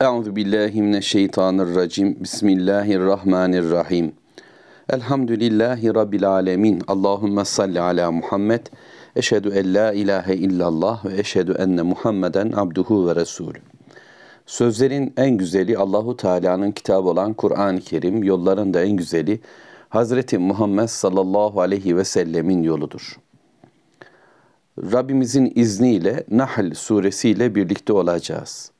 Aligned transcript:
Euzu 0.00 0.36
billahi 0.36 0.82
mineşşeytanirracim. 0.82 2.16
Bismillahirrahmanirrahim. 2.20 4.12
Elhamdülillahi 4.90 5.94
rabbil 5.94 6.28
alamin. 6.28 6.82
Allahumme 6.88 7.44
salli 7.44 7.80
ala 7.80 8.12
Muhammed. 8.12 8.66
Eşhedü 9.16 9.48
en 9.48 9.74
la 9.74 9.92
ilahe 9.92 10.34
illallah 10.34 11.04
ve 11.04 11.18
eşhedü 11.18 11.52
enne 11.52 11.82
Muhammeden 11.82 12.52
abduhu 12.56 13.08
ve 13.08 13.16
resulü. 13.16 13.58
Sözlerin 14.46 15.14
en 15.16 15.30
güzeli 15.30 15.78
Allahu 15.78 16.16
Teala'nın 16.16 16.70
kitabı 16.72 17.08
olan 17.08 17.34
Kur'an-ı 17.34 17.80
Kerim, 17.80 18.24
yolların 18.24 18.74
da 18.74 18.84
en 18.84 18.96
güzeli 18.96 19.40
Hazreti 19.88 20.38
Muhammed 20.38 20.86
sallallahu 20.86 21.60
aleyhi 21.60 21.96
ve 21.96 22.04
sellemin 22.04 22.62
yoludur. 22.62 23.16
Rabbimizin 24.92 25.52
izniyle 25.54 26.24
Nahl 26.30 26.74
suresiyle 26.74 27.54
birlikte 27.54 27.92
olacağız. 27.92 28.70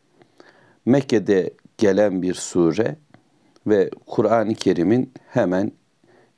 Mekke'de 0.88 1.50
gelen 1.78 2.22
bir 2.22 2.34
sure 2.34 2.96
ve 3.66 3.90
Kur'an-ı 4.06 4.54
Kerim'in 4.54 5.12
hemen 5.28 5.72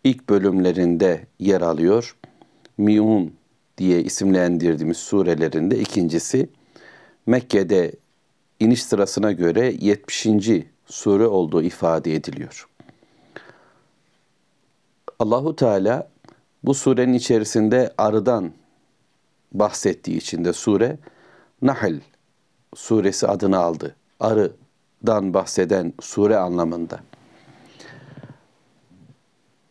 ilk 0.04 0.28
bölümlerinde 0.28 1.26
yer 1.38 1.60
alıyor. 1.60 2.16
Miun 2.78 3.34
diye 3.78 4.02
isimlendirdiğimiz 4.02 4.96
surelerinde 4.96 5.78
ikincisi 5.78 6.48
Mekke'de 7.26 7.92
iniş 8.60 8.82
sırasına 8.82 9.32
göre 9.32 9.74
70. 9.80 10.28
sure 10.86 11.26
olduğu 11.26 11.62
ifade 11.62 12.14
ediliyor. 12.14 12.68
Allahu 15.18 15.56
Teala 15.56 16.10
bu 16.62 16.74
surenin 16.74 17.14
içerisinde 17.14 17.94
arıdan 17.98 18.52
bahsettiği 19.52 20.16
için 20.16 20.44
de 20.44 20.52
sure 20.52 20.98
Nahl 21.62 22.00
suresi 22.74 23.26
adını 23.26 23.58
aldı. 23.58 23.96
Arıdan 24.20 25.34
bahseden 25.34 25.92
sure 26.00 26.36
anlamında. 26.36 27.00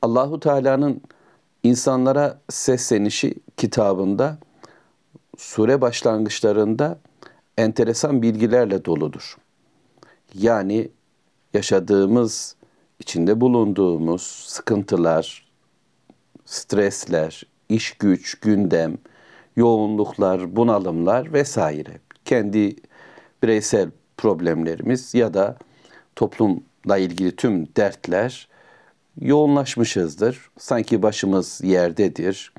Allahu 0.01 0.39
Teala'nın 0.39 1.01
insanlara 1.63 2.41
seslenişi 2.49 3.33
kitabında 3.57 4.37
sure 5.37 5.81
başlangıçlarında 5.81 6.99
enteresan 7.57 8.21
bilgilerle 8.21 8.85
doludur. 8.85 9.37
Yani 10.33 10.91
yaşadığımız, 11.53 12.55
içinde 12.99 13.41
bulunduğumuz 13.41 14.21
sıkıntılar, 14.21 15.51
stresler, 16.45 17.43
iş 17.69 17.91
güç, 17.91 18.39
gündem, 18.39 18.97
yoğunluklar, 19.55 20.55
bunalımlar 20.55 21.33
vesaire. 21.33 21.99
Kendi 22.25 22.75
bireysel 23.43 23.89
problemlerimiz 24.19 25.13
ya 25.13 25.33
da 25.33 25.57
toplumla 26.15 26.97
ilgili 26.97 27.35
tüm 27.35 27.67
dertler 27.75 28.47
yoğunlaşmışızdır. 29.21 30.49
Sanki 30.57 31.01
başımız 31.01 31.61
yerdedir. 31.63 32.53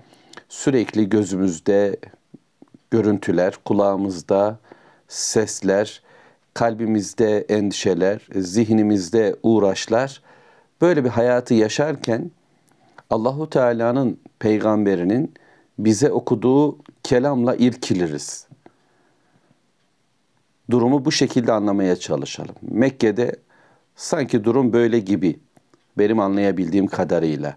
Sürekli 0.48 1.08
gözümüzde 1.08 1.96
görüntüler, 2.90 3.54
kulağımızda 3.64 4.58
sesler, 5.08 6.02
kalbimizde 6.54 7.40
endişeler, 7.40 8.28
zihnimizde 8.34 9.36
uğraşlar. 9.42 10.22
Böyle 10.80 11.04
bir 11.04 11.08
hayatı 11.08 11.54
yaşarken 11.54 12.30
Allahu 13.10 13.50
Teala'nın 13.50 14.20
peygamberinin 14.38 15.34
bize 15.78 16.10
okuduğu 16.12 16.78
kelamla 17.02 17.56
irkiliriz. 17.56 18.49
Durumu 20.70 21.04
bu 21.04 21.12
şekilde 21.12 21.52
anlamaya 21.52 21.96
çalışalım. 21.96 22.54
Mekke'de 22.62 23.36
sanki 23.96 24.44
durum 24.44 24.72
böyle 24.72 24.98
gibi 24.98 25.40
benim 25.98 26.20
anlayabildiğim 26.20 26.86
kadarıyla. 26.86 27.56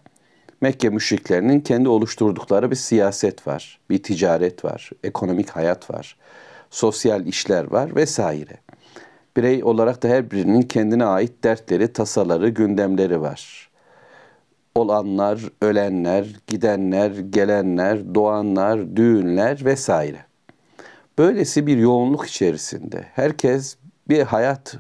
Mekke 0.61 0.89
müşriklerinin 0.89 1.59
kendi 1.59 1.89
oluşturdukları 1.89 2.71
bir 2.71 2.75
siyaset 2.75 3.47
var, 3.47 3.79
bir 3.89 4.03
ticaret 4.03 4.65
var, 4.65 4.89
ekonomik 5.03 5.49
hayat 5.49 5.91
var, 5.91 6.17
sosyal 6.69 7.25
işler 7.25 7.71
var 7.71 7.95
vesaire. 7.95 8.57
Birey 9.37 9.63
olarak 9.63 10.03
da 10.03 10.07
her 10.07 10.31
birinin 10.31 10.61
kendine 10.61 11.05
ait 11.05 11.43
dertleri, 11.43 11.93
tasaları, 11.93 12.49
gündemleri 12.49 13.21
var. 13.21 13.69
Olanlar, 14.75 15.41
ölenler, 15.61 16.27
gidenler, 16.47 17.11
gelenler, 17.11 18.15
doğanlar, 18.15 18.95
düğünler 18.95 19.65
vesaire. 19.65 20.25
Böylesi 21.17 21.67
bir 21.67 21.77
yoğunluk 21.77 22.25
içerisinde 22.25 23.05
herkes 23.13 23.77
bir 24.09 24.21
hayat 24.21 24.77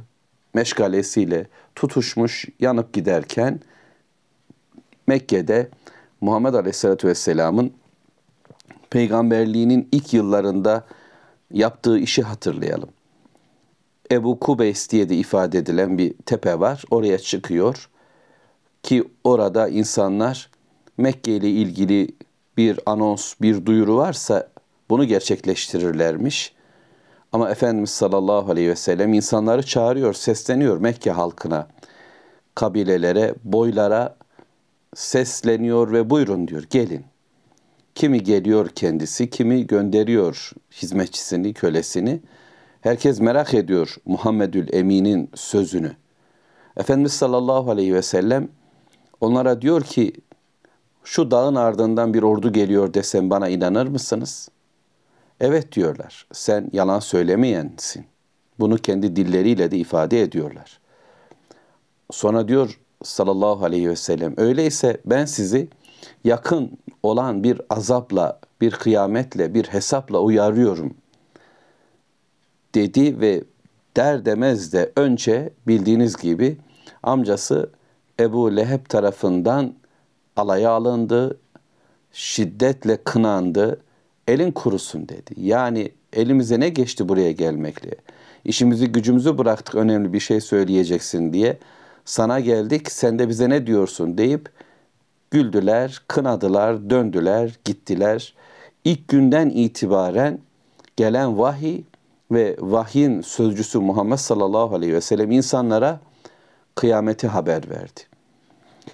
meşgalesiyle 0.53 1.47
tutuşmuş, 1.75 2.45
yanıp 2.59 2.93
giderken 2.93 3.59
Mekke'de 5.07 5.69
Muhammed 6.21 6.53
Aleyhisselatü 6.53 7.07
Vesselam'ın 7.07 7.73
peygamberliğinin 8.89 9.89
ilk 9.91 10.13
yıllarında 10.13 10.85
yaptığı 11.51 11.99
işi 11.99 12.21
hatırlayalım. 12.21 12.89
Ebu 14.11 14.39
Kubeys 14.39 14.89
diye 14.89 15.09
de 15.09 15.15
ifade 15.15 15.57
edilen 15.57 15.97
bir 15.97 16.13
tepe 16.25 16.59
var. 16.59 16.83
Oraya 16.91 17.17
çıkıyor 17.17 17.89
ki 18.83 19.03
orada 19.23 19.67
insanlar 19.67 20.49
Mekke 20.97 21.35
ile 21.35 21.49
ilgili 21.49 22.07
bir 22.57 22.79
anons, 22.85 23.33
bir 23.41 23.65
duyuru 23.65 23.97
varsa 23.97 24.52
bunu 24.93 25.05
gerçekleştirirlermiş. 25.05 26.53
Ama 27.31 27.49
Efendimiz 27.49 27.89
sallallahu 27.89 28.51
aleyhi 28.51 28.69
ve 28.69 28.75
sellem 28.75 29.13
insanları 29.13 29.63
çağırıyor, 29.63 30.13
sesleniyor 30.13 30.77
Mekke 30.77 31.11
halkına, 31.11 31.67
kabilelere, 32.55 33.35
boylara 33.43 34.15
sesleniyor 34.95 35.91
ve 35.91 36.09
buyurun 36.09 36.47
diyor, 36.47 36.63
gelin. 36.69 37.05
Kimi 37.95 38.23
geliyor 38.23 38.69
kendisi, 38.69 39.29
kimi 39.29 39.67
gönderiyor 39.67 40.51
hizmetçisini, 40.71 41.53
kölesini. 41.53 42.21
Herkes 42.81 43.19
merak 43.19 43.53
ediyor 43.53 43.95
Muhammedül 44.05 44.73
Emin'in 44.73 45.29
sözünü. 45.35 45.91
Efendimiz 46.77 47.13
sallallahu 47.13 47.71
aleyhi 47.71 47.93
ve 47.93 48.01
sellem 48.01 48.47
onlara 49.21 49.61
diyor 49.61 49.81
ki 49.81 50.13
şu 51.03 51.31
dağın 51.31 51.55
ardından 51.55 52.13
bir 52.13 52.23
ordu 52.23 52.53
geliyor 52.53 52.93
desem 52.93 53.29
bana 53.29 53.49
inanır 53.49 53.87
mısınız? 53.87 54.49
Evet 55.43 55.71
diyorlar. 55.71 56.27
Sen 56.31 56.69
yalan 56.73 56.99
söylemeyensin. 56.99 58.05
Bunu 58.59 58.77
kendi 58.77 59.15
dilleriyle 59.15 59.71
de 59.71 59.77
ifade 59.77 60.21
ediyorlar. 60.21 60.79
Sonra 62.11 62.47
diyor 62.47 62.79
sallallahu 63.03 63.65
aleyhi 63.65 63.89
ve 63.89 63.95
sellem 63.95 64.33
öyleyse 64.37 65.01
ben 65.05 65.25
sizi 65.25 65.67
yakın 66.23 66.77
olan 67.03 67.43
bir 67.43 67.61
azapla, 67.69 68.39
bir 68.61 68.71
kıyametle, 68.71 69.53
bir 69.53 69.65
hesapla 69.65 70.19
uyarıyorum 70.19 70.93
dedi 72.75 73.21
ve 73.21 73.43
der 73.97 74.25
demez 74.25 74.73
de 74.73 74.91
önce 74.95 75.53
bildiğiniz 75.67 76.15
gibi 76.15 76.57
amcası 77.03 77.69
Ebu 78.19 78.55
Leheb 78.55 78.85
tarafından 78.89 79.73
alaya 80.35 80.69
alındı, 80.69 81.39
şiddetle 82.11 82.97
kınandı, 83.03 83.79
elin 84.27 84.51
kurusun 84.51 85.09
dedi. 85.09 85.33
Yani 85.37 85.91
elimize 86.13 86.59
ne 86.59 86.69
geçti 86.69 87.09
buraya 87.09 87.31
gelmekle? 87.31 87.91
İşimizi 88.45 88.87
gücümüzü 88.87 89.37
bıraktık 89.37 89.75
önemli 89.75 90.13
bir 90.13 90.19
şey 90.19 90.41
söyleyeceksin 90.41 91.33
diye. 91.33 91.57
Sana 92.05 92.39
geldik 92.39 92.91
sen 92.91 93.19
de 93.19 93.29
bize 93.29 93.49
ne 93.49 93.67
diyorsun 93.67 94.17
deyip 94.17 94.49
güldüler, 95.31 96.01
kınadılar, 96.07 96.89
döndüler, 96.89 97.59
gittiler. 97.65 98.33
İlk 98.83 99.07
günden 99.07 99.49
itibaren 99.49 100.39
gelen 100.97 101.37
vahiy 101.37 101.81
ve 102.31 102.57
vahyin 102.59 103.21
sözcüsü 103.21 103.79
Muhammed 103.79 104.17
sallallahu 104.17 104.75
aleyhi 104.75 104.93
ve 104.93 105.01
sellem 105.01 105.31
insanlara 105.31 105.99
kıyameti 106.75 107.27
haber 107.27 107.69
verdi. 107.69 108.01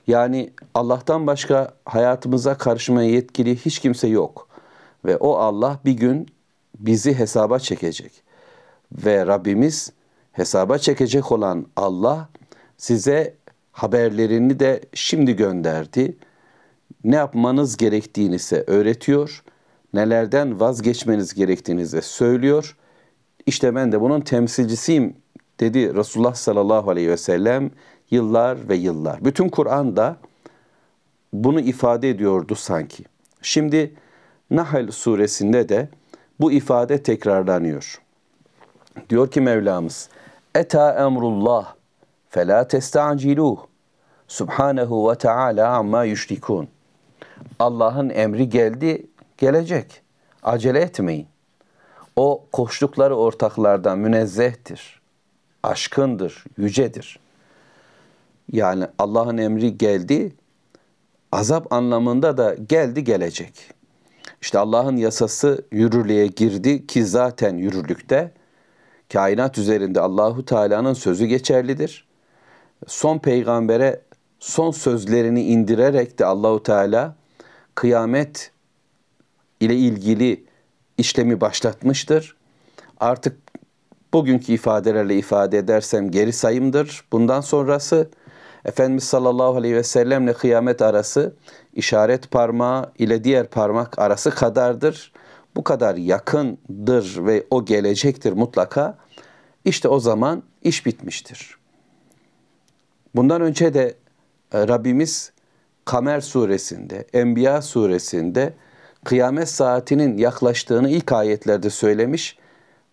Yani 0.07 0.49
Allah'tan 0.73 1.27
başka 1.27 1.73
hayatımıza 1.85 2.57
karışmaya 2.57 3.09
yetkili 3.09 3.55
hiç 3.55 3.79
kimse 3.79 4.07
yok. 4.07 4.48
Ve 5.05 5.17
o 5.17 5.35
Allah 5.35 5.79
bir 5.85 5.93
gün 5.93 6.27
bizi 6.79 7.19
hesaba 7.19 7.59
çekecek. 7.59 8.11
Ve 8.91 9.27
Rabbimiz 9.27 9.91
hesaba 10.31 10.77
çekecek 10.77 11.31
olan 11.31 11.65
Allah 11.75 12.29
size 12.77 13.35
haberlerini 13.71 14.59
de 14.59 14.81
şimdi 14.93 15.35
gönderdi. 15.35 16.17
Ne 17.03 17.15
yapmanız 17.15 17.77
gerektiğini 17.77 18.35
ise 18.35 18.63
öğretiyor. 18.67 19.43
Nelerden 19.93 20.59
vazgeçmeniz 20.59 21.33
gerektiğini 21.33 21.91
de 21.91 22.01
söylüyor. 22.01 22.77
İşte 23.45 23.75
ben 23.75 23.91
de 23.91 24.01
bunun 24.01 24.21
temsilcisiyim 24.21 25.15
dedi 25.59 25.95
Resulullah 25.95 26.33
sallallahu 26.33 26.89
aleyhi 26.89 27.09
ve 27.09 27.17
sellem 27.17 27.71
yıllar 28.11 28.69
ve 28.69 28.75
yıllar. 28.75 29.25
Bütün 29.25 29.49
Kur'an'da 29.49 30.17
bunu 31.33 31.59
ifade 31.59 32.09
ediyordu 32.09 32.55
sanki. 32.55 33.03
Şimdi 33.41 33.93
Nahl 34.51 34.91
suresinde 34.91 35.69
de 35.69 35.89
bu 36.39 36.51
ifade 36.51 37.03
tekrarlanıyor. 37.03 38.01
Diyor 39.09 39.31
ki 39.31 39.41
Mevlamız, 39.41 40.09
Eta 40.55 41.05
emrullah 41.05 41.73
fela 42.29 42.67
testa'ciluh. 42.67 43.57
Subhanehu 44.27 45.11
ve 45.11 45.15
Teala 45.15 45.77
amma 45.77 46.03
yüşrikun. 46.03 46.67
Allah'ın 47.59 48.09
emri 48.09 48.49
geldi, 48.49 49.07
gelecek. 49.37 50.01
Acele 50.43 50.79
etmeyin. 50.79 51.27
O 52.15 52.45
koştukları 52.51 53.15
ortaklardan 53.15 53.99
münezzehtir. 53.99 55.01
Aşkındır, 55.63 56.43
yücedir. 56.57 57.19
Yani 58.51 58.87
Allah'ın 58.97 59.37
emri 59.37 59.77
geldi, 59.77 60.35
azap 61.31 61.73
anlamında 61.73 62.37
da 62.37 62.53
geldi 62.53 63.03
gelecek. 63.03 63.78
İşte 64.41 64.59
Allah'ın 64.59 64.97
yasası 64.97 65.65
yürürlüğe 65.71 66.27
girdi 66.27 66.87
ki 66.87 67.05
zaten 67.05 67.57
yürürlükte. 67.57 68.31
Kainat 69.13 69.57
üzerinde 69.57 69.99
Allahu 70.01 70.45
Teala'nın 70.45 70.93
sözü 70.93 71.25
geçerlidir. 71.25 72.07
Son 72.87 73.19
peygambere 73.19 74.01
son 74.39 74.71
sözlerini 74.71 75.43
indirerek 75.43 76.19
de 76.19 76.25
Allahu 76.25 76.63
Teala 76.63 77.15
kıyamet 77.75 78.51
ile 79.59 79.75
ilgili 79.75 80.43
işlemi 80.97 81.41
başlatmıştır. 81.41 82.35
Artık 82.99 83.37
bugünkü 84.13 84.53
ifadelerle 84.53 85.17
ifade 85.17 85.57
edersem 85.57 86.11
geri 86.11 86.33
sayımdır. 86.33 87.03
Bundan 87.11 87.41
sonrası 87.41 88.09
Efendimiz 88.65 89.03
sallallahu 89.03 89.55
aleyhi 89.55 89.75
ve 89.75 89.83
sellemle 89.83 90.33
kıyamet 90.33 90.81
arası 90.81 91.35
işaret 91.73 92.31
parmağı 92.31 92.91
ile 92.97 93.23
diğer 93.23 93.47
parmak 93.47 93.99
arası 93.99 94.31
kadardır. 94.31 95.13
Bu 95.55 95.63
kadar 95.63 95.95
yakındır 95.95 97.25
ve 97.25 97.47
o 97.49 97.65
gelecektir 97.65 98.33
mutlaka. 98.33 98.97
İşte 99.65 99.87
o 99.87 99.99
zaman 99.99 100.43
iş 100.63 100.85
bitmiştir. 100.85 101.57
Bundan 103.15 103.41
önce 103.41 103.73
de 103.73 103.95
e, 104.53 104.67
Rabbimiz 104.67 105.31
Kamer 105.85 106.21
suresinde, 106.21 107.07
Enbiya 107.13 107.61
suresinde 107.61 108.53
kıyamet 109.03 109.49
saatinin 109.49 110.17
yaklaştığını 110.17 110.89
ilk 110.89 111.11
ayetlerde 111.11 111.69
söylemiş, 111.69 112.37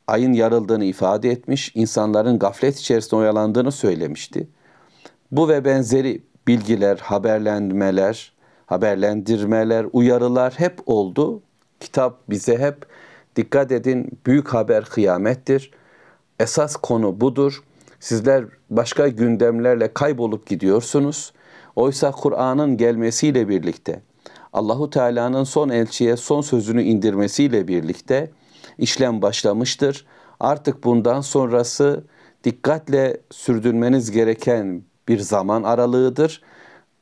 ayın 0.07 0.33
yarıldığını 0.33 0.85
ifade 0.85 1.31
etmiş, 1.31 1.73
insanların 1.75 2.39
gaflet 2.39 2.79
içerisinde 2.79 3.17
oyalandığını 3.17 3.73
söylemişti. 3.73 4.49
Bu 5.33 5.49
ve 5.49 5.65
benzeri 5.65 6.23
bilgiler, 6.49 6.97
haberlenmeler, 6.97 8.33
haberlendirmeler, 8.67 9.87
uyarılar 9.93 10.55
hep 10.57 10.79
oldu. 10.87 11.43
Kitap 11.81 12.31
bize 12.31 12.59
hep 12.59 12.87
dikkat 13.37 13.73
edin 13.73 14.19
büyük 14.27 14.49
haber 14.49 14.85
kıyamettir. 14.85 15.71
Esas 16.41 16.77
konu 16.77 17.21
budur. 17.21 17.63
Sizler 18.01 18.45
başka 18.71 19.09
gündemlerle 19.09 19.95
kaybolup 19.95 20.47
gidiyorsunuz. 20.47 21.33
Oysa 21.77 22.11
Kur'an'ın 22.11 22.77
gelmesiyle 22.77 23.49
birlikte 23.49 24.03
Allahu 24.53 24.91
Teala'nın 24.91 25.45
son 25.45 25.69
elçiye 25.69 26.17
son 26.17 26.41
sözünü 26.41 26.83
indirmesiyle 26.83 27.69
birlikte 27.69 28.31
işlem 28.79 29.23
başlamıştır. 29.23 30.07
Artık 30.41 30.85
bundan 30.85 31.21
sonrası 31.21 32.05
dikkatle 32.45 33.21
sürdürmeniz 33.31 34.11
gereken 34.11 34.83
bir 35.09 35.19
zaman 35.19 35.63
aralığıdır. 35.63 36.43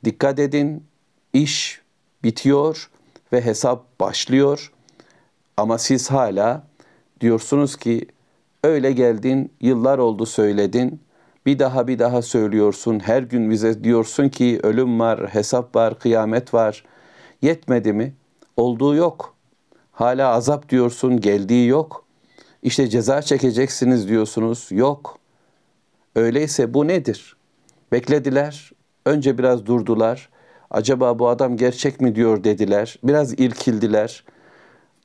Dikkat 0.03 0.39
edin, 0.39 0.83
iş 1.33 1.81
bitiyor 2.23 2.89
ve 3.33 3.41
hesap 3.41 3.99
başlıyor. 3.99 4.71
Ama 5.57 5.77
siz 5.77 6.11
hala 6.11 6.63
diyorsunuz 7.21 7.75
ki 7.75 8.07
öyle 8.63 8.91
geldin, 8.91 9.51
yıllar 9.61 9.97
oldu 9.97 10.25
söyledin. 10.25 10.99
Bir 11.45 11.59
daha 11.59 11.87
bir 11.87 11.99
daha 11.99 12.21
söylüyorsun. 12.21 12.99
Her 12.99 13.23
gün 13.23 13.49
bize 13.49 13.83
diyorsun 13.83 14.29
ki 14.29 14.59
ölüm 14.63 14.99
var, 14.99 15.27
hesap 15.27 15.75
var, 15.75 15.99
kıyamet 15.99 16.53
var. 16.53 16.85
Yetmedi 17.41 17.93
mi? 17.93 18.13
Olduğu 18.57 18.95
yok. 18.95 19.35
Hala 19.91 20.29
azap 20.29 20.69
diyorsun, 20.69 21.21
geldiği 21.21 21.67
yok. 21.67 22.05
İşte 22.63 22.87
ceza 22.87 23.21
çekeceksiniz 23.21 24.07
diyorsunuz. 24.09 24.67
Yok. 24.71 25.19
Öyleyse 26.15 26.73
bu 26.73 26.87
nedir? 26.87 27.34
Beklediler. 27.95 28.71
Önce 29.05 29.37
biraz 29.37 29.65
durdular. 29.65 30.29
Acaba 30.71 31.19
bu 31.19 31.27
adam 31.27 31.57
gerçek 31.57 32.01
mi 32.01 32.15
diyor 32.15 32.43
dediler. 32.43 32.99
Biraz 33.03 33.33
irkildiler. 33.33 34.23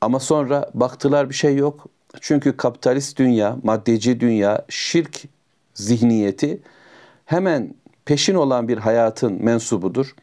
Ama 0.01 0.21
sonra 0.21 0.71
baktılar 0.75 1.31
bir 1.31 1.35
şey 1.35 1.57
yok. 1.57 1.87
Çünkü 2.21 2.57
kapitalist 2.57 3.19
dünya, 3.19 3.57
maddeci 3.63 4.21
dünya, 4.21 4.65
şirk 4.69 5.23
zihniyeti 5.75 6.61
hemen 7.25 7.75
peşin 8.05 8.35
olan 8.35 8.69
bir 8.69 8.79
hayatın 8.79 9.45
mensubudur. 9.45 10.15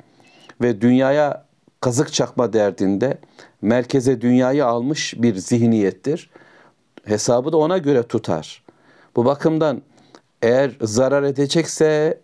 Ve 0.62 0.82
dünyaya 0.82 1.46
kazık 1.82 2.14
çakma 2.14 2.54
derdinde 2.54 3.18
merkeze 3.62 4.22
dünyayı 4.22 4.66
almış 4.66 5.14
bir 5.18 5.36
zihniyettir. 5.36 6.30
Hesabı 7.04 7.52
da 7.52 7.58
ona 7.58 7.78
göre 7.78 8.04
tutar. 8.04 8.64
Bu 9.16 9.26
bakımdan 9.26 9.82
eğer 10.42 10.72
zarar 10.82 11.24
edecekse 11.24 12.22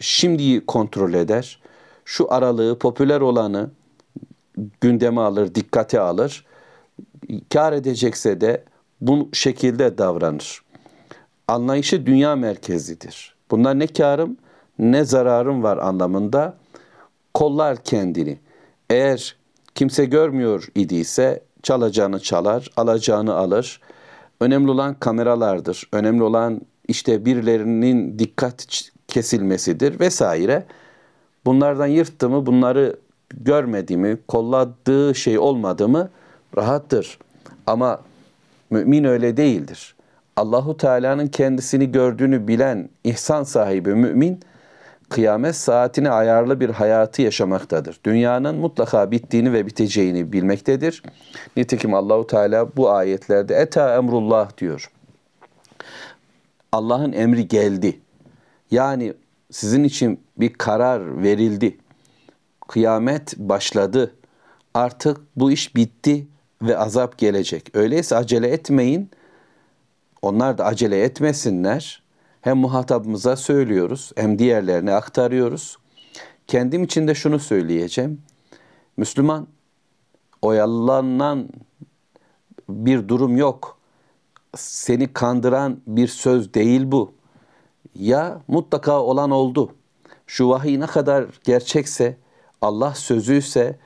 şimdiyi 0.00 0.66
kontrol 0.66 1.14
eder. 1.14 1.62
Şu 2.04 2.32
aralığı 2.32 2.78
popüler 2.78 3.20
olanı 3.20 3.70
gündeme 4.80 5.20
alır, 5.20 5.54
dikkate 5.54 6.00
alır. 6.00 6.46
Kar 7.52 7.72
edecekse 7.72 8.40
de 8.40 8.64
bu 9.00 9.28
şekilde 9.32 9.98
davranır. 9.98 10.62
Anlayışı 11.48 12.06
dünya 12.06 12.36
merkezidir. 12.36 13.34
Bunlar 13.50 13.78
ne 13.78 13.86
karım 13.86 14.36
ne 14.78 15.04
zararım 15.04 15.62
var 15.62 15.78
anlamında 15.78 16.56
kollar 17.34 17.84
kendini. 17.84 18.38
Eğer 18.90 19.36
kimse 19.74 20.04
görmüyor 20.04 20.68
idiyse 20.74 21.42
çalacağını 21.62 22.20
çalar, 22.20 22.70
alacağını 22.76 23.34
alır. 23.34 23.80
Önemli 24.40 24.70
olan 24.70 24.94
kameralardır. 24.94 25.88
Önemli 25.92 26.22
olan 26.22 26.60
işte 26.88 27.24
birilerinin 27.24 28.18
dikkat 28.18 28.66
kesilmesidir 29.12 30.00
vesaire. 30.00 30.64
Bunlardan 31.44 31.86
yırttı 31.86 32.28
mı, 32.28 32.46
bunları 32.46 32.96
görmedi 33.34 33.96
mi, 33.96 34.18
kolladığı 34.28 35.14
şey 35.14 35.38
olmadı 35.38 35.88
mı 35.88 36.10
rahattır. 36.56 37.18
Ama 37.66 38.00
mümin 38.70 39.04
öyle 39.04 39.36
değildir. 39.36 39.94
Allahu 40.36 40.76
Teala'nın 40.76 41.26
kendisini 41.26 41.92
gördüğünü 41.92 42.48
bilen 42.48 42.88
ihsan 43.04 43.42
sahibi 43.42 43.94
mümin 43.94 44.40
kıyamet 45.08 45.56
saatine 45.56 46.10
ayarlı 46.10 46.60
bir 46.60 46.70
hayatı 46.70 47.22
yaşamaktadır. 47.22 48.00
Dünyanın 48.04 48.56
mutlaka 48.56 49.10
bittiğini 49.10 49.52
ve 49.52 49.66
biteceğini 49.66 50.32
bilmektedir. 50.32 51.02
Nitekim 51.56 51.94
Allahu 51.94 52.26
Teala 52.26 52.76
bu 52.76 52.90
ayetlerde 52.90 53.54
eta 53.54 53.96
emrullah 53.96 54.58
diyor. 54.58 54.90
Allah'ın 56.72 57.12
emri 57.12 57.48
geldi. 57.48 58.00
Yani 58.72 59.14
sizin 59.50 59.84
için 59.84 60.20
bir 60.36 60.52
karar 60.52 61.22
verildi. 61.22 61.78
Kıyamet 62.68 63.38
başladı. 63.38 64.14
Artık 64.74 65.20
bu 65.36 65.52
iş 65.52 65.76
bitti 65.76 66.26
ve 66.62 66.78
azap 66.78 67.18
gelecek. 67.18 67.76
Öyleyse 67.76 68.16
acele 68.16 68.48
etmeyin. 68.48 69.10
Onlar 70.22 70.58
da 70.58 70.64
acele 70.64 71.02
etmesinler. 71.02 72.02
Hem 72.40 72.56
muhatabımıza 72.56 73.36
söylüyoruz 73.36 74.12
hem 74.16 74.38
diğerlerine 74.38 74.94
aktarıyoruz. 74.94 75.78
Kendim 76.46 76.84
için 76.84 77.08
de 77.08 77.14
şunu 77.14 77.38
söyleyeceğim. 77.38 78.22
Müslüman 78.96 79.46
oyalanan 80.42 81.48
bir 82.68 83.08
durum 83.08 83.36
yok. 83.36 83.78
Seni 84.56 85.12
kandıran 85.12 85.80
bir 85.86 86.08
söz 86.08 86.54
değil 86.54 86.82
bu 86.84 87.14
ya 87.94 88.40
mutlaka 88.48 89.00
olan 89.00 89.30
oldu. 89.30 89.74
Şu 90.26 90.48
vahiy 90.48 90.80
ne 90.80 90.86
kadar 90.86 91.26
gerçekse, 91.44 92.16
Allah 92.60 92.94
sözüyse 92.94 93.78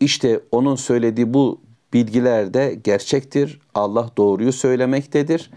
işte 0.00 0.40
onun 0.52 0.76
söylediği 0.76 1.34
bu 1.34 1.60
bilgiler 1.92 2.54
de 2.54 2.78
gerçektir. 2.84 3.60
Allah 3.74 4.10
doğruyu 4.16 4.52
söylemektedir. 4.52 5.50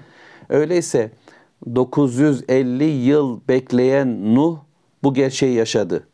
Öyleyse 0.49 1.11
950 1.75 2.83
yıl 2.83 3.39
bekleyen 3.47 4.35
Nuh 4.35 4.57
bu 5.03 5.13
gerçeği 5.13 5.55
yaşadı. 5.55 6.07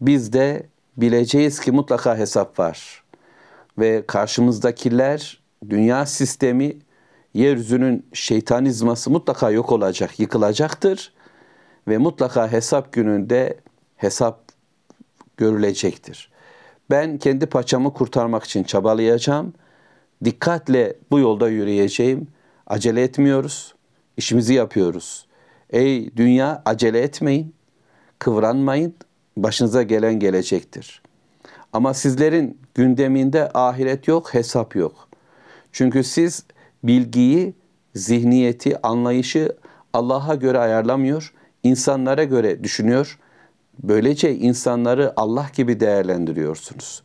Biz 0.00 0.32
de 0.32 0.66
bileceğiz 0.96 1.60
ki 1.60 1.72
mutlaka 1.72 2.16
hesap 2.16 2.58
var. 2.58 3.04
Ve 3.78 4.04
karşımızdakiler 4.06 5.42
dünya 5.70 6.06
sistemi 6.06 6.76
yeryüzünün 7.34 8.06
şeytanizması 8.12 9.10
mutlaka 9.10 9.50
yok 9.50 9.72
olacak, 9.72 10.20
yıkılacaktır 10.20 11.12
ve 11.88 11.98
mutlaka 11.98 12.52
hesap 12.52 12.92
gününde 12.92 13.58
hesap 13.96 14.40
görülecektir. 15.36 16.30
Ben 16.90 17.18
kendi 17.18 17.46
paçamı 17.46 17.92
kurtarmak 17.92 18.44
için 18.44 18.64
çabalayacağım. 18.64 19.52
Dikkatle 20.24 20.96
bu 21.10 21.18
yolda 21.18 21.48
yürüyeceğim. 21.48 22.28
Acele 22.66 23.02
etmiyoruz. 23.02 23.74
işimizi 24.16 24.54
yapıyoruz. 24.54 25.26
Ey 25.70 26.16
dünya 26.16 26.62
acele 26.64 27.00
etmeyin, 27.00 27.54
kıvranmayın, 28.18 28.94
başınıza 29.36 29.82
gelen 29.82 30.18
gelecektir. 30.20 31.02
Ama 31.72 31.94
sizlerin 31.94 32.58
gündeminde 32.74 33.50
ahiret 33.54 34.08
yok, 34.08 34.34
hesap 34.34 34.76
yok. 34.76 35.08
Çünkü 35.72 36.04
siz 36.04 36.44
bilgiyi, 36.84 37.54
zihniyeti, 37.94 38.82
anlayışı 38.82 39.56
Allah'a 39.92 40.34
göre 40.34 40.58
ayarlamıyor, 40.58 41.34
insanlara 41.62 42.24
göre 42.24 42.64
düşünüyor. 42.64 43.18
Böylece 43.82 44.34
insanları 44.34 45.12
Allah 45.16 45.46
gibi 45.56 45.80
değerlendiriyorsunuz. 45.80 47.02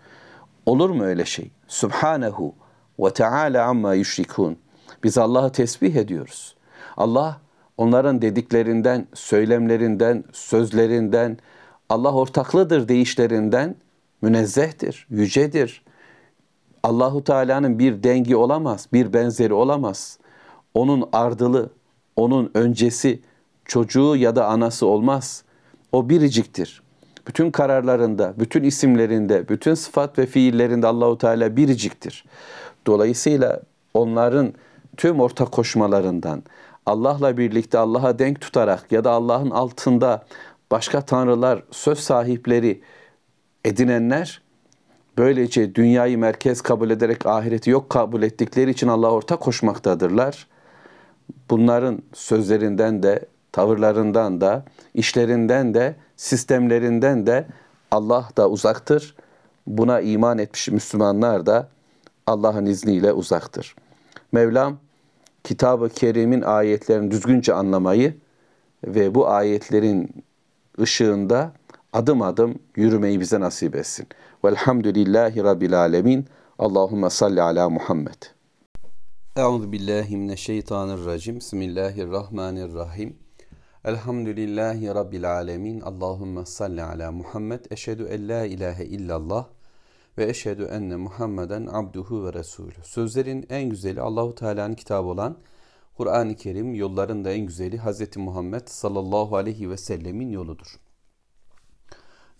Olur 0.65 0.89
mu 0.89 1.03
öyle 1.03 1.25
şey? 1.25 1.51
Subhanehu 1.67 2.55
ve 2.99 3.13
Teala 3.13 3.65
amma 3.65 3.93
yüşrikun. 3.93 4.57
Biz 5.03 5.17
Allah'ı 5.17 5.51
tesbih 5.51 5.95
ediyoruz. 5.95 6.55
Allah 6.97 7.41
onların 7.77 8.21
dediklerinden, 8.21 9.07
söylemlerinden, 9.13 10.23
sözlerinden, 10.33 11.37
Allah 11.89 12.13
ortaklıdır 12.13 12.87
deyişlerinden 12.87 13.75
münezzehtir, 14.21 15.07
yücedir. 15.09 15.83
Allahu 16.83 17.23
Teala'nın 17.23 17.79
bir 17.79 18.03
dengi 18.03 18.35
olamaz, 18.35 18.87
bir 18.93 19.13
benzeri 19.13 19.53
olamaz. 19.53 20.19
Onun 20.73 21.09
ardılı, 21.13 21.69
onun 22.15 22.51
öncesi, 22.53 23.19
çocuğu 23.65 24.15
ya 24.15 24.35
da 24.35 24.47
anası 24.47 24.85
olmaz. 24.85 25.43
O 25.91 26.09
biriciktir. 26.09 26.81
Bütün 27.27 27.51
kararlarında, 27.51 28.33
bütün 28.39 28.63
isimlerinde, 28.63 29.49
bütün 29.49 29.73
sıfat 29.73 30.19
ve 30.19 30.25
fiillerinde 30.25 30.87
Allahu 30.87 31.17
Teala 31.17 31.57
biriciktir. 31.57 32.25
Dolayısıyla 32.87 33.61
onların 33.93 34.53
tüm 34.97 35.19
ortak 35.19 35.51
koşmalarından 35.51 36.43
Allah'la 36.85 37.37
birlikte 37.37 37.77
Allah'a 37.77 38.19
denk 38.19 38.41
tutarak 38.41 38.91
ya 38.91 39.03
da 39.03 39.11
Allah'ın 39.11 39.49
altında 39.49 40.25
başka 40.71 41.01
tanrılar, 41.01 41.63
söz 41.71 41.99
sahipleri 41.99 42.81
edinenler 43.65 44.41
böylece 45.19 45.75
dünyayı 45.75 46.17
merkez 46.17 46.61
kabul 46.61 46.89
ederek 46.89 47.25
ahireti 47.25 47.69
yok 47.69 47.89
kabul 47.89 48.21
ettikleri 48.23 48.71
için 48.71 48.87
Allah'a 48.87 49.11
ortak 49.11 49.39
koşmaktadırlar. 49.39 50.47
Bunların 51.49 52.01
sözlerinden 52.13 53.03
de, 53.03 53.25
tavırlarından 53.51 54.41
da, 54.41 54.65
işlerinden 54.93 55.73
de, 55.73 55.95
sistemlerinden 56.17 57.27
de 57.27 57.47
Allah 57.91 58.29
da 58.37 58.49
uzaktır. 58.49 59.15
Buna 59.67 60.01
iman 60.01 60.37
etmiş 60.37 60.67
Müslümanlar 60.67 61.45
da 61.45 61.69
Allah'ın 62.27 62.65
izniyle 62.65 63.13
uzaktır. 63.13 63.75
Mevlam 64.31 64.77
Kitab-ı 65.43 65.89
Kerim'in 65.89 66.41
ayetlerini 66.41 67.11
düzgünce 67.11 67.53
anlamayı 67.53 68.17
ve 68.83 69.15
bu 69.15 69.29
ayetlerin 69.29 70.23
ışığında 70.81 71.51
adım 71.93 72.21
adım 72.21 72.59
yürümeyi 72.75 73.19
bize 73.19 73.39
nasip 73.39 73.75
etsin. 73.75 74.07
Velhamdülillahi 74.45 75.43
Rabbil 75.43 75.79
Alemin. 75.79 76.25
Allahümme 76.59 77.09
salli 77.09 77.41
ala 77.41 77.69
Muhammed. 77.69 78.23
Euzu 79.35 79.71
billahi 79.71 80.17
mineşşeytanirracim. 80.17 81.35
Bismillahirrahmanirrahim. 81.35 83.17
Elhamdülillahi 83.85 84.87
Rabbil 84.87 85.31
Alemin. 85.31 85.81
Allahümme 85.81 86.45
salli 86.45 86.83
ala 86.83 87.11
Muhammed. 87.11 87.65
Eşhedü 87.71 88.03
en 88.03 88.29
la 88.29 88.45
ilahe 88.45 88.85
illallah 88.85 89.47
ve 90.17 90.29
eşhedü 90.29 90.63
enne 90.63 90.95
Muhammeden 90.95 91.67
abduhu 91.71 92.25
ve 92.25 92.33
resulü. 92.33 92.83
Sözlerin 92.83 93.45
en 93.49 93.69
güzeli 93.69 94.01
Allahu 94.01 94.35
Teala'nın 94.35 94.75
kitabı 94.75 95.07
olan 95.07 95.37
Kur'an-ı 95.97 96.35
Kerim, 96.35 96.75
yolların 96.75 97.25
da 97.25 97.31
en 97.31 97.45
güzeli 97.45 97.77
Hz. 97.77 98.17
Muhammed 98.17 98.67
sallallahu 98.67 99.35
aleyhi 99.35 99.69
ve 99.69 99.77
sellemin 99.77 100.29
yoludur. 100.29 100.79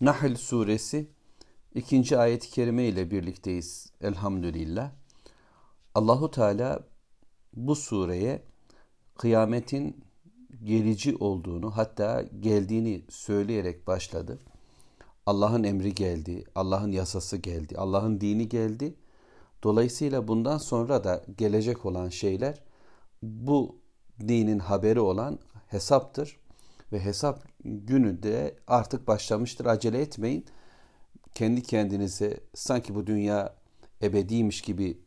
Nahl 0.02 0.36
suresi 0.36 1.19
ikinci 1.80 2.18
ayet-i 2.18 2.50
kerime 2.50 2.84
ile 2.84 3.12
birlikteyiz 3.12 3.92
elhamdülillah. 4.02 4.92
Allahu 5.96 6.32
Teala 6.32 6.80
bu 7.54 7.76
sureye 7.76 8.44
kıyametin 9.18 10.04
gelici 10.64 11.16
olduğunu 11.16 11.78
hatta 11.78 12.26
geldiğini 12.40 13.04
söyleyerek 13.10 13.88
başladı. 13.88 14.40
Allah'ın 15.26 15.64
emri 15.64 15.96
geldi, 15.96 16.44
Allah'ın 16.56 16.92
yasası 16.92 17.38
geldi, 17.38 17.78
Allah'ın 17.78 18.22
dini 18.22 18.50
geldi. 18.50 18.96
Dolayısıyla 19.64 20.28
bundan 20.28 20.58
sonra 20.58 21.04
da 21.04 21.24
gelecek 21.38 21.86
olan 21.86 22.10
şeyler 22.10 22.62
bu 23.22 23.76
dinin 24.20 24.60
haberi 24.60 25.00
olan 25.00 25.40
hesaptır 25.68 26.40
ve 26.92 27.00
hesap 27.00 27.48
günü 27.64 28.24
de 28.24 28.56
artık 28.68 29.08
başlamıştır. 29.08 29.66
Acele 29.66 30.02
etmeyin. 30.02 30.46
Kendi 31.40 31.64
kendinize 31.64 32.40
sanki 32.54 32.96
bu 32.96 33.08
dünya 33.08 33.56
ebediymiş 34.02 34.62
gibi 34.62 34.98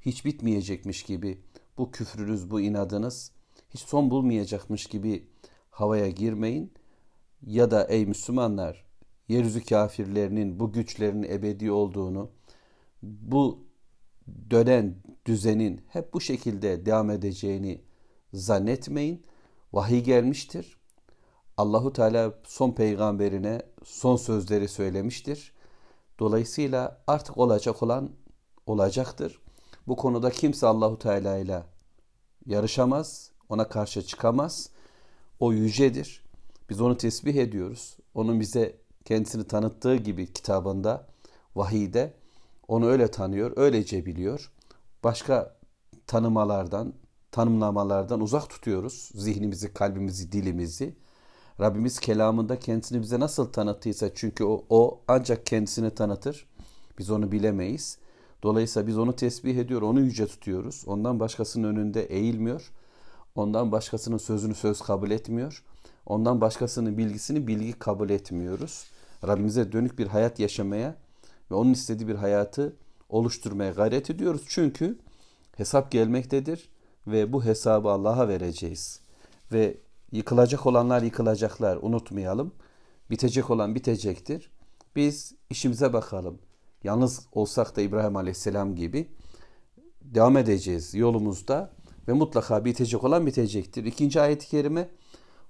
hiç 0.00 0.24
bitmeyecekmiş 0.24 1.02
gibi 1.02 1.40
bu 1.78 1.90
küfrünüz, 1.90 2.50
bu 2.50 2.60
inadınız 2.60 3.32
hiç 3.70 3.80
son 3.80 4.10
bulmayacakmış 4.10 4.86
gibi 4.86 5.28
havaya 5.70 6.08
girmeyin. 6.08 6.72
Ya 7.46 7.70
da 7.70 7.84
ey 7.84 8.06
Müslümanlar 8.06 8.84
yeryüzü 9.28 9.64
kafirlerinin 9.64 10.60
bu 10.60 10.72
güçlerin 10.72 11.22
ebedi 11.22 11.70
olduğunu, 11.70 12.30
bu 13.02 13.64
dönen 14.50 14.94
düzenin 15.26 15.80
hep 15.88 16.14
bu 16.14 16.20
şekilde 16.20 16.86
devam 16.86 17.10
edeceğini 17.10 17.80
zannetmeyin. 18.32 19.22
Vahiy 19.72 20.00
gelmiştir. 20.00 20.76
Allahu 21.56 21.92
Teala 21.92 22.34
son 22.44 22.72
peygamberine 22.72 23.62
son 23.84 24.16
sözleri 24.16 24.68
söylemiştir. 24.68 25.52
Dolayısıyla 26.18 27.02
artık 27.06 27.38
olacak 27.38 27.82
olan 27.82 28.10
olacaktır. 28.66 29.38
Bu 29.86 29.96
konuda 29.96 30.30
kimse 30.30 30.66
Allahu 30.66 30.98
Teala 30.98 31.38
ile 31.38 31.62
yarışamaz, 32.46 33.30
ona 33.48 33.68
karşı 33.68 34.02
çıkamaz. 34.02 34.70
O 35.40 35.52
yücedir. 35.52 36.24
Biz 36.70 36.80
onu 36.80 36.96
tesbih 36.96 37.34
ediyoruz. 37.34 37.96
Onun 38.14 38.40
bize 38.40 38.76
kendisini 39.04 39.44
tanıttığı 39.44 39.96
gibi 39.96 40.32
kitabında, 40.32 41.06
vahide 41.54 42.14
onu 42.68 42.86
öyle 42.86 43.10
tanıyor, 43.10 43.52
öylece 43.56 44.06
biliyor. 44.06 44.52
Başka 45.04 45.56
tanımalardan, 46.06 46.94
tanımlamalardan 47.30 48.20
uzak 48.20 48.50
tutuyoruz 48.50 49.10
zihnimizi, 49.14 49.74
kalbimizi, 49.74 50.32
dilimizi. 50.32 50.96
Rabbimiz 51.60 52.00
kelamında 52.00 52.58
kendisini 52.58 53.02
bize 53.02 53.20
nasıl 53.20 53.52
tanıttıysa 53.52 54.14
çünkü 54.14 54.44
o, 54.44 54.64
o 54.70 55.00
ancak 55.08 55.46
kendisini 55.46 55.90
tanıtır. 55.90 56.46
Biz 56.98 57.10
onu 57.10 57.32
bilemeyiz. 57.32 57.98
Dolayısıyla 58.42 58.86
biz 58.86 58.98
onu 58.98 59.16
tesbih 59.16 59.56
ediyor, 59.56 59.82
onu 59.82 60.00
yüce 60.00 60.26
tutuyoruz. 60.26 60.84
Ondan 60.86 61.20
başkasının 61.20 61.68
önünde 61.68 62.04
eğilmiyor. 62.04 62.70
Ondan 63.34 63.72
başkasının 63.72 64.18
sözünü 64.18 64.54
söz 64.54 64.80
kabul 64.80 65.10
etmiyor. 65.10 65.62
Ondan 66.06 66.40
başkasının 66.40 66.98
bilgisini 66.98 67.46
bilgi 67.46 67.72
kabul 67.72 68.10
etmiyoruz. 68.10 68.84
Rabbimize 69.26 69.72
dönük 69.72 69.98
bir 69.98 70.06
hayat 70.06 70.38
yaşamaya 70.38 70.96
ve 71.50 71.54
onun 71.54 71.72
istediği 71.72 72.08
bir 72.08 72.14
hayatı 72.14 72.76
oluşturmaya 73.08 73.70
gayret 73.70 74.10
ediyoruz. 74.10 74.42
Çünkü 74.48 74.98
hesap 75.56 75.90
gelmektedir 75.90 76.68
ve 77.06 77.32
bu 77.32 77.44
hesabı 77.44 77.88
Allah'a 77.88 78.28
vereceğiz. 78.28 79.00
Ve 79.52 79.76
yıkılacak 80.14 80.66
olanlar 80.66 81.02
yıkılacaklar 81.02 81.78
unutmayalım. 81.82 82.52
Bitecek 83.10 83.50
olan 83.50 83.74
bitecektir. 83.74 84.50
Biz 84.96 85.34
işimize 85.50 85.92
bakalım. 85.92 86.38
Yalnız 86.84 87.26
olsak 87.32 87.76
da 87.76 87.80
İbrahim 87.80 88.16
Aleyhisselam 88.16 88.74
gibi 88.74 89.08
devam 90.02 90.36
edeceğiz 90.36 90.94
yolumuzda 90.94 91.72
ve 92.08 92.12
mutlaka 92.12 92.64
bitecek 92.64 93.04
olan 93.04 93.26
bitecektir. 93.26 93.84
İkinci 93.84 94.20
ayet-i 94.20 94.48
kerime 94.48 94.88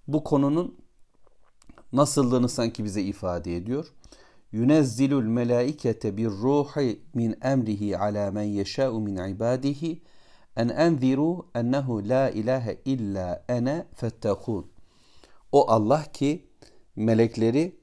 bu 0.08 0.24
konunun 0.24 0.78
nasıllığını 1.92 2.48
sanki 2.48 2.84
bize 2.84 3.02
ifade 3.02 3.56
ediyor. 3.56 3.86
Yunezzilul 4.52 5.22
melaikete 5.24 6.16
bir 6.16 6.28
ruhi 6.28 7.00
min 7.14 7.36
emrihi 7.42 7.98
ala 7.98 8.30
men 8.30 8.42
yeşâ'u 8.42 9.00
min 9.00 9.16
ibadihi 9.16 10.02
en 10.56 10.68
enziru 10.68 11.46
ennehu 11.54 12.08
la 12.08 12.30
ilahe 12.30 12.78
illa 12.84 13.44
ene 13.48 13.86
fettekûn. 13.94 14.66
O 15.52 15.70
Allah 15.70 16.04
ki 16.12 16.46
melekleri 16.96 17.76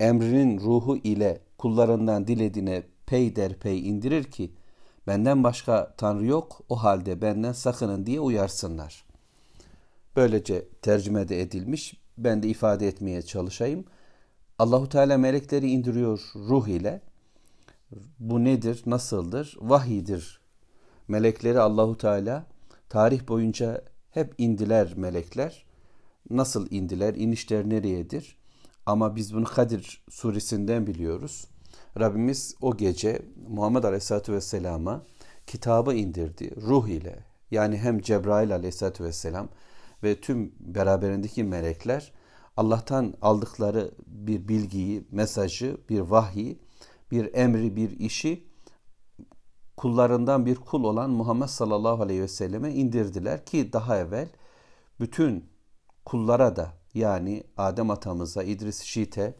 emrinin 0.00 0.60
ruhu 0.60 0.96
ile 0.96 1.40
kullarından 1.58 2.26
dilediğine 2.26 2.82
peyderpey 3.06 3.88
indirir 3.88 4.24
ki 4.24 4.52
benden 5.06 5.44
başka 5.44 5.94
tanrı 5.96 6.26
yok 6.26 6.60
o 6.68 6.76
halde 6.76 7.22
benden 7.22 7.52
sakının 7.52 8.06
diye 8.06 8.20
uyarsınlar. 8.20 9.04
Böylece 10.16 10.68
tercüme 10.82 11.28
de 11.28 11.40
edilmiş 11.40 11.94
ben 12.18 12.42
de 12.42 12.48
ifade 12.48 12.88
etmeye 12.88 13.22
çalışayım. 13.22 13.84
Allahu 14.58 14.88
Teala 14.88 15.18
melekleri 15.18 15.70
indiriyor 15.70 16.32
ruh 16.34 16.68
ile. 16.68 17.00
Bu 18.18 18.44
nedir? 18.44 18.82
Nasıldır? 18.86 19.56
Vahidir. 19.60 20.41
Melekleri 21.08 21.60
Allahu 21.60 21.98
Teala 21.98 22.46
tarih 22.88 23.28
boyunca 23.28 23.82
Hep 24.12 24.34
indiler 24.38 24.92
melekler. 24.96 25.64
Nasıl 26.30 26.70
indiler? 26.70 27.14
İnişler 27.14 27.70
nereyedir? 27.70 28.36
Ama 28.86 29.16
biz 29.16 29.34
bunu 29.34 29.44
Kadir 29.44 30.04
suresinden 30.10 30.86
biliyoruz. 30.86 31.48
Rabbimiz 32.00 32.54
o 32.60 32.76
gece 32.76 33.22
Muhammed 33.48 33.84
Aleyhisselatü 33.84 34.32
Vesselam'a 34.32 35.02
kitabı 35.46 35.94
indirdi 35.94 36.56
ruh 36.56 36.88
ile. 36.88 37.24
Yani 37.50 37.78
hem 37.78 38.00
Cebrail 38.00 38.54
Aleyhisselatü 38.54 39.04
Vesselam 39.04 39.48
ve 40.02 40.20
tüm 40.20 40.52
beraberindeki 40.60 41.44
melekler 41.44 42.12
Allah'tan 42.56 43.14
aldıkları 43.22 43.90
bir 44.06 44.48
bilgiyi, 44.48 45.04
mesajı, 45.10 45.76
bir 45.88 46.00
vahyi, 46.00 46.58
bir 47.10 47.34
emri, 47.34 47.76
bir 47.76 47.90
işi 47.90 48.44
kullarından 49.76 50.46
bir 50.46 50.56
kul 50.56 50.84
olan 50.84 51.10
Muhammed 51.10 51.46
sallallahu 51.46 52.02
aleyhi 52.02 52.22
ve 52.22 52.28
selleme 52.28 52.72
indirdiler 52.72 53.44
ki 53.44 53.72
daha 53.72 53.98
evvel 53.98 54.28
bütün 55.00 55.50
kullara 56.04 56.56
da 56.56 56.72
yani 56.94 57.44
Adem 57.56 57.90
atamıza, 57.90 58.42
İdris 58.42 58.82
Şit'e 58.82 59.34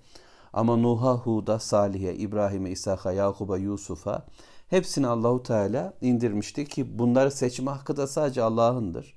ama 0.52 0.76
Nuh'a, 0.76 1.14
Hud'a, 1.14 1.58
Salih'e, 1.58 2.14
İbrahim'e, 2.14 2.70
İshak'a, 2.70 3.12
Yakub'a, 3.12 3.58
Yusuf'a 3.58 4.26
hepsini 4.68 5.06
Allahu 5.06 5.42
Teala 5.42 5.94
indirmişti 6.00 6.64
ki 6.64 6.98
bunları 6.98 7.30
seçme 7.30 7.70
hakkı 7.70 7.96
da 7.96 8.06
sadece 8.06 8.42
Allah'ındır. 8.42 9.14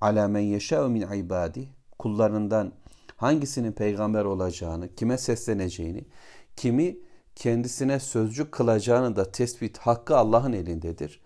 Ala 0.00 0.28
men 0.28 0.40
yeşâ'u 0.40 0.88
min 0.88 1.12
ibadi 1.12 1.68
kullarından 1.98 2.72
hangisinin 3.16 3.72
peygamber 3.72 4.24
olacağını, 4.24 4.94
kime 4.94 5.18
sesleneceğini, 5.18 6.04
kimi 6.56 6.98
kendisine 7.36 8.00
sözcük 8.00 8.52
kılacağını 8.52 9.16
da 9.16 9.32
tespit 9.32 9.78
hakkı 9.78 10.16
Allah'ın 10.16 10.52
elindedir. 10.52 11.20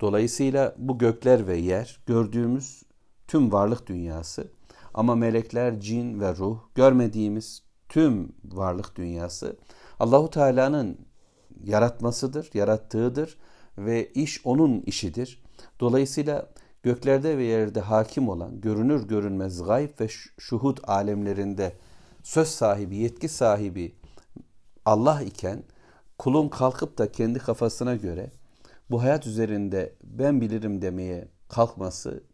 Dolayısıyla 0.00 0.74
bu 0.78 0.98
gökler 0.98 1.46
ve 1.46 1.56
yer 1.56 2.00
gördüğümüz 2.06 2.82
tüm 3.28 3.52
varlık 3.52 3.86
dünyası 3.86 4.48
ama 4.94 5.14
melekler, 5.14 5.80
cin 5.80 6.20
ve 6.20 6.36
ruh 6.36 6.58
görmediğimiz 6.74 7.62
tüm 7.88 8.32
varlık 8.44 8.96
dünyası 8.96 9.56
Allahu 10.00 10.30
Teala'nın 10.30 10.98
yaratmasıdır, 11.64 12.50
yarattığıdır 12.54 13.38
ve 13.78 14.12
iş 14.12 14.46
onun 14.46 14.80
işidir. 14.80 15.42
Dolayısıyla 15.80 16.48
göklerde 16.82 17.38
ve 17.38 17.44
yerde 17.44 17.80
hakim 17.80 18.28
olan 18.28 18.60
görünür 18.60 19.08
görünmez 19.08 19.62
gayb 19.62 20.00
ve 20.00 20.08
şuhud 20.38 20.78
alemlerinde 20.82 21.72
söz 22.22 22.48
sahibi, 22.48 22.96
yetki 22.96 23.28
sahibi 23.28 23.94
Allah 24.88 25.22
iken 25.22 25.62
kulun 26.18 26.48
kalkıp 26.48 26.98
da 26.98 27.12
kendi 27.12 27.38
kafasına 27.38 27.94
göre 27.94 28.30
bu 28.90 29.02
hayat 29.02 29.26
üzerinde 29.26 29.94
ben 30.02 30.40
bilirim 30.40 30.82
demeye 30.82 31.28
kalkması, 31.48 32.24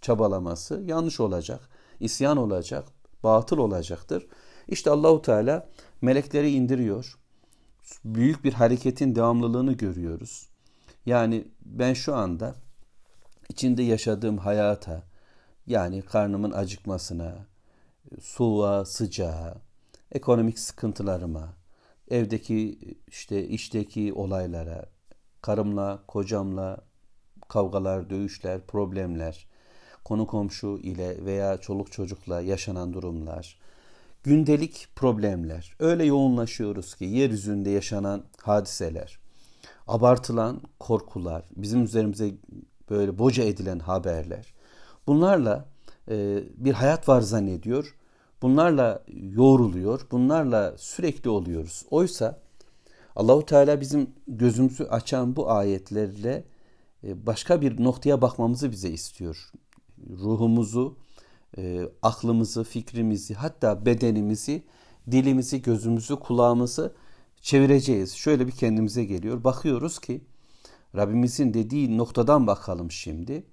çabalaması 0.00 0.82
yanlış 0.86 1.20
olacak, 1.20 1.68
isyan 2.00 2.36
olacak, 2.36 2.84
batıl 3.22 3.58
olacaktır. 3.58 4.26
İşte 4.68 4.90
Allahu 4.90 5.22
Teala 5.22 5.68
melekleri 6.02 6.50
indiriyor. 6.50 7.18
Büyük 8.04 8.44
bir 8.44 8.52
hareketin 8.52 9.14
devamlılığını 9.14 9.72
görüyoruz. 9.72 10.48
Yani 11.06 11.48
ben 11.62 11.94
şu 11.94 12.14
anda 12.14 12.54
içinde 13.48 13.82
yaşadığım 13.82 14.38
hayata 14.38 15.02
yani 15.66 16.02
karnımın 16.02 16.50
acıkmasına, 16.52 17.46
soğuğa, 18.20 18.84
sıcağa, 18.84 19.54
ekonomik 20.12 20.58
sıkıntılarıma, 20.58 21.59
evdeki 22.10 22.78
işte 23.08 23.46
işteki 23.48 24.12
olaylara, 24.12 24.86
karımla, 25.42 26.02
kocamla 26.08 26.80
kavgalar, 27.48 28.10
dövüşler, 28.10 28.60
problemler, 28.66 29.46
konu 30.04 30.26
komşu 30.26 30.78
ile 30.82 31.24
veya 31.24 31.56
çoluk 31.56 31.92
çocukla 31.92 32.40
yaşanan 32.40 32.92
durumlar, 32.92 33.58
gündelik 34.22 34.88
problemler. 34.96 35.74
Öyle 35.78 36.04
yoğunlaşıyoruz 36.04 36.94
ki 36.94 37.04
yeryüzünde 37.04 37.70
yaşanan 37.70 38.24
hadiseler, 38.42 39.18
abartılan 39.86 40.60
korkular, 40.78 41.44
bizim 41.56 41.84
üzerimize 41.84 42.30
böyle 42.90 43.18
boca 43.18 43.44
edilen 43.44 43.78
haberler. 43.78 44.54
Bunlarla 45.06 45.68
bir 46.56 46.72
hayat 46.72 47.08
var 47.08 47.20
zannediyor. 47.20 47.94
Bunlarla 48.42 49.04
yoğruluyor. 49.08 50.06
Bunlarla 50.10 50.74
sürekli 50.78 51.30
oluyoruz. 51.30 51.84
Oysa 51.90 52.40
Allahu 53.16 53.46
Teala 53.46 53.80
bizim 53.80 54.10
gözümüzü 54.28 54.84
açan 54.84 55.36
bu 55.36 55.50
ayetlerle 55.50 56.44
e, 57.04 57.26
başka 57.26 57.60
bir 57.60 57.84
noktaya 57.84 58.22
bakmamızı 58.22 58.70
bize 58.70 58.90
istiyor. 58.90 59.52
Ruhumuzu, 60.10 60.96
e, 61.58 61.82
aklımızı, 62.02 62.64
fikrimizi, 62.64 63.34
hatta 63.34 63.86
bedenimizi, 63.86 64.62
dilimizi, 65.10 65.62
gözümüzü, 65.62 66.16
kulağımızı 66.16 66.94
çevireceğiz. 67.40 68.12
Şöyle 68.12 68.46
bir 68.46 68.52
kendimize 68.52 69.04
geliyor. 69.04 69.44
Bakıyoruz 69.44 69.98
ki 69.98 70.24
Rabbimizin 70.96 71.54
dediği 71.54 71.98
noktadan 71.98 72.46
bakalım 72.46 72.90
şimdi. 72.90 73.44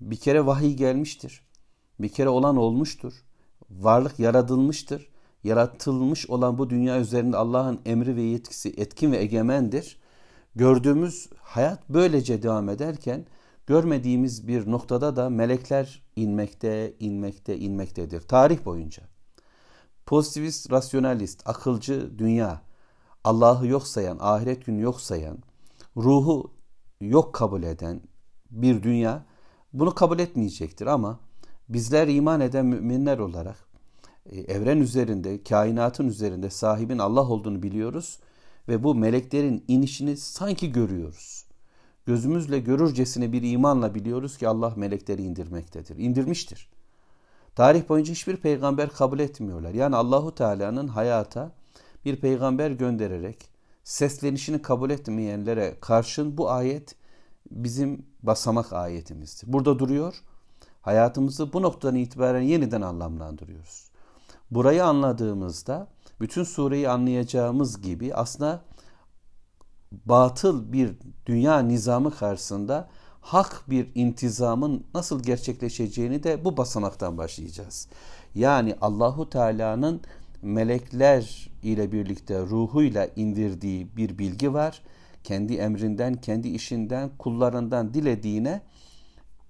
Bir 0.00 0.16
kere 0.16 0.46
vahiy 0.46 0.74
gelmiştir. 0.74 1.42
Bir 2.00 2.08
kere 2.08 2.28
olan 2.28 2.56
olmuştur. 2.56 3.12
Varlık 3.70 4.18
yaratılmıştır. 4.18 5.08
Yaratılmış 5.44 6.30
olan 6.30 6.58
bu 6.58 6.70
dünya 6.70 7.00
üzerinde 7.00 7.36
Allah'ın 7.36 7.80
emri 7.86 8.16
ve 8.16 8.22
yetkisi 8.22 8.74
etkin 8.76 9.12
ve 9.12 9.18
egemendir. 9.18 9.98
Gördüğümüz 10.54 11.28
hayat 11.42 11.88
böylece 11.88 12.42
devam 12.42 12.68
ederken 12.68 13.26
görmediğimiz 13.66 14.48
bir 14.48 14.70
noktada 14.70 15.16
da 15.16 15.30
melekler 15.30 16.02
inmekte, 16.16 16.94
inmekte, 17.00 17.58
inmektedir. 17.58 18.20
Tarih 18.20 18.64
boyunca. 18.64 19.02
Pozitivist, 20.06 20.70
rasyonalist, 20.70 21.42
akılcı 21.48 22.18
dünya, 22.18 22.62
Allah'ı 23.24 23.66
yok 23.66 23.86
sayan, 23.86 24.18
ahiret 24.20 24.66
günü 24.66 24.80
yok 24.80 25.00
sayan, 25.00 25.38
ruhu 25.96 26.50
yok 27.00 27.34
kabul 27.34 27.62
eden 27.62 28.00
bir 28.50 28.82
dünya 28.82 29.24
bunu 29.72 29.94
kabul 29.94 30.18
etmeyecektir 30.18 30.86
ama 30.86 31.20
bizler 31.68 32.08
iman 32.08 32.40
eden 32.40 32.66
müminler 32.66 33.18
olarak 33.18 33.56
e, 34.26 34.40
evren 34.40 34.78
üzerinde, 34.78 35.42
kainatın 35.42 36.08
üzerinde 36.08 36.50
sahibin 36.50 36.98
Allah 36.98 37.28
olduğunu 37.28 37.62
biliyoruz 37.62 38.18
ve 38.68 38.82
bu 38.82 38.94
meleklerin 38.94 39.64
inişini 39.68 40.16
sanki 40.16 40.72
görüyoruz. 40.72 41.44
Gözümüzle 42.06 42.58
görürcesine 42.58 43.32
bir 43.32 43.42
imanla 43.42 43.94
biliyoruz 43.94 44.38
ki 44.38 44.48
Allah 44.48 44.72
melekleri 44.76 45.22
indirmektedir. 45.22 45.96
İndirmiştir. 45.96 46.70
Tarih 47.54 47.88
boyunca 47.88 48.12
hiçbir 48.12 48.36
peygamber 48.36 48.88
kabul 48.88 49.18
etmiyorlar. 49.18 49.74
Yani 49.74 49.96
Allahu 49.96 50.34
Teala'nın 50.34 50.88
hayata 50.88 51.52
bir 52.04 52.16
peygamber 52.16 52.70
göndererek 52.70 53.50
seslenişini 53.84 54.62
kabul 54.62 54.90
etmeyenlere 54.90 55.76
karşın 55.80 56.38
bu 56.38 56.50
ayet 56.50 56.94
bizim 57.50 58.06
basamak 58.22 58.72
ayetimizdir. 58.72 59.52
Burada 59.52 59.78
duruyor. 59.78 60.22
Hayatımızı 60.80 61.52
bu 61.52 61.62
noktadan 61.62 61.94
itibaren 61.94 62.40
yeniden 62.40 62.82
anlamlandırıyoruz. 62.82 63.90
Burayı 64.50 64.84
anladığımızda 64.84 65.88
bütün 66.20 66.44
sureyi 66.44 66.88
anlayacağımız 66.88 67.82
gibi 67.82 68.14
aslında 68.14 68.62
batıl 69.92 70.72
bir 70.72 70.90
dünya 71.26 71.58
nizamı 71.58 72.10
karşısında 72.10 72.88
hak 73.20 73.62
bir 73.70 73.88
intizamın 73.94 74.86
nasıl 74.94 75.22
gerçekleşeceğini 75.22 76.22
de 76.22 76.44
bu 76.44 76.56
basamaktan 76.56 77.18
başlayacağız. 77.18 77.88
Yani 78.34 78.74
Allahu 78.80 79.30
Teala'nın 79.30 80.00
melekler 80.42 81.50
ile 81.62 81.92
birlikte 81.92 82.40
ruhuyla 82.40 83.08
indirdiği 83.16 83.96
bir 83.96 84.18
bilgi 84.18 84.54
var. 84.54 84.82
Kendi 85.24 85.54
emrinden, 85.54 86.14
kendi 86.14 86.48
işinden, 86.48 87.10
kullarından 87.18 87.94
dilediğine 87.94 88.62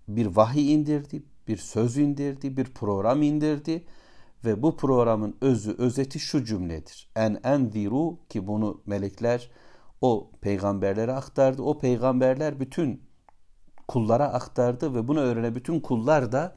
bir 0.08 0.26
vahiy 0.26 0.74
indirdi, 0.74 1.22
bir 1.48 1.56
söz 1.56 1.96
indirdi, 1.96 2.56
bir 2.56 2.64
program 2.64 3.22
indirdi 3.22 3.84
ve 4.44 4.62
bu 4.62 4.76
programın 4.76 5.36
özü, 5.40 5.74
özeti 5.78 6.18
şu 6.18 6.44
cümledir. 6.44 7.10
En 7.16 7.40
enziru 7.44 8.18
ki 8.28 8.46
bunu 8.46 8.82
melekler 8.86 9.50
o 10.00 10.30
peygamberlere 10.40 11.12
aktardı. 11.12 11.62
O 11.62 11.78
peygamberler 11.78 12.60
bütün 12.60 13.02
kullara 13.88 14.32
aktardı 14.32 14.94
ve 14.94 15.08
bunu 15.08 15.20
öğrenen 15.20 15.54
bütün 15.54 15.80
kullar 15.80 16.32
da 16.32 16.56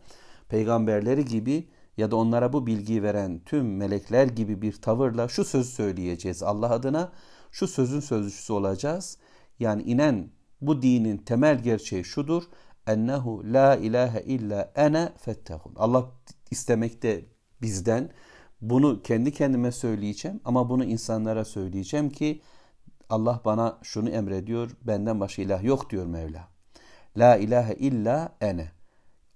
peygamberleri 0.50 1.26
gibi 1.26 1.70
ya 1.98 2.12
da 2.12 2.16
onlara 2.16 2.54
bu 2.54 2.68
bilgiyi 2.68 3.04
veren 3.04 3.42
tüm 3.46 3.78
melekler 3.78 4.28
gibi 4.28 4.62
bir 4.62 4.74
tavırla 4.74 5.28
şu 5.28 5.46
söz 5.46 5.70
söyleyeceğiz 5.70 6.44
Allah 6.44 6.70
adına. 6.70 7.12
Şu 7.52 7.68
sözün 7.68 8.00
sözcüsü 8.00 8.54
olacağız. 8.54 9.18
Yani 9.60 9.84
inen 9.84 10.30
bu 10.62 10.82
dinin 10.82 11.18
temel 11.18 11.64
gerçeği 11.64 12.04
şudur. 12.04 12.44
Ennehu 12.92 13.54
la 13.54 13.76
ilahe 13.76 14.22
illa 14.22 14.72
ene 14.76 15.10
fettehun. 15.18 15.74
Allah 15.76 16.12
istemekte 16.52 17.26
bizden. 17.62 18.10
Bunu 18.62 19.02
kendi 19.02 19.32
kendime 19.34 19.72
söyleyeceğim 19.72 20.42
ama 20.46 20.70
bunu 20.70 20.84
insanlara 20.86 21.46
söyleyeceğim 21.46 22.10
ki 22.10 22.42
Allah 23.10 23.42
bana 23.46 23.78
şunu 23.84 24.10
emrediyor. 24.10 24.72
Benden 24.82 25.20
başka 25.20 25.42
ilah 25.42 25.64
yok 25.64 25.90
diyor 25.90 26.06
Mevla. 26.06 26.48
La 27.18 27.36
ilahe 27.38 27.74
illa 27.74 28.36
ene. 28.42 28.72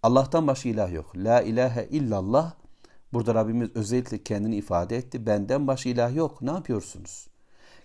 Allah'tan 0.04 0.48
başka 0.48 0.70
ilah 0.70 0.94
yok. 0.94 1.18
La 1.18 1.42
ilahe 1.42 1.88
illallah. 1.92 2.54
Burada 3.14 3.36
Rabbimiz 3.36 3.70
özellikle 3.76 4.24
kendini 4.24 4.56
ifade 4.56 4.98
etti. 4.98 5.26
Benden 5.26 5.68
başka 5.68 5.90
ilah 5.90 6.16
yok. 6.16 6.42
Ne 6.42 6.52
yapıyorsunuz? 6.52 7.28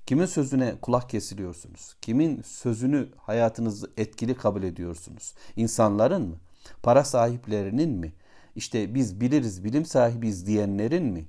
Kimin 0.06 0.26
sözüne 0.26 0.74
kulak 0.82 1.10
kesiliyorsunuz? 1.10 1.96
Kimin 2.02 2.42
sözünü 2.42 3.08
hayatınızı 3.16 3.90
etkili 3.96 4.34
kabul 4.34 4.62
ediyorsunuz? 4.62 5.34
İnsanların 5.56 6.28
mı? 6.28 6.36
Para 6.82 7.04
sahiplerinin 7.04 7.90
mi? 7.90 8.12
İşte 8.56 8.94
biz 8.94 9.20
biliriz, 9.20 9.64
bilim 9.64 9.84
sahibiyiz 9.84 10.46
diyenlerin 10.46 11.04
mi? 11.04 11.26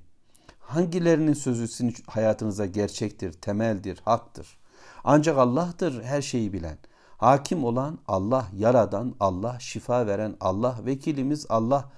Hangilerinin 0.60 1.32
sözü 1.32 1.68
sizin 1.68 1.94
hayatınıza 2.06 2.66
gerçektir, 2.66 3.32
temeldir, 3.32 4.00
haktır? 4.04 4.58
Ancak 5.04 5.38
Allah'tır 5.38 6.02
her 6.02 6.22
şeyi 6.22 6.52
bilen. 6.52 6.78
Hakim 7.18 7.64
olan 7.64 7.98
Allah, 8.08 8.48
yaradan 8.56 9.14
Allah, 9.20 9.56
şifa 9.60 10.06
veren 10.06 10.36
Allah, 10.40 10.78
vekilimiz 10.86 11.46
Allah, 11.48 11.90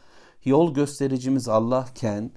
yol 0.45 0.75
göstericimiz 0.75 1.49
Allahken 1.49 2.31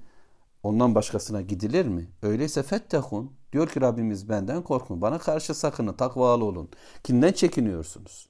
ondan 0.62 0.94
başkasına 0.94 1.40
gidilir 1.40 1.86
mi? 1.86 2.08
Öyleyse 2.22 2.62
fettekun 2.62 3.32
diyor 3.52 3.68
ki 3.68 3.80
Rabbimiz 3.80 4.28
benden 4.28 4.62
korkun. 4.62 5.00
Bana 5.00 5.18
karşı 5.18 5.54
sakının, 5.54 5.92
takvalı 5.92 6.44
olun. 6.44 6.68
Kimden 7.04 7.32
çekiniyorsunuz? 7.32 8.28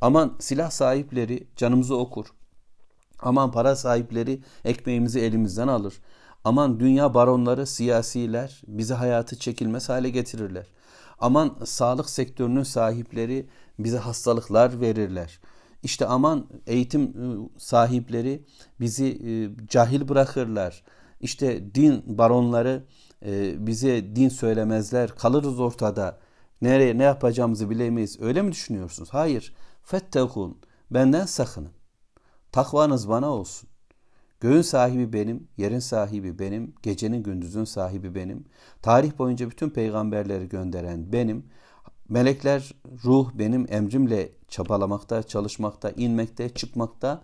Aman 0.00 0.36
silah 0.40 0.70
sahipleri 0.70 1.46
canımızı 1.56 1.96
okur. 1.96 2.26
Aman 3.20 3.52
para 3.52 3.76
sahipleri 3.76 4.42
ekmeğimizi 4.64 5.20
elimizden 5.20 5.68
alır. 5.68 5.94
Aman 6.44 6.80
dünya 6.80 7.14
baronları, 7.14 7.66
siyasiler 7.66 8.62
bizi 8.66 8.94
hayatı 8.94 9.38
çekilmez 9.38 9.88
hale 9.88 10.10
getirirler. 10.10 10.66
Aman 11.18 11.56
sağlık 11.64 12.10
sektörünün 12.10 12.62
sahipleri 12.62 13.48
bize 13.78 13.98
hastalıklar 13.98 14.80
verirler. 14.80 15.40
İşte 15.82 16.06
aman 16.06 16.46
eğitim 16.66 17.02
ıı, 17.02 17.48
sahipleri 17.58 18.44
bizi 18.80 19.18
ıı, 19.24 19.66
cahil 19.66 20.08
bırakırlar. 20.08 20.84
İşte 21.20 21.74
din 21.74 22.18
baronları 22.18 22.84
ıı, 23.26 23.66
bize 23.66 24.16
din 24.16 24.28
söylemezler. 24.28 25.10
Kalırız 25.14 25.60
ortada. 25.60 26.18
Nereye 26.62 26.98
ne 26.98 27.02
yapacağımızı 27.02 27.70
bilemeyiz. 27.70 28.20
Öyle 28.20 28.42
mi 28.42 28.52
düşünüyorsunuz? 28.52 29.08
Hayır. 29.12 29.54
Fettekun. 29.82 30.58
Benden 30.90 31.26
sakının. 31.26 31.70
Takvanız 32.52 33.08
bana 33.08 33.30
olsun. 33.30 33.68
Göğün 34.40 34.62
sahibi 34.62 35.12
benim, 35.12 35.48
yerin 35.56 35.78
sahibi 35.78 36.38
benim, 36.38 36.74
gecenin 36.82 37.22
gündüzün 37.22 37.64
sahibi 37.64 38.14
benim. 38.14 38.44
Tarih 38.82 39.18
boyunca 39.18 39.50
bütün 39.50 39.70
peygamberleri 39.70 40.48
gönderen 40.48 41.12
benim. 41.12 41.46
Melekler 42.08 42.74
ruh 43.04 43.30
benim 43.34 43.66
emrimle 43.72 44.32
çabalamakta, 44.48 45.22
çalışmakta, 45.22 45.90
inmekte, 45.90 46.48
çıkmakta. 46.48 47.22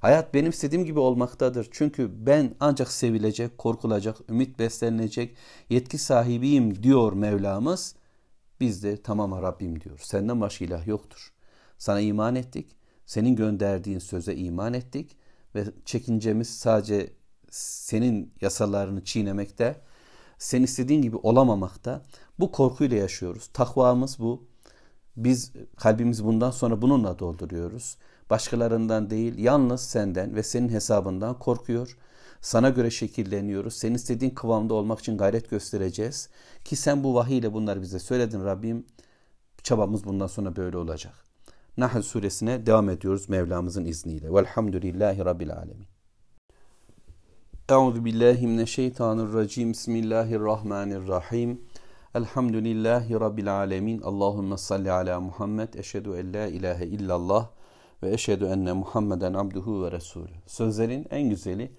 Hayat 0.00 0.34
benim 0.34 0.50
istediğim 0.50 0.84
gibi 0.84 0.98
olmaktadır. 0.98 1.68
Çünkü 1.70 2.26
ben 2.26 2.54
ancak 2.60 2.92
sevilecek, 2.92 3.58
korkulacak, 3.58 4.16
ümit 4.30 4.58
beslenilecek 4.58 5.36
yetki 5.70 5.98
sahibiyim 5.98 6.82
diyor 6.82 7.12
Mevlamız. 7.12 7.94
Biz 8.60 8.82
de 8.82 9.02
tamam 9.02 9.42
Rabbim 9.42 9.80
diyor. 9.80 9.98
Senden 10.02 10.40
başka 10.40 10.64
ilah 10.64 10.86
yoktur. 10.86 11.32
Sana 11.78 12.00
iman 12.00 12.34
ettik. 12.36 12.76
Senin 13.06 13.36
gönderdiğin 13.36 13.98
söze 13.98 14.34
iman 14.36 14.74
ettik 14.74 15.16
ve 15.54 15.64
çekincemiz 15.84 16.58
sadece 16.58 17.12
senin 17.50 18.32
yasalarını 18.40 19.04
çiğnemekte, 19.04 19.80
sen 20.38 20.62
istediğin 20.62 21.02
gibi 21.02 21.16
olamamakta. 21.16 22.02
Bu 22.38 22.52
korkuyla 22.52 22.96
yaşıyoruz. 22.96 23.50
Takvamız 23.52 24.18
bu. 24.18 24.48
Biz 25.16 25.52
kalbimizi 25.76 26.24
bundan 26.24 26.50
sonra 26.50 26.82
bununla 26.82 27.18
dolduruyoruz. 27.18 27.96
Başkalarından 28.30 29.10
değil, 29.10 29.38
yalnız 29.38 29.80
senden 29.80 30.34
ve 30.34 30.42
senin 30.42 30.68
hesabından 30.68 31.38
korkuyor. 31.38 31.96
Sana 32.40 32.68
göre 32.70 32.90
şekilleniyoruz. 32.90 33.74
Senin 33.74 33.94
istediğin 33.94 34.30
kıvamda 34.30 34.74
olmak 34.74 34.98
için 34.98 35.18
gayret 35.18 35.50
göstereceğiz. 35.50 36.28
Ki 36.64 36.76
sen 36.76 37.04
bu 37.04 37.14
vahiy 37.14 37.38
ile 37.38 37.52
bunları 37.52 37.82
bize 37.82 37.98
söyledin 37.98 38.44
Rabbim. 38.44 38.86
Çabamız 39.62 40.04
bundan 40.04 40.26
sonra 40.26 40.56
böyle 40.56 40.76
olacak. 40.76 41.14
Nahl 41.76 42.02
suresine 42.02 42.66
devam 42.66 42.90
ediyoruz 42.90 43.28
Mevlamızın 43.28 43.84
izniyle. 43.84 44.34
Velhamdülillahi 44.34 45.24
Rabbil 45.24 45.52
alemin. 45.52 45.86
Euzu 47.68 48.04
billahi 48.04 48.46
mineşşeytanirracim. 48.46 49.72
Bismillahirrahmanirrahim. 49.72 51.60
Elhamdülillahi 52.14 53.14
Rabbil 53.14 53.54
alemin. 53.54 54.00
Allahumme 54.02 54.56
salli 54.56 54.92
ala 54.92 55.20
Muhammed. 55.20 55.74
Eşhedü 55.74 56.10
en 56.10 56.34
la 56.34 56.46
ilahe 56.46 56.86
illallah 56.86 57.48
ve 58.02 58.12
eşhedü 58.12 58.44
enne 58.44 58.72
Muhammeden 58.72 59.34
abduhu 59.34 59.84
ve 59.84 59.92
resulü. 59.92 60.32
Sözlerin 60.46 61.06
en 61.10 61.30
güzeli 61.30 61.72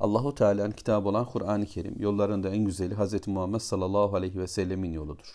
Allahu 0.00 0.34
Teala'nın 0.34 0.70
kitabı 0.70 1.08
olan 1.08 1.26
Kur'an-ı 1.26 1.66
Kerim. 1.66 1.94
Yollarında 1.98 2.48
en 2.50 2.64
güzeli 2.64 2.94
Hz. 2.94 3.28
Muhammed 3.28 3.60
sallallahu 3.60 4.16
aleyhi 4.16 4.38
ve 4.38 4.46
sellemin 4.46 4.92
yoludur. 4.92 5.34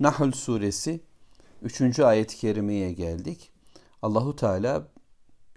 Nahl 0.00 0.32
suresi 0.32 1.00
Üçüncü 1.62 2.02
ayet-i 2.02 2.36
kerimeye 2.36 2.92
geldik. 2.92 3.50
Allahu 4.02 4.36
Teala 4.36 4.88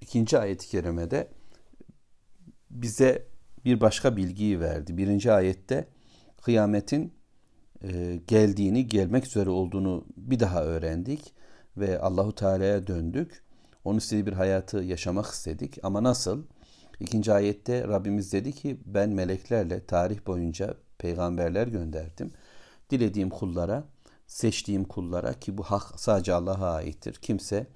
ikinci 0.02 0.38
ayet-i 0.38 0.68
kerimede 0.68 1.28
bize 2.70 3.28
bir 3.66 3.82
başka 3.82 4.18
bilgiyi 4.18 4.60
verdi. 4.60 4.98
Birinci 4.98 5.32
ayette 5.32 5.88
kıyametin 6.42 7.14
e, 7.84 8.22
geldiğini, 8.28 8.88
gelmek 8.88 9.26
üzere 9.26 9.50
olduğunu 9.50 10.06
bir 10.18 10.40
daha 10.40 10.64
öğrendik 10.64 11.34
ve 11.78 12.00
Allahu 12.00 12.36
Teala'ya 12.36 12.88
döndük. 12.88 13.44
Onun 13.84 13.98
istediği 13.98 14.26
bir 14.26 14.34
hayatı 14.34 14.78
yaşamak 14.78 15.26
istedik 15.26 15.78
ama 15.84 16.04
nasıl? 16.04 16.44
İkinci 17.00 17.34
ayette 17.34 17.88
Rabbimiz 17.88 18.34
dedi 18.34 18.54
ki 18.54 18.78
ben 18.86 19.10
meleklerle 19.10 19.86
tarih 19.86 20.28
boyunca 20.28 20.76
peygamberler 20.98 21.68
gönderdim. 21.68 22.32
Dilediğim 22.90 23.30
kullara 23.30 23.88
seçtiğim 24.28 24.84
kullara 24.84 25.34
ki 25.34 25.58
bu 25.58 25.64
hak 25.64 26.00
sadece 26.00 26.34
Allah'a 26.34 26.74
aittir. 26.74 27.14
Kimse 27.14 27.68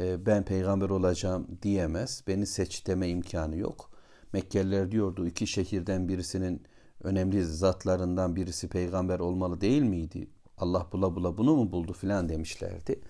e, 0.00 0.26
ben 0.26 0.44
peygamber 0.44 0.90
olacağım 0.90 1.46
diyemez. 1.62 2.22
Beni 2.26 2.46
seç 2.46 2.86
deme 2.86 3.08
imkanı 3.08 3.56
yok. 3.56 3.90
Mekkeliler 4.32 4.90
diyordu 4.90 5.26
iki 5.26 5.46
şehirden 5.46 6.08
birisinin 6.08 6.62
önemli 7.02 7.44
zatlarından 7.44 8.36
birisi 8.36 8.68
peygamber 8.68 9.18
olmalı 9.18 9.60
değil 9.60 9.82
miydi? 9.82 10.28
Allah 10.58 10.86
bula 10.92 11.16
bula 11.16 11.38
bunu 11.38 11.56
mu 11.56 11.72
buldu 11.72 11.92
filan 11.92 12.28
demişlerdi. 12.28 13.00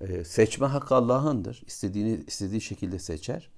E, 0.00 0.24
seçme 0.24 0.66
hakkı 0.66 0.94
Allah'ındır. 0.94 1.62
İstediğini 1.66 2.24
istediği 2.26 2.60
şekilde 2.60 2.98
seçer 2.98 3.50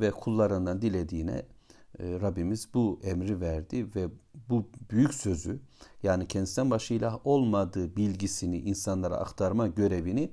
ve 0.00 0.10
kullarından 0.10 0.82
dilediğine 0.82 1.42
e, 1.98 2.20
Rabbimiz 2.20 2.68
bu 2.74 3.00
emri 3.02 3.40
verdi 3.40 3.86
ve 3.94 4.08
bu 4.48 4.68
büyük 4.90 5.14
sözü 5.14 5.60
yani 6.02 6.28
kendisinden 6.28 6.70
başka 6.70 6.94
ilah 6.94 7.26
olmadığı 7.26 7.96
bilgisini 7.96 8.58
insanlara 8.58 9.16
aktarma 9.16 9.66
görevini 9.66 10.32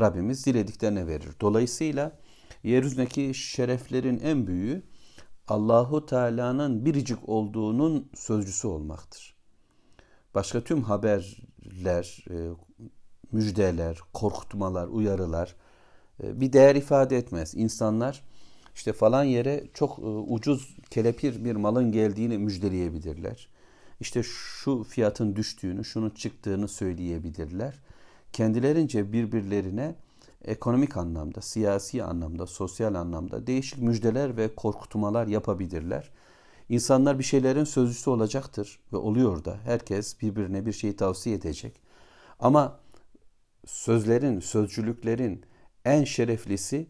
Rabbimiz 0.00 0.46
dilediklerine 0.46 1.06
verir. 1.06 1.28
Dolayısıyla 1.40 2.18
yeryüzündeki 2.62 3.34
şereflerin 3.34 4.20
en 4.20 4.46
büyüğü 4.46 4.82
Allahu 5.48 6.06
Teala'nın 6.06 6.84
biricik 6.84 7.28
olduğunun 7.28 8.10
sözcüsü 8.14 8.68
olmaktır. 8.68 9.34
Başka 10.34 10.64
tüm 10.64 10.82
haberler, 10.82 12.24
e, 12.30 12.36
müjdeler, 13.32 13.98
korkutmalar, 14.12 14.88
uyarılar 14.88 15.54
e, 16.22 16.40
bir 16.40 16.52
değer 16.52 16.74
ifade 16.74 17.16
etmez. 17.16 17.54
İnsanlar 17.54 18.22
işte 18.74 18.92
falan 18.92 19.24
yere 19.24 19.64
çok 19.74 19.98
ucuz 20.28 20.76
kelepir 20.90 21.44
bir 21.44 21.56
malın 21.56 21.92
geldiğini 21.92 22.38
müjdeleyebilirler. 22.38 23.48
İşte 24.00 24.22
şu 24.22 24.82
fiyatın 24.82 25.36
düştüğünü, 25.36 25.84
şunun 25.84 26.10
çıktığını 26.10 26.68
söyleyebilirler. 26.68 27.74
Kendilerince 28.32 29.12
birbirlerine 29.12 29.94
ekonomik 30.44 30.96
anlamda, 30.96 31.40
siyasi 31.40 32.04
anlamda, 32.04 32.46
sosyal 32.46 32.94
anlamda 32.94 33.46
değişik 33.46 33.78
müjdeler 33.78 34.36
ve 34.36 34.54
korkutmalar 34.54 35.26
yapabilirler. 35.26 36.10
İnsanlar 36.68 37.18
bir 37.18 37.24
şeylerin 37.24 37.64
sözcüsü 37.64 38.10
olacaktır 38.10 38.78
ve 38.92 38.96
oluyor 38.96 39.44
da 39.44 39.56
herkes 39.64 40.20
birbirine 40.20 40.66
bir 40.66 40.72
şeyi 40.72 40.96
tavsiye 40.96 41.36
edecek. 41.36 41.80
Ama 42.40 42.80
sözlerin, 43.68 44.40
sözcülüklerin 44.40 45.44
en 45.84 46.04
şereflisi 46.04 46.86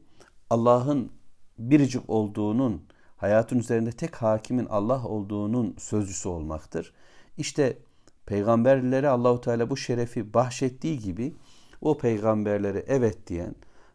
Allah'ın 0.51 1.13
biricik 1.59 2.11
olduğunun 2.11 2.83
hayatın 3.17 3.59
üzerinde 3.59 3.93
tek 3.93 4.17
hakimin 4.17 4.67
Allah 4.67 5.05
olduğunun 5.05 5.77
sözcüsü 5.79 6.29
olmaktır. 6.29 6.93
İşte 7.39 7.79
peygamberlere 8.27 9.09
Allahu 9.09 9.41
Teala 9.41 9.71
bu 9.71 9.77
şerefi 9.77 10.35
bahşettiği 10.35 10.99
gibi 10.99 11.35
o 11.81 11.99
peygamberlere 11.99 12.85
evet 12.89 13.27
diyen 13.27 13.55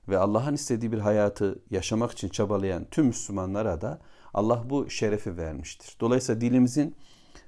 ve 0.09 0.17
Allah'ın 0.17 0.53
istediği 0.53 0.91
bir 0.91 0.99
hayatı 0.99 1.59
yaşamak 1.69 2.11
için 2.11 2.29
çabalayan 2.29 2.85
tüm 2.91 3.05
Müslümanlara 3.05 3.81
da 3.81 3.99
Allah 4.33 4.63
bu 4.69 4.89
şerefi 4.89 5.37
vermiştir. 5.37 5.97
Dolayısıyla 5.99 6.41
dilimizin 6.41 6.95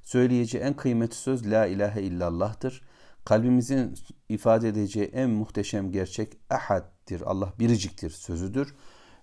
söyleyeceği 0.04 0.64
en 0.64 0.74
kıymetli 0.74 1.16
söz 1.16 1.52
la 1.52 1.66
ilahe 1.66 2.02
illallah'tır. 2.02 2.82
Kalbimizin 3.26 3.94
ifade 4.30 4.68
edeceği 4.68 5.06
en 5.06 5.30
muhteşem 5.30 5.92
gerçek 5.92 6.34
ahaddir. 6.50 7.22
Allah 7.22 7.54
biriciktir 7.60 8.10
sözüdür 8.10 8.76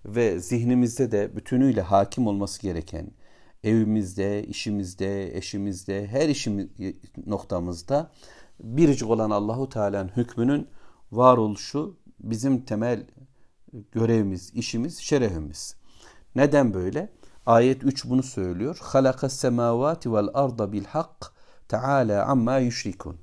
ve 0.05 0.39
zihnimizde 0.39 1.11
de 1.11 1.35
bütünüyle 1.35 1.81
hakim 1.81 2.27
olması 2.27 2.61
gereken 2.61 3.11
evimizde, 3.63 4.43
işimizde, 4.43 5.37
eşimizde, 5.37 6.07
her 6.07 6.29
işimiz 6.29 6.67
noktamızda 7.25 8.11
biricik 8.59 9.09
olan 9.09 9.29
Allahu 9.29 9.69
Teala'nın 9.69 10.09
hükmünün 10.09 10.67
varoluşu 11.11 11.97
bizim 12.19 12.65
temel 12.65 13.05
görevimiz, 13.91 14.53
işimiz, 14.53 14.99
şerefimiz. 14.99 15.75
Neden 16.35 16.73
böyle? 16.73 17.09
Ayet 17.45 17.83
3 17.83 18.05
bunu 18.05 18.23
söylüyor. 18.23 18.77
Halakas 18.81 19.33
semavati 19.33 20.13
vel 20.13 20.27
arda 20.33 20.71
bil 20.71 20.85
hak 20.85 21.33
Teala 21.67 22.25
amma 22.25 22.57
yüşrikun. 22.57 23.22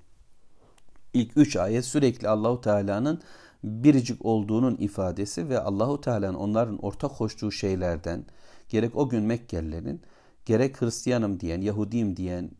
İlk 1.15 1.37
üç 1.37 1.57
ayet 1.57 1.85
sürekli 1.85 2.29
Allahu 2.29 2.61
Teala'nın 2.61 3.23
biricik 3.65 4.25
olduğunun 4.25 4.77
ifadesi 4.77 5.49
ve 5.49 5.61
Allahu 5.61 6.01
Teala'nın 6.01 6.35
onların 6.35 6.85
ortak 6.85 7.17
koştuğu 7.17 7.53
şeylerden 7.53 8.25
gerek 8.69 8.97
o 8.97 9.09
gün 9.09 9.23
Mekkelilerin 9.23 10.03
gerek 10.45 10.83
Hristiyanım 10.83 11.41
diyen, 11.41 11.61
Yahudiyim 11.61 12.17
diyen 12.17 12.51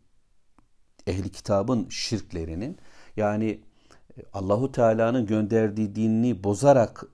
ehli 1.07 1.31
kitabın 1.31 1.89
şirklerinin 1.89 2.77
yani 3.17 3.61
Allahu 4.33 4.71
Teala'nın 4.71 5.25
gönderdiği 5.25 5.95
dinini 5.95 6.43
bozarak 6.43 7.05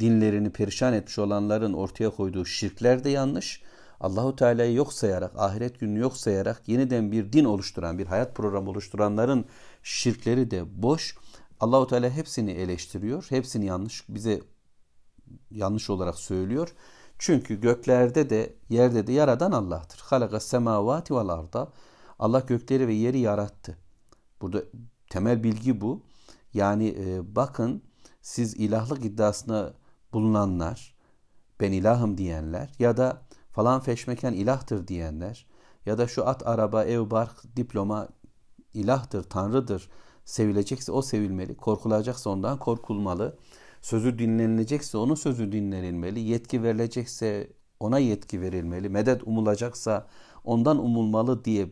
dinlerini 0.00 0.50
perişan 0.50 0.94
etmiş 0.94 1.18
olanların 1.18 1.72
ortaya 1.72 2.10
koyduğu 2.10 2.44
şirkler 2.44 3.04
de 3.04 3.10
yanlış. 3.10 3.62
Allahu 4.00 4.36
Teala'yı 4.36 4.74
yok 4.74 4.92
sayarak, 4.92 5.32
ahiret 5.36 5.80
gününü 5.80 5.98
yok 5.98 6.16
sayarak 6.16 6.62
yeniden 6.68 7.12
bir 7.12 7.32
din 7.32 7.44
oluşturan, 7.44 7.98
bir 7.98 8.06
hayat 8.06 8.34
programı 8.34 8.70
oluşturanların 8.70 9.44
şirkleri 9.82 10.50
de 10.50 10.82
boş. 10.82 11.16
Allahu 11.60 11.86
Teala 11.86 12.10
hepsini 12.10 12.50
eleştiriyor. 12.50 13.26
Hepsini 13.28 13.66
yanlış 13.66 14.04
bize 14.08 14.40
yanlış 15.50 15.90
olarak 15.90 16.18
söylüyor. 16.18 16.74
Çünkü 17.18 17.60
göklerde 17.60 18.30
de 18.30 18.54
yerde 18.68 19.06
de 19.06 19.12
yaradan 19.12 19.52
Allah'tır. 19.52 20.00
Halaka 20.00 20.40
semavati 20.40 21.14
vel 21.14 21.28
arda. 21.28 21.72
Allah 22.18 22.40
gökleri 22.40 22.88
ve 22.88 22.94
yeri 22.94 23.18
yarattı. 23.18 23.78
Burada 24.40 24.62
temel 25.10 25.42
bilgi 25.44 25.80
bu. 25.80 26.02
Yani 26.54 26.88
e, 26.98 27.36
bakın 27.36 27.82
siz 28.22 28.54
ilahlık 28.54 29.04
iddiasına 29.04 29.74
bulunanlar, 30.12 30.94
ben 31.60 31.72
ilahım 31.72 32.18
diyenler 32.18 32.70
ya 32.78 32.96
da 32.96 33.22
falan 33.52 33.80
feşmeken 33.80 34.32
ilahtır 34.32 34.88
diyenler 34.88 35.46
ya 35.86 35.98
da 35.98 36.08
şu 36.08 36.28
at, 36.28 36.46
araba, 36.46 36.84
ev, 36.84 37.10
bark, 37.10 37.56
diploma 37.56 38.08
ilahtır, 38.74 39.22
tanrıdır, 39.22 39.88
sevilecekse 40.24 40.92
o 40.92 41.02
sevilmeli, 41.02 41.56
korkulacaksa 41.56 42.30
ondan 42.30 42.58
korkulmalı, 42.58 43.36
sözü 43.82 44.18
dinlenilecekse 44.18 44.98
onun 44.98 45.14
sözü 45.14 45.52
dinlenilmeli, 45.52 46.20
yetki 46.20 46.62
verilecekse 46.62 47.52
ona 47.80 47.98
yetki 47.98 48.40
verilmeli, 48.40 48.88
medet 48.88 49.22
umulacaksa 49.26 50.06
ondan 50.44 50.78
umulmalı 50.78 51.44
diye 51.44 51.70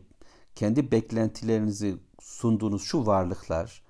kendi 0.55 0.91
beklentilerinizi 0.91 1.97
sunduğunuz 2.19 2.83
şu 2.83 3.05
varlıklar, 3.05 3.81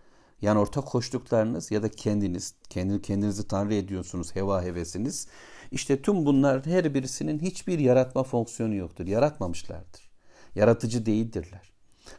yani 0.41 0.59
ortak 0.59 0.85
koştuklarınız 0.85 1.71
ya 1.71 1.83
da 1.83 1.89
kendiniz, 1.91 2.55
kendi 2.69 3.01
kendinizi 3.01 3.47
tanrı 3.47 3.73
ediyorsunuz, 3.73 4.35
heva 4.35 4.63
hevesiniz. 4.63 5.27
İşte 5.71 6.01
tüm 6.01 6.25
bunlar 6.25 6.65
her 6.65 6.93
birisinin 6.93 7.39
hiçbir 7.39 7.79
yaratma 7.79 8.23
fonksiyonu 8.23 8.75
yoktur. 8.75 9.07
Yaratmamışlardır. 9.07 10.11
Yaratıcı 10.55 11.05
değildirler. 11.05 11.70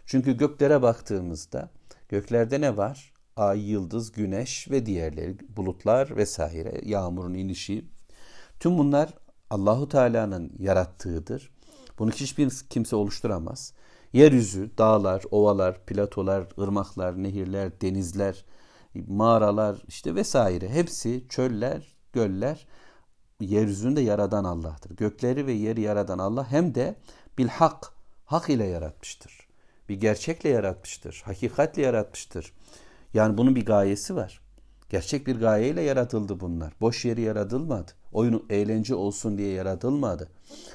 Çünkü 0.07 0.37
göklere 0.37 0.83
baktığımızda 0.83 1.71
göklerde 2.09 2.61
ne 2.61 2.77
var? 2.77 3.13
Ay, 3.37 3.71
yıldız, 3.71 4.13
güneş 4.13 4.71
ve 4.71 4.87
diğerleri, 4.87 5.37
bulutlar 5.57 6.17
vesaire, 6.17 6.81
yağmurun 6.85 7.35
inişi. 7.35 7.85
Tüm 8.61 8.79
bunlar 8.79 9.15
Allahu 9.51 9.89
Teala'nın 9.89 10.53
yarattığıdır. 10.59 11.51
Bunu 11.99 12.11
hiçbir 12.11 12.51
kimse 12.71 12.97
oluşturamaz. 12.97 13.73
Yeryüzü, 14.13 14.71
dağlar, 14.79 15.23
ovalar, 15.31 15.87
platolar, 15.87 16.49
ırmaklar, 16.59 17.23
nehirler, 17.23 17.81
denizler, 17.81 18.45
mağaralar 18.95 19.83
işte 19.89 20.15
vesaire 20.15 20.69
hepsi 20.69 21.27
çöller, 21.29 21.97
göller 22.13 22.67
yeryüzünde 23.41 24.01
yaradan 24.01 24.45
Allah'tır. 24.45 24.97
Gökleri 24.97 25.47
ve 25.47 25.53
yeri 25.53 25.81
yaradan 25.81 26.19
Allah 26.19 26.51
hem 26.51 26.75
de 26.75 26.97
bil 27.39 27.49
hak, 27.49 27.93
hak 28.25 28.51
ile 28.51 28.65
yaratmıştır. 28.65 29.42
Bir 29.93 30.01
gerçekle 30.01 30.49
yaratmıştır. 30.49 31.23
Hakikatle 31.25 31.83
yaratmıştır. 31.83 32.53
Yani 33.15 33.39
bunun 33.39 33.57
bir 33.57 33.67
gayesi 33.67 34.17
var. 34.17 34.41
Gerçek 34.89 35.27
bir 35.27 35.41
gayeyle 35.41 35.83
yaratıldı 35.83 36.41
bunlar. 36.41 36.73
Boş 36.81 37.05
yeri 37.05 37.21
yaratılmadı. 37.21 37.93
Oyun 38.13 38.47
eğlence 38.51 38.95
olsun 38.95 39.39
diye 39.39 39.53
yaratılmadı. 39.53 40.29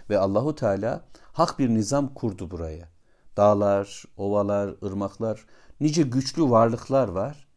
Ve 0.10 0.17
Allahu 0.17 0.56
Teala 0.56 1.03
hak 1.34 1.60
bir 1.60 1.69
nizam 1.69 2.13
kurdu 2.13 2.51
buraya. 2.51 2.89
Dağlar, 3.38 4.03
ovalar, 4.17 4.75
ırmaklar, 4.84 5.45
nice 5.80 6.01
güçlü 6.01 6.49
varlıklar 6.49 7.08
var. 7.08 7.47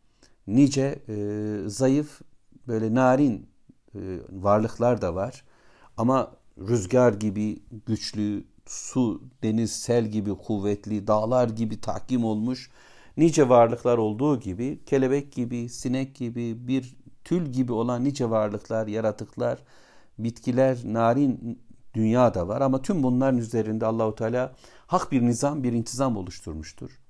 Nice 0.46 1.03
e, 1.09 1.57
zayıf, 1.66 2.20
böyle 2.68 2.94
narin 2.94 3.49
e, 3.94 4.01
varlıklar 4.31 5.03
da 5.03 5.14
var. 5.14 5.44
Ama 5.96 6.33
rüzgar 6.59 7.12
gibi 7.12 7.62
güçlü, 7.87 8.44
su, 8.71 9.23
deniz, 9.43 9.73
sel 9.73 10.07
gibi 10.07 10.35
kuvvetli, 10.35 11.07
dağlar 11.07 11.49
gibi 11.49 11.81
tahkim 11.81 12.25
olmuş 12.25 12.71
nice 13.17 13.49
varlıklar 13.49 13.99
olduğu 13.99 14.41
gibi 14.41 14.81
kelebek 14.87 15.33
gibi, 15.33 15.69
sinek 15.69 16.15
gibi, 16.15 16.69
bir 16.69 16.97
tül 17.25 17.47
gibi 17.47 17.73
olan 17.73 18.05
nice 18.05 18.31
varlıklar, 18.31 18.87
yaratıklar, 18.87 19.59
bitkiler, 20.19 20.79
narin 20.85 21.61
dünya 21.95 22.35
da 22.35 22.49
var 22.49 22.61
ama 22.61 22.83
tüm 22.83 23.03
bunların 23.03 23.39
üzerinde 23.39 23.87
Allahu 23.87 24.15
Teala 24.15 24.55
hak 24.87 25.13
bir 25.13 25.23
nizam, 25.23 25.63
bir 25.63 25.73
intizam 25.73 26.17
oluşturmuştur. 26.17 27.01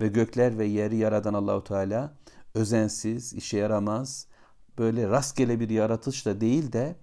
Ve 0.00 0.08
gökler 0.08 0.58
ve 0.58 0.64
yeri 0.64 0.96
yaradan 0.96 1.34
Allahu 1.34 1.64
Teala 1.64 2.14
özensiz, 2.54 3.32
işe 3.32 3.58
yaramaz, 3.58 4.26
böyle 4.78 5.08
rastgele 5.08 5.60
bir 5.60 5.70
yaratışla 5.70 6.40
değil 6.40 6.72
de 6.72 6.96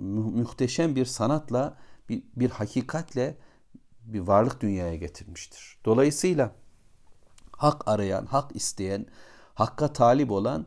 muhteşem 0.00 0.96
bir 0.96 1.04
sanatla, 1.04 1.76
bir, 2.08 2.22
bir 2.36 2.50
hakikatle 2.50 3.36
bir 4.04 4.20
varlık 4.20 4.60
dünyaya 4.60 4.96
getirmiştir. 4.96 5.78
Dolayısıyla 5.84 6.52
hak 7.56 7.88
arayan, 7.88 8.26
hak 8.26 8.56
isteyen, 8.56 9.06
hakka 9.54 9.92
talip 9.92 10.30
olan, 10.30 10.66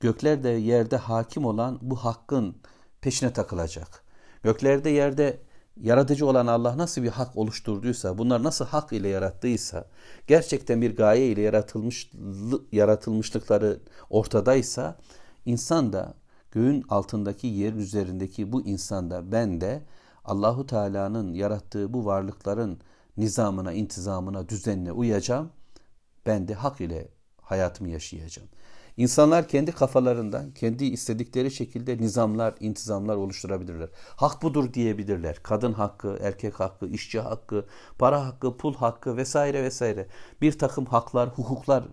göklerde 0.00 0.48
yerde 0.48 0.96
hakim 0.96 1.44
olan 1.44 1.78
bu 1.82 1.96
hakkın 1.96 2.56
peşine 3.00 3.32
takılacak. 3.32 4.04
Göklerde 4.42 4.90
yerde 4.90 5.40
yaratıcı 5.80 6.26
olan 6.26 6.46
Allah 6.46 6.78
nasıl 6.78 7.02
bir 7.02 7.08
hak 7.08 7.36
oluşturduysa, 7.36 8.18
bunlar 8.18 8.42
nasıl 8.42 8.64
hak 8.64 8.92
ile 8.92 9.08
yarattıysa, 9.08 9.88
gerçekten 10.26 10.82
bir 10.82 10.96
gaye 10.96 11.26
ile 11.28 11.40
yaratılmış 11.40 12.10
yaratılmışlıkları 12.72 13.80
ortadaysa, 14.10 14.98
insan 15.46 15.92
da 15.92 16.14
göğün 16.50 16.84
altındaki 16.88 17.46
yer 17.46 17.72
üzerindeki 17.72 18.52
bu 18.52 18.62
insan 18.62 19.10
da 19.10 19.32
ben 19.32 19.60
de 19.60 19.82
Allahu 20.24 20.66
Teala'nın 20.66 21.32
yarattığı 21.32 21.92
bu 21.92 22.04
varlıkların 22.04 22.80
nizamına, 23.16 23.72
intizamına, 23.72 24.48
düzenine 24.48 24.92
uyacağım. 24.92 25.50
Ben 26.26 26.48
de 26.48 26.54
hak 26.54 26.80
ile 26.80 27.08
hayatımı 27.40 27.90
yaşayacağım. 27.90 28.48
İnsanlar 28.96 29.48
kendi 29.48 29.72
kafalarından, 29.72 30.50
kendi 30.50 30.84
istedikleri 30.84 31.50
şekilde 31.50 31.98
nizamlar, 31.98 32.54
intizamlar 32.60 33.16
oluşturabilirler. 33.16 33.88
Hak 34.16 34.42
budur 34.42 34.74
diyebilirler. 34.74 35.36
Kadın 35.42 35.72
hakkı, 35.72 36.18
erkek 36.20 36.60
hakkı, 36.60 36.86
işçi 36.86 37.20
hakkı, 37.20 37.66
para 37.98 38.26
hakkı, 38.26 38.56
pul 38.56 38.74
hakkı 38.74 39.16
vesaire 39.16 39.62
vesaire. 39.62 40.06
Bir 40.40 40.58
takım 40.58 40.84
haklar, 40.84 41.28
hukuklar 41.28 41.84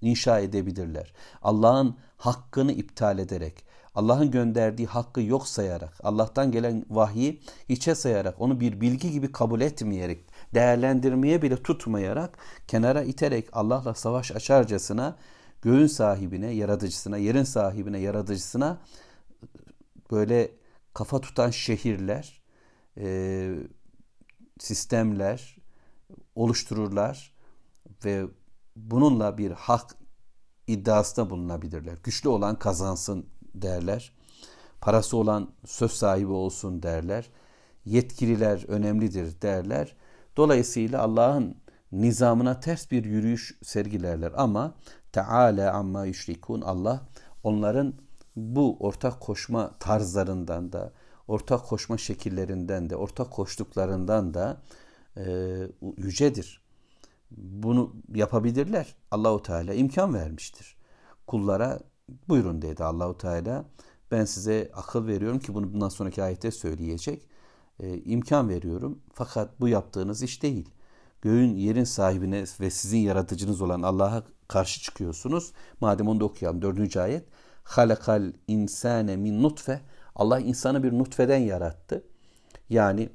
inşa 0.00 0.40
edebilirler. 0.40 1.12
Allah'ın 1.42 1.96
hakkını 2.16 2.72
iptal 2.72 3.18
ederek, 3.18 3.64
Allah'ın 3.94 4.30
gönderdiği 4.30 4.86
hakkı 4.86 5.20
yok 5.20 5.48
sayarak, 5.48 5.94
Allah'tan 6.02 6.52
gelen 6.52 6.84
vahyi 6.90 7.40
hiçe 7.68 7.94
sayarak, 7.94 8.40
onu 8.40 8.60
bir 8.60 8.80
bilgi 8.80 9.10
gibi 9.10 9.32
kabul 9.32 9.60
etmeyerek, 9.60 10.24
değerlendirmeye 10.54 11.42
bile 11.42 11.62
tutmayarak, 11.62 12.38
kenara 12.68 13.02
iterek 13.02 13.48
Allah'la 13.52 13.94
savaş 13.94 14.32
açarcasına 14.32 15.16
göğün 15.62 15.86
sahibine, 15.86 16.50
yaratıcısına, 16.50 17.16
yerin 17.16 17.44
sahibine, 17.44 17.98
yaratıcısına 17.98 18.80
böyle 20.10 20.50
kafa 20.94 21.20
tutan 21.20 21.50
şehirler, 21.50 22.42
e, 22.98 23.54
sistemler 24.58 25.56
oluştururlar 26.34 27.32
ve 28.04 28.26
bununla 28.76 29.38
bir 29.38 29.50
hak 29.50 29.96
iddiasında 30.66 31.30
bulunabilirler. 31.30 31.98
Güçlü 32.04 32.28
olan 32.28 32.58
kazansın 32.58 33.26
derler. 33.54 34.12
Parası 34.80 35.16
olan 35.16 35.50
söz 35.66 35.90
sahibi 35.92 36.32
olsun 36.32 36.82
derler. 36.82 37.30
Yetkililer 37.84 38.64
önemlidir 38.68 39.42
derler. 39.42 39.96
Dolayısıyla 40.36 41.02
Allah'ın 41.02 41.56
nizamına 41.92 42.60
ters 42.60 42.90
bir 42.90 43.04
yürüyüş 43.04 43.58
sergilerler 43.62 44.32
ama 44.36 44.74
Teala 45.12 45.72
amma 45.72 46.04
yüşrikun 46.04 46.60
Allah 46.60 47.00
onların 47.42 47.94
bu 48.36 48.76
ortak 48.80 49.20
koşma 49.20 49.78
tarzlarından 49.78 50.72
da 50.72 50.92
ortak 51.28 51.66
koşma 51.66 51.98
şekillerinden 51.98 52.90
de, 52.90 52.96
ortak 52.96 53.30
koştuklarından 53.30 54.34
da 54.34 54.62
e, 55.16 55.22
yücedir. 55.96 56.62
Bunu 57.30 57.96
yapabilirler. 58.14 58.94
Allahu 59.10 59.42
Teala 59.42 59.74
imkan 59.74 60.14
vermiştir. 60.14 60.76
Kullara 61.26 61.80
buyurun 62.28 62.62
dedi 62.62 62.84
Allahu 62.84 63.18
Teala. 63.18 63.64
Ben 64.10 64.24
size 64.24 64.70
akıl 64.74 65.06
veriyorum 65.06 65.38
ki 65.38 65.54
bunu 65.54 65.74
bundan 65.74 65.88
sonraki 65.88 66.22
ayette 66.22 66.50
söyleyecek. 66.50 67.26
E, 67.80 67.98
imkan 67.98 68.48
veriyorum. 68.48 68.98
Fakat 69.12 69.60
bu 69.60 69.68
yaptığınız 69.68 70.22
iş 70.22 70.42
değil. 70.42 70.70
Göğün 71.22 71.56
yerin 71.56 71.84
sahibine 71.84 72.44
ve 72.60 72.70
sizin 72.70 72.98
yaratıcınız 72.98 73.62
olan 73.62 73.82
Allah'a 73.82 74.22
karşı 74.48 74.80
çıkıyorsunuz. 74.80 75.52
Madem 75.80 76.08
onu 76.08 76.20
da 76.20 76.24
okuyalım. 76.24 76.62
Dördüncü 76.62 77.00
ayet. 77.00 77.24
Halakal 77.64 78.32
insane 78.48 79.16
min 79.16 79.42
nutfe. 79.42 79.80
Allah 80.14 80.40
insanı 80.40 80.82
bir 80.82 80.92
nutfeden 80.92 81.38
yarattı. 81.38 82.04
Yani 82.68 83.08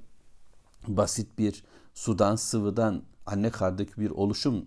basit 0.88 1.40
bir 1.40 1.64
sudan, 1.94 2.36
sıvıdan, 2.36 3.04
anne 3.26 3.50
karnındaki 3.50 4.02
bir 4.02 4.10
oluşum 4.10 4.66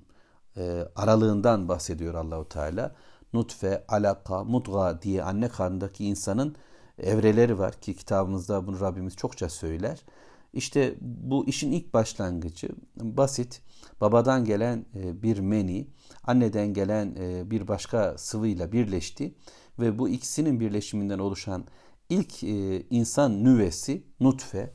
e, 0.56 0.88
aralığından 0.96 1.68
bahsediyor 1.68 2.14
Allahu 2.14 2.48
Teala. 2.48 2.94
Nutfe, 3.32 3.84
alaka, 3.88 4.44
mudga 4.44 5.02
diye 5.02 5.22
anne 5.22 5.48
karnındaki 5.48 6.04
insanın 6.04 6.56
evreleri 6.98 7.58
var 7.58 7.80
ki 7.80 7.94
kitabımızda 7.94 8.66
bunu 8.66 8.80
Rabbimiz 8.80 9.16
çokça 9.16 9.48
söyler. 9.48 10.04
İşte 10.52 10.94
bu 11.00 11.46
işin 11.46 11.72
ilk 11.72 11.94
başlangıcı 11.94 12.68
basit 12.96 13.62
babadan 14.00 14.44
gelen 14.44 14.86
e, 14.94 15.22
bir 15.22 15.38
meni 15.38 15.86
anneden 16.24 16.74
gelen 16.74 17.16
e, 17.20 17.50
bir 17.50 17.68
başka 17.68 18.18
sıvıyla 18.18 18.72
birleşti 18.72 19.34
ve 19.78 19.98
bu 19.98 20.08
ikisinin 20.08 20.60
birleşiminden 20.60 21.18
oluşan 21.18 21.64
ilk 22.08 22.44
e, 22.44 22.82
insan 22.90 23.44
nüvesi 23.44 24.02
nutfe 24.20 24.72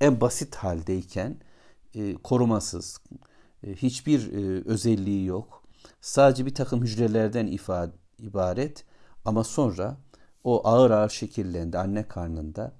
en 0.00 0.20
basit 0.20 0.54
haldeyken 0.54 1.36
korumasız 2.22 3.00
hiçbir 3.66 4.32
özelliği 4.64 5.26
yok 5.26 5.62
sadece 6.00 6.46
bir 6.46 6.54
takım 6.54 6.82
hücrelerden 6.82 7.58
ibaret 8.18 8.84
ama 9.24 9.44
sonra 9.44 9.96
o 10.44 10.68
ağır 10.68 10.90
ağır 10.90 11.10
şekillendi 11.10 11.78
anne 11.78 12.08
karnında 12.08 12.72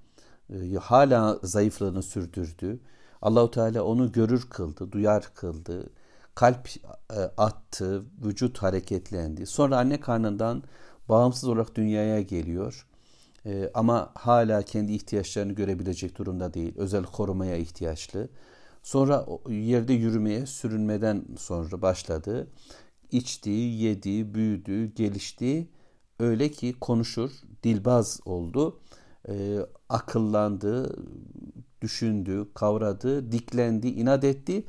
e, 0.49 0.75
hala 0.75 1.39
zayıflığını 1.43 2.03
sürdürdü. 2.03 2.79
Allahu 3.21 3.51
Teala 3.51 3.83
onu 3.83 4.11
görür 4.11 4.47
kıldı, 4.49 4.91
duyar 4.91 5.31
kıldı. 5.35 5.89
Kalp 6.35 6.69
e, 7.09 7.19
attı, 7.37 8.03
vücut 8.25 8.57
hareketlendi. 8.57 9.45
Sonra 9.45 9.77
anne 9.77 9.99
karnından 9.99 10.63
bağımsız 11.09 11.49
olarak 11.49 11.75
dünyaya 11.75 12.21
geliyor. 12.21 12.87
E, 13.45 13.71
ama 13.73 14.11
hala 14.15 14.61
kendi 14.61 14.93
ihtiyaçlarını 14.93 15.53
görebilecek 15.53 16.17
durumda 16.17 16.53
değil. 16.53 16.73
Özel 16.77 17.03
korumaya 17.03 17.57
ihtiyaçlı. 17.57 18.29
Sonra 18.83 19.25
yerde 19.49 19.93
yürümeye, 19.93 20.45
sürünmeden 20.45 21.25
sonra 21.37 21.81
başladı. 21.81 22.47
İçti, 23.11 23.49
yedi, 23.49 24.33
büyüdü, 24.33 24.93
gelişti. 24.93 25.67
Öyle 26.19 26.51
ki 26.51 26.75
konuşur, 26.81 27.31
dilbaz 27.63 28.19
oldu 28.25 28.79
e, 29.29 29.57
akıllandı, 29.89 30.95
düşündü, 31.81 32.47
kavradı, 32.53 33.31
diklendi, 33.31 33.87
inat 33.87 34.23
etti. 34.23 34.65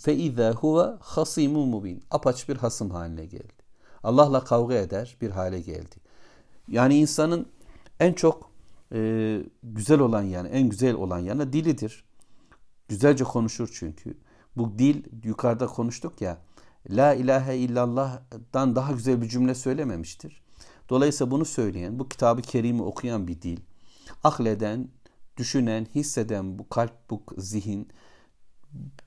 Fe 0.00 0.32
huve 0.52 0.96
hasimun 1.00 1.68
mubin. 1.68 2.04
Apaç 2.10 2.48
bir 2.48 2.56
hasım 2.56 2.90
haline 2.90 3.26
geldi. 3.26 3.52
Allah'la 4.02 4.44
kavga 4.44 4.74
eder 4.74 5.16
bir 5.20 5.30
hale 5.30 5.60
geldi. 5.60 5.96
Yani 6.68 6.96
insanın 6.96 7.46
en 8.00 8.12
çok 8.12 8.50
e, 8.92 9.40
güzel 9.62 10.00
olan 10.00 10.22
yanı, 10.22 10.48
en 10.48 10.68
güzel 10.68 10.94
olan 10.94 11.18
yanı 11.18 11.52
dilidir. 11.52 12.04
Güzelce 12.88 13.24
konuşur 13.24 13.70
çünkü. 13.72 14.14
Bu 14.56 14.78
dil 14.78 15.04
yukarıda 15.24 15.66
konuştuk 15.66 16.20
ya. 16.20 16.38
La 16.90 17.14
ilahe 17.14 17.56
illallah'dan 17.56 18.76
daha 18.76 18.92
güzel 18.92 19.22
bir 19.22 19.28
cümle 19.28 19.54
söylememiştir. 19.54 20.42
Dolayısıyla 20.88 21.30
bunu 21.30 21.44
söyleyen, 21.44 21.98
bu 21.98 22.08
kitabı 22.08 22.42
kerimi 22.42 22.82
okuyan 22.82 23.28
bir 23.28 23.42
dil, 23.42 23.60
akleden, 24.24 24.88
düşünen, 25.36 25.86
hisseden 25.94 26.58
bu 26.58 26.68
kalp, 26.68 27.10
bu 27.10 27.22
zihin 27.36 27.88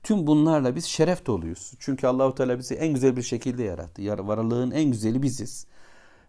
tüm 0.02 0.26
bunlarla 0.26 0.76
biz 0.76 0.84
şeref 0.84 1.26
doluyuz. 1.26 1.72
Çünkü 1.78 2.06
Allahu 2.06 2.34
Teala 2.34 2.58
bizi 2.58 2.74
en 2.74 2.94
güzel 2.94 3.16
bir 3.16 3.22
şekilde 3.22 3.62
yarattı. 3.62 4.26
Varlığın 4.26 4.70
en 4.70 4.90
güzeli 4.90 5.22
biziz. 5.22 5.66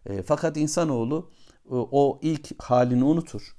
E, 0.05 0.23
fakat 0.23 0.57
insanoğlu 0.57 1.31
e, 1.65 1.75
o 1.75 2.19
ilk 2.21 2.63
halini 2.63 3.03
unutur 3.03 3.55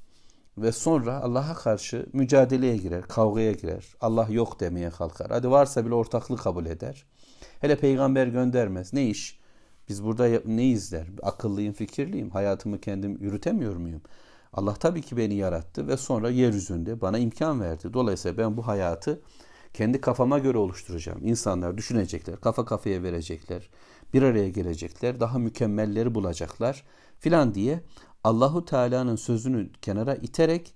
ve 0.59 0.72
sonra 0.72 1.20
Allah'a 1.20 1.55
karşı 1.55 2.07
mücadeleye 2.12 2.76
girer, 2.76 3.02
kavgaya 3.02 3.52
girer. 3.52 3.85
Allah 4.00 4.26
yok 4.31 4.61
demeye 4.61 4.90
kalkar. 4.90 5.31
Hadi 5.31 5.50
varsa 5.50 5.87
bile 5.87 5.94
ortaklık 5.94 6.40
kabul 6.40 6.66
eder. 6.66 7.07
Hele 7.61 7.76
peygamber 7.76 8.26
göndermez. 8.26 8.92
Ne 8.92 9.07
iş? 9.07 9.40
Biz 9.88 10.05
burada 10.05 10.28
neyiz 10.46 10.92
der. 10.92 11.07
Akıllıyım, 11.22 11.72
fikirliyim. 11.72 12.31
Hayatımı 12.31 12.81
kendim 12.81 13.18
yürütemiyor 13.20 13.76
muyum? 13.76 14.02
Allah 14.52 14.74
tabii 14.74 15.02
ki 15.02 15.16
beni 15.16 15.35
yarattı 15.35 15.88
ve 15.88 15.96
sonra 15.96 16.31
yeryüzünde 16.31 17.00
bana 17.00 17.18
imkan 17.18 17.61
verdi. 17.61 17.92
Dolayısıyla 17.92 18.38
ben 18.38 18.57
bu 18.57 18.66
hayatı 18.66 19.20
kendi 19.74 20.00
kafama 20.00 20.38
göre 20.38 20.59
oluşturacağım. 20.59 21.26
İnsanlar 21.26 21.76
düşünecekler, 21.78 22.37
kafa 22.37 22.64
kafaya 22.64 23.02
verecekler, 23.02 23.70
bir 24.14 24.22
araya 24.22 24.48
gelecekler, 24.48 25.20
daha 25.20 25.38
mükemmelleri 25.38 26.14
bulacaklar 26.14 26.85
filan 27.20 27.55
diye 27.55 27.81
Allahu 28.24 28.64
Teala'nın 28.64 29.16
sözünü 29.16 29.70
kenara 29.83 30.14
iterek 30.14 30.74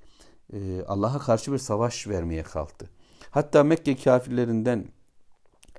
e, 0.52 0.82
Allah'a 0.82 1.18
karşı 1.18 1.52
bir 1.52 1.58
savaş 1.58 2.08
vermeye 2.08 2.42
kalktı. 2.42 2.90
Hatta 3.30 3.64
Mekke 3.64 3.96
kafirlerinden 3.96 4.84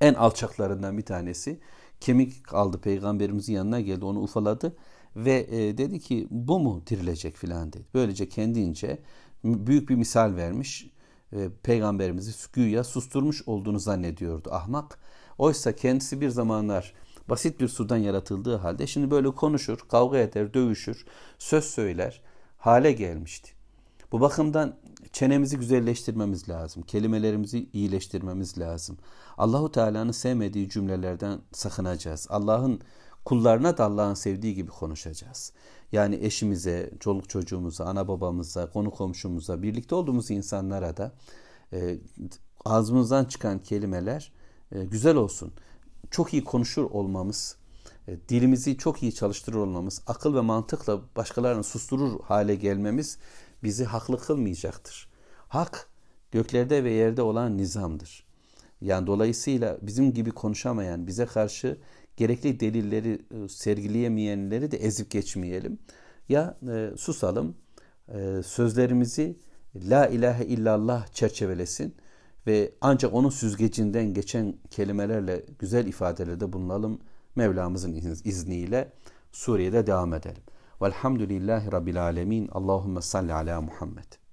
en 0.02 0.14
alçaklarından 0.14 0.98
bir 0.98 1.06
tanesi 1.06 1.60
kemik 2.00 2.54
aldı 2.54 2.82
peygamberimizin 2.82 3.54
yanına 3.54 3.82
geldi 3.82 4.06
onu 4.06 4.20
ufaladı 4.20 4.76
ve 5.16 5.48
e, 5.52 5.78
dedi 5.78 6.00
ki 6.00 6.28
bu 6.32 6.60
mu 6.60 6.84
dirilecek 6.88 7.36
filan 7.36 7.74
dedi. 7.74 7.86
Böylece 7.94 8.30
kendince 8.30 9.00
büyük 9.44 9.90
bir 9.90 9.96
misal 9.96 10.36
vermiş. 10.36 10.92
E, 11.34 11.50
peygamberimizi 11.64 12.32
güya 12.54 12.84
susturmuş 12.84 13.48
olduğunu 13.48 13.80
zannediyordu 13.80 14.50
ahmak. 14.52 15.00
Oysa 15.38 15.76
kendisi 15.76 16.22
bir 16.22 16.30
zamanlar 16.30 16.94
basit 17.30 17.60
bir 17.60 17.68
sudan 17.68 17.98
yaratıldığı 17.98 18.56
halde 18.56 18.88
şimdi 18.88 19.12
böyle 19.12 19.32
konuşur, 19.32 19.78
kavga 19.90 20.18
eder, 20.18 20.54
dövüşür, 20.54 21.06
söz 21.40 21.66
söyler 21.66 22.22
hale 22.58 22.92
gelmişti. 22.92 23.52
Bu 24.12 24.22
bakımdan 24.22 24.76
çenemizi 25.17 25.58
güzelleştirmemiz 25.58 26.49
lazım. 26.49 26.84
Kelimelerimizi 26.84 27.69
iyileştirmemiz 27.73 28.58
lazım. 28.58 28.97
Allahu 29.38 29.71
Teala'nın 29.71 30.12
sevmediği 30.12 30.69
cümlelerden 30.69 31.39
sakınacağız. 31.51 32.27
Allah'ın 32.30 32.82
kullarına 33.25 33.77
da 33.77 33.86
Allah'ın 33.86 34.13
sevdiği 34.13 34.56
gibi 34.56 34.71
konuşacağız. 34.71 35.53
Yani 35.91 36.15
eşimize, 36.15 36.91
çoluk 36.99 37.30
çocuğumuza, 37.30 37.86
ana 37.86 38.08
babamıza, 38.08 38.69
konu 38.69 38.91
komşumuza, 38.91 39.62
birlikte 39.62 39.95
olduğumuz 39.95 40.32
insanlara 40.32 40.97
da 40.97 41.12
e, 41.73 41.97
ağzımızdan 42.65 43.25
çıkan 43.25 43.60
kelimeler 43.60 44.32
e, 44.71 44.86
güzel 44.86 45.15
olsun. 45.15 45.53
Çok 46.12 46.34
iyi 46.34 46.43
konuşur 46.43 46.84
olmamız, 46.84 47.58
e, 48.08 48.17
dilimizi 48.30 48.77
çok 48.77 49.03
iyi 49.03 49.13
çalıştırır 49.13 49.58
olmamız, 49.58 50.01
akıl 50.08 50.36
ve 50.36 50.41
mantıkla 50.41 51.01
başkalarını 51.15 51.63
susturur 51.63 52.23
hale 52.23 52.56
gelmemiz 52.56 53.17
bizi 53.63 53.86
haklı 53.86 54.19
kılmayacaktır. 54.19 55.07
Hak 55.48 55.90
göklerde 56.32 56.84
ve 56.84 56.92
yerde 56.92 57.22
olan 57.22 57.58
nizamdır. 57.58 58.28
Yani 58.82 59.08
dolayısıyla 59.08 59.78
bizim 59.82 60.14
gibi 60.14 60.32
konuşamayan, 60.32 61.08
bize 61.08 61.26
karşı 61.26 61.78
gerekli 62.18 62.60
delilleri 62.60 63.22
e, 63.32 63.48
sergileyemeyenleri 63.50 64.72
de 64.72 64.78
ezip 64.78 65.12
geçmeyelim. 65.12 65.80
Ya 66.30 66.58
e, 66.72 66.98
susalım, 66.98 67.56
e, 68.08 68.41
sözlerimizi 68.45 69.39
La 69.76 70.08
ilahe 70.08 70.45
illallah 70.45 71.08
çerçevelesin 71.08 71.95
ve 72.48 72.72
ancak 72.82 73.14
onun 73.14 73.30
süzgecinden 73.30 74.14
geçen 74.14 74.56
kelimelerle 74.70 75.45
güzel 75.60 75.88
ifadelerde 75.88 76.54
bulunalım. 76.54 77.00
Mevlamızın 77.36 77.93
izniyle 78.24 78.93
Suriye'de 79.32 79.88
devam 79.88 80.14
edelim. 80.14 80.43
Velhamdülillahi 80.82 81.72
Rabbil 81.72 82.04
Alemin. 82.04 82.48
Allahümme 82.52 83.02
salli 83.02 83.34
ala 83.34 83.62
Muhammed. 83.62 84.26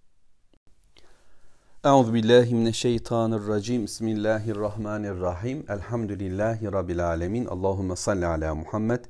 Euzu 1.85 2.14
billahi 2.14 2.55
mineşşeytanirracim. 2.55 3.85
Bismillahirrahmanirrahim. 3.85 5.64
Elhamdülillahi 5.68 6.72
rabbil 6.72 7.07
alamin. 7.07 7.47
Allahumme 7.47 7.97
salli 7.97 8.26
ala 8.26 8.55
Muhammed. 8.55 9.05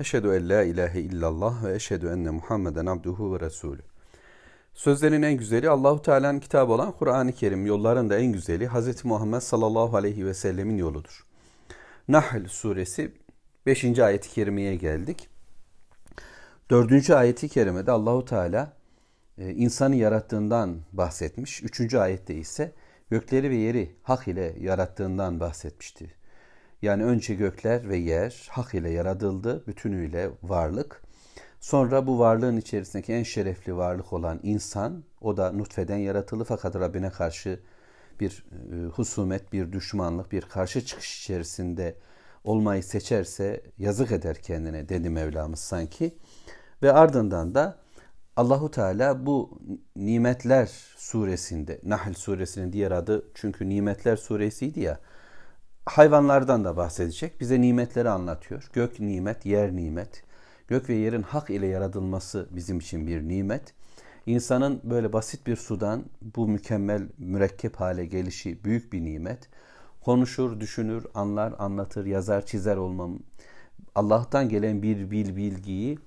Eşhedü 0.00 0.28
en 0.28 0.48
la 0.48 0.62
ilahe 0.62 1.00
illallah 1.00 1.64
ve 1.64 1.74
eşhedü 1.74 2.06
enne 2.06 2.30
Muhammeden 2.30 2.86
abduhu 2.86 3.34
ve 3.34 3.40
resulü. 3.40 3.82
Sözlerin 4.74 5.22
en 5.22 5.36
güzeli 5.36 5.70
Allahu 5.70 6.02
Teala'nın 6.02 6.40
kitabı 6.40 6.72
olan 6.72 6.92
Kur'an-ı 6.92 7.32
Kerim. 7.32 7.66
Yolların 7.66 8.10
da 8.10 8.18
en 8.18 8.32
güzeli 8.32 8.68
Hz. 8.68 9.04
Muhammed 9.04 9.40
sallallahu 9.40 9.96
aleyhi 9.96 10.26
ve 10.26 10.34
sellemin 10.34 10.76
yoludur. 10.76 11.26
Nahl 12.08 12.48
suresi 12.48 13.12
5. 13.66 13.98
ayet-i 13.98 14.30
kerimeye 14.30 14.76
geldik. 14.76 15.28
4. 16.70 17.10
ayeti 17.10 17.48
kerimede 17.48 17.92
Allahu 17.92 18.24
Teala 18.24 18.72
insanı 19.38 19.96
yarattığından 19.96 20.80
bahsetmiş. 20.92 21.62
Üçüncü 21.62 21.98
ayette 21.98 22.34
ise 22.34 22.72
gökleri 23.10 23.50
ve 23.50 23.56
yeri 23.56 23.96
hak 24.02 24.28
ile 24.28 24.54
yarattığından 24.60 25.40
bahsetmişti. 25.40 26.14
Yani 26.82 27.04
önce 27.04 27.34
gökler 27.34 27.88
ve 27.88 27.96
yer 27.96 28.48
hak 28.50 28.74
ile 28.74 28.90
yaratıldı, 28.90 29.66
bütünüyle 29.66 30.30
varlık. 30.42 31.02
Sonra 31.60 32.06
bu 32.06 32.18
varlığın 32.18 32.56
içerisindeki 32.56 33.12
en 33.12 33.22
şerefli 33.22 33.76
varlık 33.76 34.12
olan 34.12 34.40
insan, 34.42 35.04
o 35.20 35.36
da 35.36 35.52
nutfeden 35.52 35.96
yaratıldı 35.96 36.44
fakat 36.44 36.76
Rabbine 36.76 37.10
karşı 37.10 37.60
bir 38.20 38.44
e, 38.72 38.86
husumet, 38.86 39.52
bir 39.52 39.72
düşmanlık, 39.72 40.32
bir 40.32 40.42
karşı 40.42 40.84
çıkış 40.84 41.20
içerisinde 41.20 41.96
olmayı 42.44 42.82
seçerse 42.82 43.62
yazık 43.78 44.12
eder 44.12 44.36
kendine 44.36 44.88
dedi 44.88 45.10
Mevlamız 45.10 45.60
sanki. 45.60 46.14
Ve 46.82 46.92
ardından 46.92 47.54
da 47.54 47.83
Allahu 48.36 48.70
Teala 48.70 49.26
bu 49.26 49.58
nimetler 49.96 50.66
suresinde, 50.96 51.80
Nahl 51.84 52.12
suresinin 52.14 52.72
diğer 52.72 52.90
adı 52.90 53.24
çünkü 53.34 53.68
nimetler 53.68 54.16
suresiydi 54.16 54.80
ya, 54.80 55.00
hayvanlardan 55.86 56.64
da 56.64 56.76
bahsedecek. 56.76 57.40
Bize 57.40 57.60
nimetleri 57.60 58.08
anlatıyor. 58.08 58.70
Gök 58.72 59.00
nimet, 59.00 59.46
yer 59.46 59.76
nimet. 59.76 60.24
Gök 60.68 60.88
ve 60.88 60.94
yerin 60.94 61.22
hak 61.22 61.50
ile 61.50 61.66
yaratılması 61.66 62.48
bizim 62.50 62.78
için 62.78 63.06
bir 63.06 63.28
nimet. 63.28 63.74
İnsanın 64.26 64.80
böyle 64.84 65.12
basit 65.12 65.46
bir 65.46 65.56
sudan 65.56 66.04
bu 66.36 66.48
mükemmel 66.48 67.08
mürekkep 67.18 67.76
hale 67.76 68.06
gelişi 68.06 68.64
büyük 68.64 68.92
bir 68.92 69.04
nimet. 69.04 69.48
Konuşur, 70.04 70.60
düşünür, 70.60 71.06
anlar, 71.14 71.54
anlatır, 71.58 72.06
yazar, 72.06 72.46
çizer 72.46 72.76
olmam. 72.76 73.18
Allah'tan 73.94 74.48
gelen 74.48 74.82
bir 74.82 75.10
bil 75.10 75.36
bilgiyi 75.36 75.98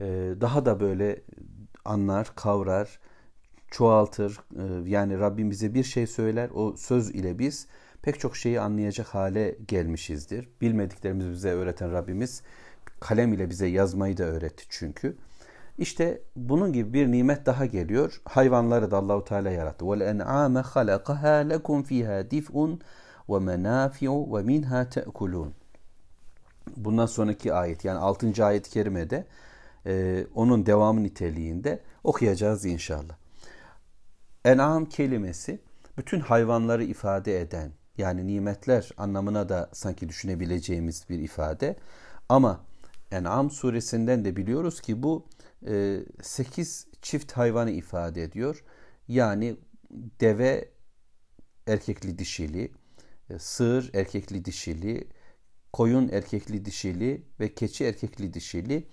e, 0.00 0.34
daha 0.40 0.66
da 0.66 0.80
böyle 0.80 1.20
anlar, 1.84 2.32
kavrar, 2.36 2.98
çoğaltır. 3.70 4.40
E, 4.56 4.90
yani 4.90 5.18
Rabbim 5.18 5.50
bize 5.50 5.74
bir 5.74 5.84
şey 5.84 6.06
söyler, 6.06 6.50
o 6.54 6.76
söz 6.76 7.10
ile 7.10 7.38
biz 7.38 7.66
pek 8.02 8.20
çok 8.20 8.36
şeyi 8.36 8.60
anlayacak 8.60 9.06
hale 9.06 9.58
gelmişizdir. 9.68 10.48
Bilmediklerimizi 10.60 11.30
bize 11.30 11.50
öğreten 11.50 11.92
Rabbimiz 11.92 12.42
kalem 13.00 13.32
ile 13.32 13.50
bize 13.50 13.66
yazmayı 13.66 14.16
da 14.16 14.24
öğretti 14.24 14.64
çünkü. 14.68 15.16
İşte 15.78 16.22
bunun 16.36 16.72
gibi 16.72 16.92
bir 16.92 17.12
nimet 17.12 17.46
daha 17.46 17.66
geliyor. 17.66 18.20
Hayvanları 18.24 18.90
da 18.90 18.96
Allahu 18.96 19.24
Teala 19.24 19.50
yarattı. 19.50 19.90
Vel 19.90 20.00
en'ame 20.00 20.60
halakaha 20.60 21.28
lekum 21.28 21.82
fiha 21.82 22.30
dif'un 22.30 22.80
ve 23.28 23.38
menafi'u 23.38 24.36
ve 24.36 24.42
minha 24.42 24.88
te'kulun. 24.88 25.54
Bundan 26.76 27.06
sonraki 27.06 27.54
ayet 27.54 27.84
yani 27.84 27.98
6. 27.98 28.44
ayet-i 28.44 28.70
kerimede 28.70 29.26
e, 29.86 30.26
onun 30.34 30.66
devamı 30.66 31.02
niteliğinde 31.02 31.82
okuyacağız 32.04 32.64
inşallah. 32.64 33.16
En'am 34.44 34.86
kelimesi 34.86 35.60
bütün 35.98 36.20
hayvanları 36.20 36.84
ifade 36.84 37.40
eden 37.40 37.72
yani 37.98 38.26
nimetler 38.26 38.90
anlamına 38.96 39.48
da 39.48 39.70
sanki 39.72 40.08
düşünebileceğimiz 40.08 41.06
bir 41.10 41.18
ifade. 41.18 41.76
Ama 42.28 42.64
En'am 43.10 43.50
suresinden 43.50 44.24
de 44.24 44.36
biliyoruz 44.36 44.80
ki 44.80 45.02
bu 45.02 45.26
e, 45.68 46.00
8 46.22 46.86
çift 47.02 47.32
hayvanı 47.32 47.70
ifade 47.70 48.22
ediyor. 48.22 48.64
Yani 49.08 49.56
deve 50.20 50.68
erkekli 51.66 52.18
dişili, 52.18 52.72
e, 53.30 53.38
sığır 53.38 53.90
erkekli 53.94 54.44
dişili, 54.44 55.08
koyun 55.72 56.08
erkekli 56.08 56.64
dişili 56.64 57.22
ve 57.40 57.54
keçi 57.54 57.84
erkekli 57.84 58.34
dişili. 58.34 58.86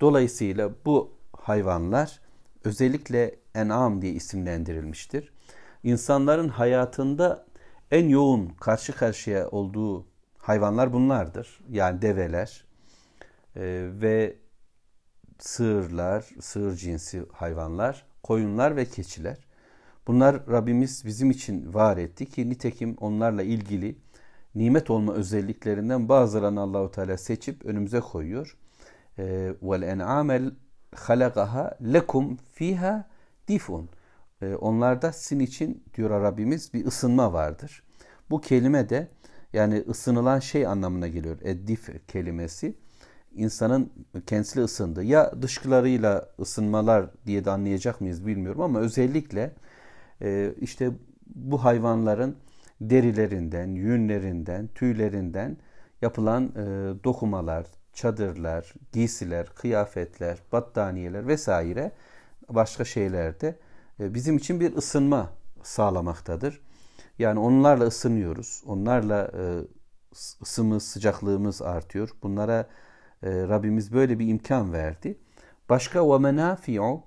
Dolayısıyla 0.00 0.70
bu 0.84 1.12
hayvanlar 1.36 2.20
özellikle 2.64 3.34
en'am 3.54 4.02
diye 4.02 4.12
isimlendirilmiştir. 4.12 5.32
İnsanların 5.82 6.48
hayatında 6.48 7.46
en 7.90 8.08
yoğun 8.08 8.46
karşı 8.48 8.92
karşıya 8.92 9.48
olduğu 9.48 10.06
hayvanlar 10.38 10.92
bunlardır. 10.92 11.60
Yani 11.70 12.02
develer 12.02 12.64
e, 13.56 13.62
ve 14.00 14.36
sığırlar, 15.38 16.30
sığır 16.40 16.76
cinsi 16.76 17.26
hayvanlar, 17.32 18.06
koyunlar 18.22 18.76
ve 18.76 18.84
keçiler. 18.84 19.38
Bunlar 20.06 20.46
Rabbimiz 20.48 21.04
bizim 21.06 21.30
için 21.30 21.74
var 21.74 21.96
etti 21.96 22.26
ki 22.26 22.50
nitekim 22.50 22.96
onlarla 23.00 23.42
ilgili 23.42 23.96
nimet 24.54 24.90
olma 24.90 25.12
özelliklerinden 25.12 26.08
bazılarını 26.08 26.60
Allahu 26.60 26.90
Teala 26.90 27.18
seçip 27.18 27.64
önümüze 27.64 28.00
koyuyor. 28.00 28.56
En'amel 29.18 30.50
halakaha 30.94 31.78
lekum 31.92 32.36
fiha 32.36 33.08
difun. 33.48 33.88
E, 34.42 34.54
onlarda 34.54 35.12
sizin 35.12 35.40
için 35.40 35.84
diyor 35.94 36.10
Rabbimiz 36.10 36.74
bir 36.74 36.86
ısınma 36.86 37.32
vardır. 37.32 37.82
Bu 38.30 38.40
kelime 38.40 38.88
de 38.88 39.08
yani 39.52 39.84
ısınılan 39.88 40.38
şey 40.38 40.66
anlamına 40.66 41.08
geliyor. 41.08 41.38
Eddif 41.42 42.08
kelimesi 42.08 42.74
insanın 43.34 43.92
kendisi 44.26 44.60
ısındı. 44.60 45.04
Ya 45.04 45.42
dışkılarıyla 45.42 46.28
ısınmalar 46.40 47.10
diye 47.26 47.44
de 47.44 47.50
anlayacak 47.50 48.00
mıyız 48.00 48.26
bilmiyorum 48.26 48.60
ama 48.60 48.80
özellikle 48.80 49.52
e, 50.22 50.54
işte 50.60 50.90
bu 51.26 51.64
hayvanların 51.64 52.36
derilerinden, 52.80 53.68
yünlerinden, 53.68 54.68
tüylerinden 54.74 55.56
yapılan 56.02 56.44
e, 56.44 56.64
dokumalar, 57.04 57.66
çadırlar, 57.94 58.74
giysiler, 58.92 59.46
kıyafetler, 59.46 60.38
battaniyeler 60.52 61.26
vesaire 61.26 61.92
başka 62.48 62.84
şeylerde 62.84 63.58
e, 64.00 64.14
bizim 64.14 64.36
için 64.36 64.60
bir 64.60 64.76
ısınma 64.76 65.30
sağlamaktadır. 65.62 66.60
Yani 67.18 67.38
onlarla 67.38 67.84
ısınıyoruz. 67.84 68.62
Onlarla 68.66 69.30
e, 69.38 69.42
ısımız, 70.42 70.82
sıcaklığımız 70.82 71.62
artıyor. 71.62 72.10
Bunlara 72.22 72.68
e, 73.22 73.30
Rabbimiz 73.30 73.92
böyle 73.92 74.18
bir 74.18 74.28
imkan 74.28 74.72
verdi. 74.72 75.18
Başka 75.68 76.08
ve 76.08 76.18
menafi'u 76.18 77.02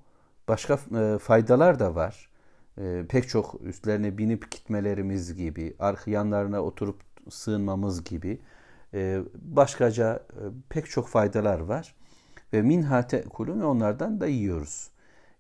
başka 0.48 0.78
faydalar 1.18 1.80
da 1.80 1.96
var. 1.96 2.30
Pek 3.10 3.30
çok 3.30 3.62
üstlerine 3.62 4.18
binip 4.18 4.52
gitmelerimiz 4.52 5.36
gibi, 5.36 5.76
arka 5.80 6.12
yanlarına 6.12 6.62
oturup 6.62 7.02
sığınmamız 7.30 8.04
gibi 8.04 8.42
başkaca 9.36 10.14
e, 10.16 10.44
pek 10.70 10.90
çok 10.90 11.08
faydalar 11.08 11.60
var. 11.60 11.96
Ve 12.54 12.62
minha 12.62 13.08
te'kulun 13.08 13.62
ve 13.62 13.66
onlardan 13.66 14.22
da 14.22 14.28
yiyoruz. 14.28 14.90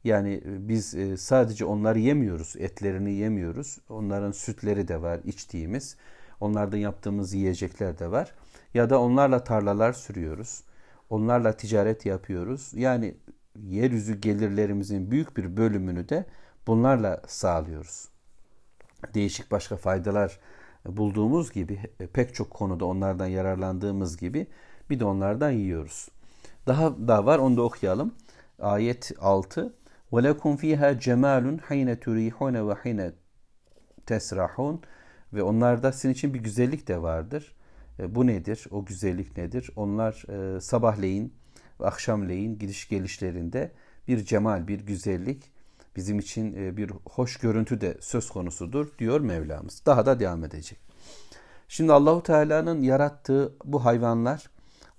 Yani 0.03 0.33
e, 0.33 0.67
biz 0.67 0.95
e, 0.95 1.17
sadece 1.17 1.65
onları 1.65 1.99
yemiyoruz, 1.99 2.55
etlerini 2.59 3.13
yemiyoruz. 3.13 3.77
Onların 3.89 4.31
sütleri 4.31 4.87
de 4.87 5.01
var 5.01 5.19
içtiğimiz. 5.23 5.97
Onlardan 6.39 6.77
yaptığımız 6.77 7.33
yiyecekler 7.33 7.99
de 7.99 8.11
var. 8.11 8.33
Ya 8.73 8.89
da 8.89 9.01
onlarla 9.01 9.43
tarlalar 9.43 9.93
sürüyoruz. 9.93 10.63
Onlarla 11.09 11.57
ticaret 11.57 12.05
yapıyoruz. 12.05 12.71
Yani 12.73 13.15
yeryüzü 13.63 14.21
gelirlerimizin 14.21 15.11
büyük 15.11 15.37
bir 15.37 15.57
bölümünü 15.57 16.09
de 16.09 16.25
bunlarla 16.67 17.21
sağlıyoruz. 17.27 18.09
Değişik 19.13 19.51
başka 19.51 19.77
faydalar 19.77 20.39
bulduğumuz 20.86 21.52
gibi 21.52 21.80
e, 22.00 22.06
pek 22.06 22.34
çok 22.34 22.50
konuda 22.50 22.84
onlardan 22.84 23.26
yararlandığımız 23.26 24.16
gibi 24.16 24.46
bir 24.90 25.00
de 25.00 25.04
onlardan 25.04 25.50
yiyoruz. 25.50 26.08
Daha 26.66 27.08
da 27.08 27.26
var 27.26 27.38
onu 27.38 27.56
da 27.56 27.62
okuyalım. 27.62 28.14
Ayet 28.58 29.12
6 29.20 29.74
وَلَكُمْ 30.12 30.56
ف۪يهَا 30.58 30.98
جَمَالٌ 31.00 31.60
حَيْنَ 31.60 31.96
تُر۪يحُونَ 31.96 32.72
وَحِينَ 32.72 33.12
tesrahun 34.06 34.82
ve 35.32 35.42
onlarda 35.42 35.92
sizin 35.92 36.10
için 36.10 36.34
bir 36.34 36.40
güzellik 36.40 36.88
de 36.88 37.02
vardır. 37.02 37.54
E, 37.98 38.14
bu 38.14 38.26
nedir? 38.26 38.66
O 38.70 38.84
güzellik 38.84 39.36
nedir? 39.36 39.70
Onlar 39.76 40.24
e, 40.28 40.60
sabahleyin 40.60 41.34
ve 41.80 41.86
akşamleyin 41.86 42.58
gidiş 42.58 42.88
gelişlerinde 42.88 43.72
bir 44.08 44.24
cemal, 44.24 44.68
bir 44.68 44.80
güzellik 44.80 45.52
bizim 45.97 46.19
için 46.19 46.53
e, 46.53 46.77
bir 46.77 46.91
hoş 47.09 47.37
görüntü 47.37 47.81
de 47.81 47.97
söz 48.01 48.29
konusudur 48.29 48.97
diyor 48.99 49.19
Mevlamız. 49.19 49.81
Daha 49.85 50.05
da 50.05 50.19
devam 50.19 50.43
edecek. 50.43 50.79
Şimdi 51.67 51.93
Allahu 51.93 52.23
Teala'nın 52.23 52.81
yarattığı 52.81 53.53
bu 53.65 53.85
hayvanlar 53.85 54.49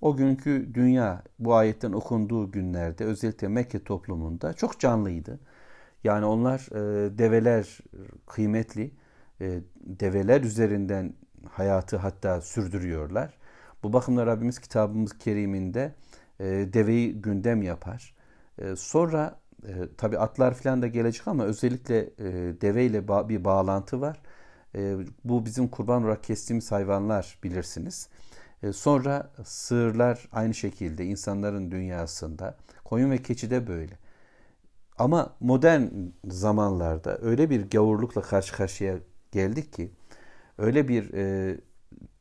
o 0.00 0.16
günkü 0.16 0.74
dünya 0.74 1.22
bu 1.38 1.54
ayetten 1.54 1.92
okunduğu 1.92 2.50
günlerde 2.50 3.04
özellikle 3.04 3.48
Mekke 3.48 3.84
toplumunda 3.84 4.52
çok 4.52 4.80
canlıydı. 4.80 5.40
Yani 6.04 6.24
onlar 6.24 6.68
e, 6.70 7.18
develer 7.18 7.78
kıymetli, 8.26 8.90
e, 9.40 9.60
develer 9.76 10.40
üzerinden 10.40 11.14
hayatı 11.50 11.96
hatta 11.96 12.40
sürdürüyorlar. 12.40 13.38
Bu 13.82 13.92
bakımda 13.92 14.26
Rabbimiz 14.26 14.58
kitabımız 14.58 15.18
keriminde 15.18 15.94
e, 16.40 16.44
deveyi 16.46 17.22
gündem 17.22 17.62
yapar. 17.62 18.14
E, 18.58 18.76
sonra 18.76 19.38
e, 19.66 19.72
tabi 19.96 20.18
atlar 20.18 20.54
falan 20.54 20.82
da 20.82 20.86
gelecek 20.86 21.28
ama 21.28 21.44
özellikle 21.44 21.98
e, 22.18 22.60
deveyle 22.60 22.98
ba- 22.98 23.28
bir 23.28 23.44
bağlantı 23.44 24.00
var. 24.00 24.20
E, 24.74 24.96
bu 25.24 25.44
bizim 25.44 25.68
kurban 25.68 26.02
olarak 26.02 26.24
kestiğimiz 26.24 26.72
hayvanlar 26.72 27.38
bilirsiniz. 27.44 28.08
E, 28.62 28.72
sonra 28.72 29.30
sığırlar 29.44 30.28
aynı 30.32 30.54
şekilde 30.54 31.04
insanların 31.06 31.70
dünyasında. 31.70 32.56
Koyun 32.84 33.10
ve 33.10 33.18
keçi 33.18 33.50
de 33.50 33.66
böyle. 33.66 33.98
Ama 34.98 35.36
modern 35.40 35.82
zamanlarda 36.24 37.18
öyle 37.22 37.50
bir 37.50 37.70
gavurlukla 37.70 38.22
karşı 38.22 38.54
karşıya 38.56 38.98
geldik 39.32 39.72
ki 39.72 39.90
öyle 40.58 40.88
bir 40.88 41.14
e, 41.14 41.56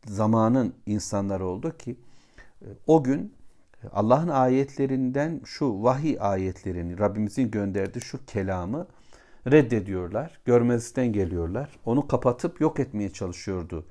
zamanın 0.06 0.76
insanları 0.86 1.48
oldu 1.48 1.78
ki 1.78 1.98
e, 2.62 2.68
o 2.88 3.04
gün 3.04 3.34
Allah'ın 3.92 4.28
ayetlerinden 4.28 5.42
şu 5.46 5.84
vahiy 5.84 6.18
ayetlerini 6.20 7.00
Rabbimizin 7.00 7.52
gönderdiği 7.52 8.02
şu 8.02 8.26
kelamı 8.26 8.88
reddediyorlar. 9.52 10.40
Görmezden 10.46 11.14
geliyorlar. 11.14 11.70
Onu 11.86 12.08
kapatıp 12.08 12.62
yok 12.62 12.80
etmeye 12.80 13.10
çalışıyordu 13.10 13.86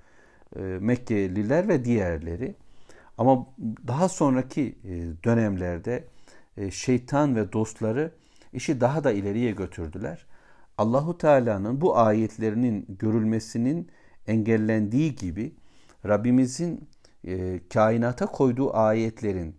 e, 0.56 0.60
Mekkeliler 0.60 1.68
ve 1.68 1.84
diğerleri. 1.84 2.54
Ama 3.18 3.46
daha 3.86 4.08
sonraki 4.08 4.78
e, 4.84 5.24
dönemlerde 5.24 6.04
e, 6.56 6.70
şeytan 6.70 7.36
ve 7.36 7.52
dostları 7.52 8.12
işi 8.52 8.80
daha 8.80 9.04
da 9.04 9.12
ileriye 9.12 9.50
götürdüler. 9.50 10.26
Allahu 10.78 11.18
Teala'nın 11.18 11.80
bu 11.80 11.98
ayetlerinin 11.98 12.86
görülmesinin 12.98 13.88
engellendiği 14.26 15.14
gibi 15.14 15.54
Rabbimizin 16.06 16.88
kainata 17.72 18.26
koyduğu 18.26 18.76
ayetlerin 18.76 19.56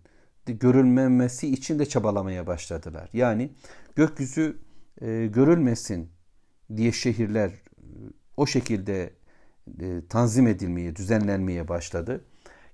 görülmemesi 0.52 1.48
için 1.52 1.78
de 1.78 1.86
çabalamaya 1.86 2.46
başladılar. 2.46 3.10
Yani 3.12 3.50
gökyüzü 3.96 4.58
e, 5.00 5.26
görülmesin 5.26 6.10
diye 6.76 6.92
şehirler 6.92 7.48
e, 7.48 7.54
o 8.36 8.46
şekilde 8.46 9.12
e, 9.80 10.02
tanzim 10.08 10.46
edilmeye, 10.46 10.96
düzenlenmeye 10.96 11.68
başladı. 11.68 12.24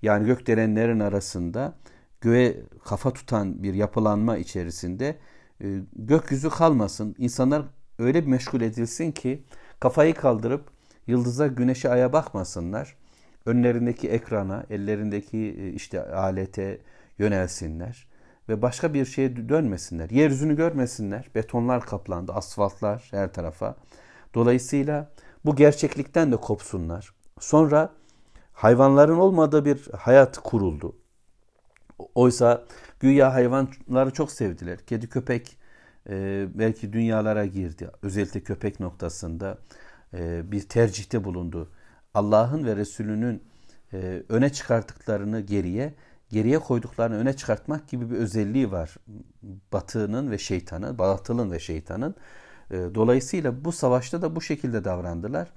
Yani 0.02 0.26
gökdelenlerin 0.26 1.00
arasında 1.00 1.74
göğe 2.20 2.62
kafa 2.84 3.12
tutan 3.12 3.62
bir 3.62 3.74
yapılanma 3.74 4.36
içerisinde 4.36 5.16
e, 5.60 5.66
gökyüzü 5.96 6.50
kalmasın. 6.50 7.14
İnsanlar 7.18 7.62
öyle 7.98 8.22
bir 8.22 8.28
meşgul 8.28 8.60
edilsin 8.60 9.12
ki 9.12 9.44
kafayı 9.80 10.14
kaldırıp 10.14 10.70
yıldıza, 11.06 11.46
güneşe, 11.46 11.90
aya 11.90 12.12
bakmasınlar. 12.12 12.96
Önlerindeki 13.46 14.08
ekrana, 14.08 14.66
ellerindeki 14.70 15.72
işte 15.76 16.02
alete 16.02 16.80
yönelsinler 17.18 18.06
ve 18.48 18.62
başka 18.62 18.94
bir 18.94 19.04
şeye 19.04 19.48
dönmesinler. 19.48 20.10
Yeryüzünü 20.10 20.56
görmesinler. 20.56 21.30
Betonlar 21.34 21.86
kaplandı, 21.86 22.32
asfaltlar 22.32 23.08
her 23.10 23.32
tarafa. 23.32 23.76
Dolayısıyla 24.34 25.10
bu 25.44 25.56
gerçeklikten 25.56 26.32
de 26.32 26.36
kopsunlar. 26.36 27.14
Sonra 27.40 27.92
hayvanların 28.52 29.16
olmadığı 29.16 29.64
bir 29.64 29.88
hayat 29.96 30.38
kuruldu. 30.38 30.96
Oysa 32.14 32.64
güya 33.00 33.34
hayvanları 33.34 34.10
çok 34.10 34.32
sevdiler. 34.32 34.78
Kedi 34.86 35.08
köpek 35.08 35.56
e, 36.08 36.46
belki 36.54 36.92
dünyalara 36.92 37.46
girdi. 37.46 37.90
Özellikle 38.02 38.40
köpek 38.40 38.80
noktasında 38.80 39.58
e, 40.14 40.52
bir 40.52 40.68
tercihte 40.68 41.24
bulundu. 41.24 41.70
Allah'ın 42.14 42.64
ve 42.64 42.76
Resulünün 42.76 43.42
e, 43.92 44.22
öne 44.28 44.52
çıkarttıklarını 44.52 45.40
geriye, 45.40 45.94
geriye 46.34 46.58
koyduklarını 46.58 47.16
öne 47.16 47.32
çıkartmak 47.36 47.88
gibi 47.88 48.10
bir 48.10 48.16
özelliği 48.16 48.72
var. 48.72 48.96
Batının 49.72 50.30
ve 50.30 50.38
şeytanın, 50.38 50.98
batılın 50.98 51.52
ve 51.52 51.58
şeytanın. 51.58 52.14
E, 52.70 52.76
dolayısıyla 52.94 53.64
bu 53.64 53.72
savaşta 53.72 54.22
da 54.22 54.36
bu 54.36 54.40
şekilde 54.40 54.84
davrandılar. 54.84 55.48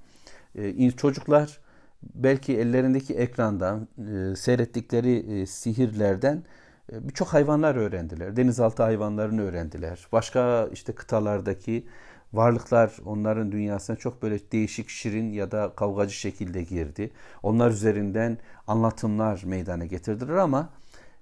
E, 0.55 0.91
çocuklar 0.91 1.59
belki 2.03 2.57
ellerindeki 2.57 3.13
ekrandan, 3.13 3.87
e, 3.97 4.35
seyrettikleri 4.35 5.41
e, 5.41 5.45
sihirlerden 5.45 6.43
e, 6.91 7.07
birçok 7.07 7.27
hayvanlar 7.27 7.75
öğrendiler. 7.75 8.35
Denizaltı 8.35 8.83
hayvanlarını 8.83 9.41
öğrendiler. 9.41 10.07
Başka 10.11 10.69
işte 10.73 10.95
kıtalardaki 10.95 11.87
varlıklar 12.33 12.97
onların 13.05 13.51
dünyasına 13.51 13.95
çok 13.95 14.21
böyle 14.21 14.51
değişik, 14.51 14.89
şirin 14.89 15.31
ya 15.31 15.51
da 15.51 15.73
kavgacı 15.75 16.13
şekilde 16.13 16.63
girdi. 16.63 17.11
Onlar 17.43 17.71
üzerinden 17.71 18.37
anlatımlar 18.67 19.43
meydana 19.45 19.85
getirdiler 19.85 20.35
ama 20.35 20.69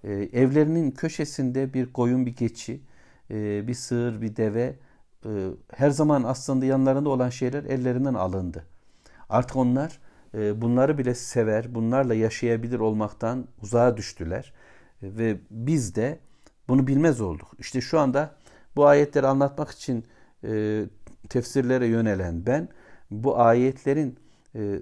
e, 0.03 0.13
evlerinin 0.13 0.91
köşesinde 0.91 1.73
bir 1.73 1.93
koyun, 1.93 2.25
bir 2.25 2.35
keçi, 2.35 2.81
e, 3.31 3.67
bir 3.67 3.73
sığır, 3.73 4.21
bir 4.21 4.35
deve 4.35 4.75
e, 5.25 5.29
her 5.73 5.89
zaman 5.89 6.23
aslında 6.23 6.65
yanlarında 6.65 7.09
olan 7.09 7.29
şeyler 7.29 7.63
ellerinden 7.63 8.13
alındı. 8.13 8.65
Artık 9.29 9.55
onlar 9.55 9.99
e, 10.33 10.61
bunları 10.61 10.97
bile 10.97 11.15
sever, 11.15 11.75
bunlarla 11.75 12.13
yaşayabilir 12.13 12.79
olmaktan 12.79 13.47
uzağa 13.61 13.97
düştüler. 13.97 14.53
E, 15.01 15.17
ve 15.17 15.37
biz 15.51 15.95
de 15.95 16.19
bunu 16.67 16.87
bilmez 16.87 17.21
olduk. 17.21 17.51
İşte 17.59 17.81
şu 17.81 17.99
anda 17.99 18.35
bu 18.75 18.85
ayetleri 18.87 19.27
anlatmak 19.27 19.71
için 19.71 20.05
e, 20.43 20.83
tefsirlere 21.29 21.87
yönelen 21.87 22.45
ben 22.45 22.69
bu 23.11 23.39
ayetlerin 23.39 24.19
e, 24.55 24.79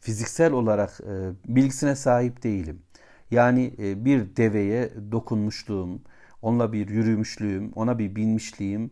fiziksel 0.00 0.52
olarak 0.52 1.00
e, 1.00 1.30
bilgisine 1.56 1.96
sahip 1.96 2.42
değilim. 2.42 2.82
Yani 3.30 3.74
bir 3.78 4.36
deveye 4.36 4.90
dokunmuşluğum, 5.12 6.02
onunla 6.42 6.72
bir 6.72 6.88
yürümüşlüğüm, 6.88 7.72
ona 7.74 7.98
bir 7.98 8.16
binmişliğim 8.16 8.90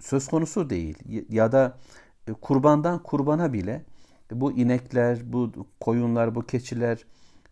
söz 0.00 0.28
konusu 0.28 0.70
değil. 0.70 0.98
Ya 1.28 1.52
da 1.52 1.78
kurbandan 2.40 3.02
kurbana 3.02 3.52
bile 3.52 3.84
bu 4.30 4.52
inekler, 4.52 5.32
bu 5.32 5.52
koyunlar, 5.80 6.34
bu 6.34 6.46
keçiler 6.46 7.04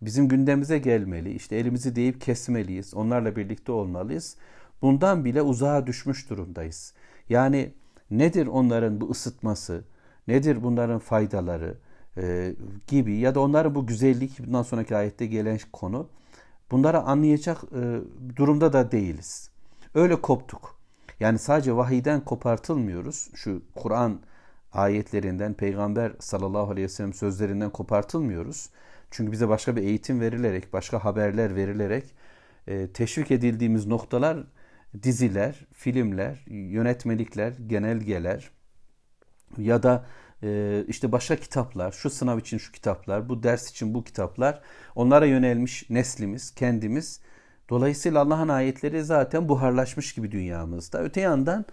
bizim 0.02 0.28
gündemimize 0.28 0.78
gelmeli. 0.78 1.32
İşte 1.32 1.56
elimizi 1.56 1.96
deyip 1.96 2.20
kesmeliyiz. 2.20 2.94
Onlarla 2.94 3.36
birlikte 3.36 3.72
olmalıyız. 3.72 4.36
Bundan 4.82 5.24
bile 5.24 5.42
uzağa 5.42 5.86
düşmüş 5.86 6.30
durumdayız. 6.30 6.94
Yani 7.28 7.74
nedir 8.10 8.46
onların 8.46 9.00
bu 9.00 9.10
ısıtması, 9.10 9.84
nedir 10.28 10.62
bunların 10.62 10.98
faydaları 10.98 11.78
e, 12.16 12.54
gibi 12.86 13.16
ya 13.16 13.34
da 13.34 13.40
onların 13.40 13.74
bu 13.74 13.86
güzellik 13.86 14.46
bundan 14.46 14.62
sonraki 14.62 14.96
ayette 14.96 15.26
gelen 15.26 15.58
konu 15.72 16.08
bunları 16.70 17.00
anlayacak 17.00 17.58
e, 17.64 18.00
durumda 18.36 18.72
da 18.72 18.92
değiliz. 18.92 19.50
Öyle 19.94 20.20
koptuk. 20.20 20.76
Yani 21.20 21.38
sadece 21.38 21.76
vahiyden 21.76 22.20
kopartılmıyoruz. 22.20 23.30
Şu 23.34 23.62
Kur'an 23.74 24.20
ayetlerinden, 24.72 25.54
Peygamber 25.54 26.12
sallallahu 26.18 26.70
aleyhi 26.70 26.84
ve 26.84 26.88
sellem 26.88 27.12
sözlerinden 27.12 27.70
kopartılmıyoruz. 27.70 28.70
Çünkü 29.10 29.32
bize 29.32 29.48
başka 29.48 29.76
bir 29.76 29.82
eğitim 29.82 30.20
verilerek, 30.20 30.72
başka 30.72 31.04
haberler 31.04 31.56
verilerek 31.56 32.04
e, 32.66 32.88
teşvik 32.92 33.30
edildiğimiz 33.30 33.86
noktalar 33.86 34.44
diziler, 35.02 35.66
filmler, 35.72 36.44
yönetmelikler, 36.46 37.52
genelgeler 37.66 38.50
ya 39.58 39.82
da 39.82 40.04
e, 40.42 40.84
işte 40.88 41.12
başka 41.12 41.36
kitaplar, 41.36 41.92
şu 41.92 42.10
sınav 42.10 42.38
için 42.38 42.58
şu 42.58 42.72
kitaplar, 42.72 43.28
bu 43.28 43.42
ders 43.42 43.70
için 43.70 43.94
bu 43.94 44.04
kitaplar 44.04 44.60
onlara 44.94 45.26
yönelmiş 45.26 45.90
neslimiz, 45.90 46.54
kendimiz. 46.54 47.20
Dolayısıyla 47.70 48.20
Allah'ın 48.20 48.48
ayetleri 48.48 49.04
zaten 49.04 49.48
buharlaşmış 49.48 50.14
gibi 50.14 50.30
dünyamızda. 50.30 51.02
Öte 51.02 51.20
yandan 51.20 51.64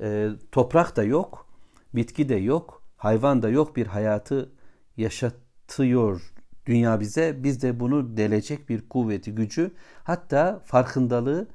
e, 0.00 0.28
toprak 0.52 0.96
da 0.96 1.04
yok, 1.04 1.46
bitki 1.94 2.28
de 2.28 2.34
yok, 2.34 2.82
hayvan 2.96 3.42
da 3.42 3.48
yok 3.48 3.76
bir 3.76 3.86
hayatı 3.86 4.52
yaşatıyor 4.96 6.32
dünya 6.66 7.00
bize. 7.00 7.36
Biz 7.44 7.62
de 7.62 7.80
bunu 7.80 8.16
delecek 8.16 8.68
bir 8.68 8.88
kuvveti, 8.88 9.34
gücü 9.34 9.70
hatta 10.04 10.62
farkındalığı 10.64 11.48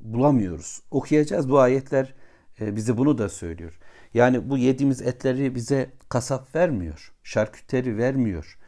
bulamıyoruz. 0.00 0.82
Okuyacağız 0.90 1.50
bu 1.50 1.58
ayetler 1.58 2.14
e, 2.60 2.76
bize 2.76 2.98
bunu 2.98 3.18
da 3.18 3.28
söylüyor. 3.28 3.78
Yani 4.14 4.50
bu 4.50 4.58
yediğimiz 4.58 5.02
etleri 5.02 5.54
bize 5.54 5.90
kasap 6.08 6.54
vermiyor. 6.54 7.12
Şarküteri 7.24 7.98
vermiyor. 7.98 8.58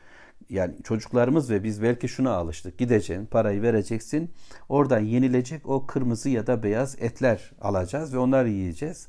Yani 0.51 0.75
çocuklarımız 0.85 1.51
ve 1.51 1.65
biz 1.65 1.83
belki 1.83 2.09
şuna 2.09 2.31
alıştık. 2.31 2.79
Gideceksin, 2.79 3.27
parayı 3.27 3.63
vereceksin. 3.63 4.31
Oradan 4.69 5.01
yenilecek 5.01 5.69
o 5.69 5.87
kırmızı 5.87 6.29
ya 6.29 6.47
da 6.47 6.63
beyaz 6.63 6.97
etler 7.03 7.53
alacağız 7.61 8.15
ve 8.15 8.19
onları 8.19 8.49
yiyeceğiz. 8.49 9.09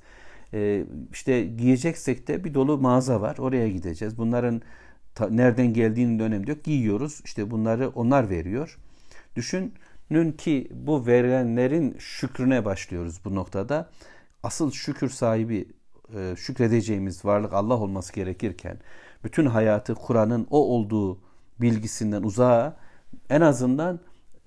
Ee, 0.53 0.85
işte 1.11 1.43
giyeceksek 1.43 2.27
de 2.27 2.43
bir 2.43 2.53
dolu 2.53 2.77
mağaza 2.77 3.21
var. 3.21 3.37
Oraya 3.37 3.69
gideceğiz. 3.69 4.17
Bunların 4.17 4.61
ta, 5.15 5.29
nereden 5.29 5.73
geldiğinin 5.73 6.19
önemi 6.19 6.49
yok. 6.49 6.63
Giyiyoruz. 6.63 7.21
İşte 7.25 7.51
bunları 7.51 7.89
onlar 7.89 8.29
veriyor. 8.29 8.77
Düşünün 10.11 10.31
ki 10.31 10.67
bu 10.71 11.07
verenlerin 11.07 11.95
şükrüne 11.99 12.65
başlıyoruz 12.65 13.25
bu 13.25 13.35
noktada. 13.35 13.89
Asıl 14.43 14.71
şükür 14.71 15.09
sahibi 15.09 15.67
e, 16.15 16.35
şükredeceğimiz 16.37 17.25
varlık 17.25 17.53
Allah 17.53 17.77
olması 17.77 18.13
gerekirken 18.13 18.79
bütün 19.23 19.45
hayatı 19.45 19.95
Kur'an'ın 19.95 20.47
o 20.49 20.75
olduğu 20.75 21.19
bilgisinden 21.61 22.23
uzağa 22.23 22.77
en 23.29 23.41
azından 23.41 23.99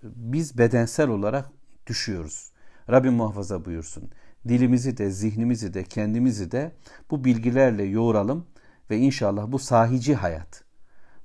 biz 0.02 0.58
bedensel 0.58 1.08
olarak 1.08 1.50
düşüyoruz. 1.86 2.52
Rabbim 2.90 3.14
muhafaza 3.14 3.64
buyursun. 3.64 4.10
Dilimizi 4.48 4.98
de, 4.98 5.10
zihnimizi 5.10 5.74
de, 5.74 5.84
kendimizi 5.84 6.50
de 6.50 6.72
bu 7.10 7.24
bilgilerle 7.24 7.82
yoğuralım 7.82 8.46
ve 8.90 8.96
inşallah 8.98 9.52
bu 9.52 9.58
sahici 9.58 10.14
hayat, 10.14 10.64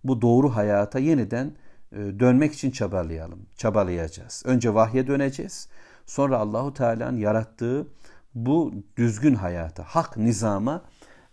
bu 0.04 0.22
doğru 0.22 0.56
hayata 0.56 1.00
yeniden 1.00 1.56
dönmek 1.92 2.54
için 2.54 2.72
çabalayalım, 2.72 3.40
çabalayacağız. 3.58 4.44
Önce 4.46 4.74
vahye 4.74 5.08
döneceğiz. 5.08 5.68
Sonra 6.06 6.38
Allahu 6.38 6.74
Teala'nın 6.74 7.18
yarattığı 7.18 7.88
bu 8.36 8.74
düzgün 8.98 9.36
hayata, 9.36 9.84
hak 9.84 10.18
nizama 10.18 10.82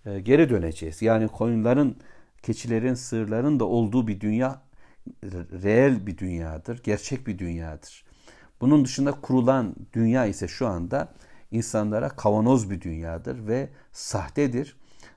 e, 0.07 0.21
geri 0.21 0.51
döneceğiz. 0.51 1.03
Yani 1.03 1.29
koyunların, 1.29 1.95
keçilerin, 2.43 2.95
sığırların 2.95 3.61
da 3.61 3.65
olduğu 3.65 4.09
bir 4.09 4.21
dünya 4.21 4.63
reel 5.63 6.07
bir 6.07 6.19
dünyadır, 6.19 6.83
gerçek 6.83 7.27
bir 7.27 7.39
dünyadır. 7.39 8.05
Bunun 8.61 8.85
dışında 8.85 9.13
kurulan 9.13 9.75
dünya 9.93 10.27
ise 10.27 10.49
şu 10.49 10.67
anda 10.67 11.09
insanlara 11.51 12.09
kavanoz 12.09 12.71
bir 12.71 12.81
dünyadır 12.81 13.47
ve 13.47 13.69
sahtedir. 13.93 14.77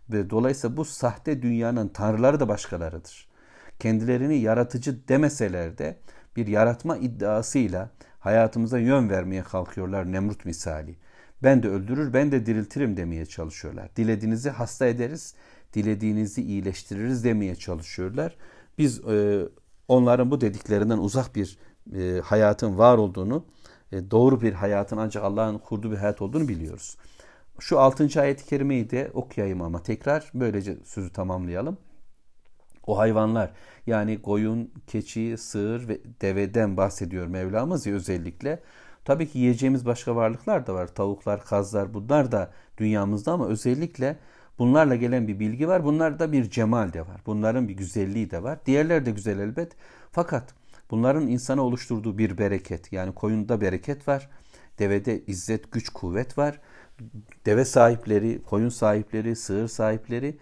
Ve 0.10 0.30
dolayısıyla 0.30 0.78
bu 0.78 0.86
sahte 0.86 1.42
dünyanın 1.42 1.88
tanrıları 1.88 2.40
da 2.40 2.48
başkalarıdır. 2.48 3.31
Kendilerini 3.82 4.38
yaratıcı 4.38 5.08
demeseler 5.08 5.78
de 5.78 5.98
bir 6.36 6.48
yaratma 6.48 6.98
iddiasıyla 6.98 7.90
hayatımıza 8.20 8.80
yön 8.80 9.10
vermeye 9.10 9.44
kalkıyorlar 9.44 10.12
Nemrut 10.12 10.46
misali. 10.46 10.96
Ben 11.44 11.64
de 11.64 11.70
öldürür, 11.70 12.14
ben 12.14 12.32
de 12.32 12.46
diriltirim 12.46 12.98
demeye 12.98 13.26
çalışıyorlar. 13.26 13.96
Dilediğinizi 13.96 14.50
hasta 14.50 14.86
ederiz, 14.86 15.36
dilediğinizi 15.74 16.42
iyileştiririz 16.42 17.24
demeye 17.24 17.56
çalışıyorlar. 17.56 18.36
Biz 18.78 19.00
e, 19.00 19.48
onların 19.88 20.32
bu 20.32 20.42
dediklerinden 20.42 20.98
uzak 20.98 21.36
bir 21.36 21.58
e, 21.96 22.20
hayatın 22.20 22.78
var 22.78 22.98
olduğunu, 22.98 23.46
e, 23.92 24.12
doğru 24.12 24.42
bir 24.42 24.54
hayatın 24.54 24.98
ancak 24.98 25.24
Allah'ın 25.24 25.58
kurduğu 25.58 25.92
bir 25.92 25.98
hayat 25.98 26.22
olduğunu 26.22 26.48
biliyoruz. 26.48 26.98
Şu 27.60 27.80
6. 27.80 28.22
ayet-i 28.22 28.46
kerimeyi 28.46 28.90
de 28.90 29.12
okuyayım 29.14 29.62
ama 29.62 29.84
tekrar 29.84 30.32
böylece 30.34 30.78
sözü 30.86 31.12
tamamlayalım. 31.14 31.78
O 32.88 32.98
hayvanlar 32.98 33.52
yani 33.88 34.22
koyun, 34.22 34.72
keçi, 34.88 35.38
sığır 35.38 35.88
ve 35.88 36.02
deveden 36.22 36.78
bahsediyor 36.78 37.28
Mevlamız 37.28 37.86
ya 37.86 37.96
özellikle. 37.96 38.60
Tabii 39.06 39.28
ki 39.28 39.40
yiyeceğimiz 39.40 39.86
başka 39.86 40.16
varlıklar 40.16 40.68
da 40.68 40.74
var. 40.74 40.88
Tavuklar, 40.88 41.46
kazlar 41.46 41.94
bunlar 41.94 42.32
da 42.32 42.52
dünyamızda 42.78 43.32
ama 43.32 43.48
özellikle 43.48 44.18
bunlarla 44.60 44.96
gelen 44.96 45.28
bir 45.28 45.40
bilgi 45.40 45.68
var. 45.68 45.84
Bunlarda 45.84 46.32
bir 46.32 46.50
cemal 46.50 46.94
de 46.94 47.02
var. 47.02 47.22
Bunların 47.26 47.68
bir 47.68 47.74
güzelliği 47.74 48.32
de 48.32 48.44
var. 48.44 48.60
Diğerler 48.66 49.06
de 49.06 49.12
güzel 49.12 49.40
elbet. 49.40 49.72
Fakat 50.12 50.54
bunların 50.92 51.28
insana 51.28 51.62
oluşturduğu 51.62 52.18
bir 52.18 52.38
bereket. 52.38 52.94
Yani 52.94 53.14
koyunda 53.14 53.62
bereket 53.62 54.08
var. 54.08 54.30
Devede 54.80 55.26
izzet, 55.26 55.72
güç, 55.72 55.90
kuvvet 55.90 56.38
var. 56.38 56.60
Deve 57.46 57.66
sahipleri, 57.66 58.42
koyun 58.44 58.70
sahipleri, 58.70 59.36
sığır 59.36 59.68
sahipleri 59.68 60.38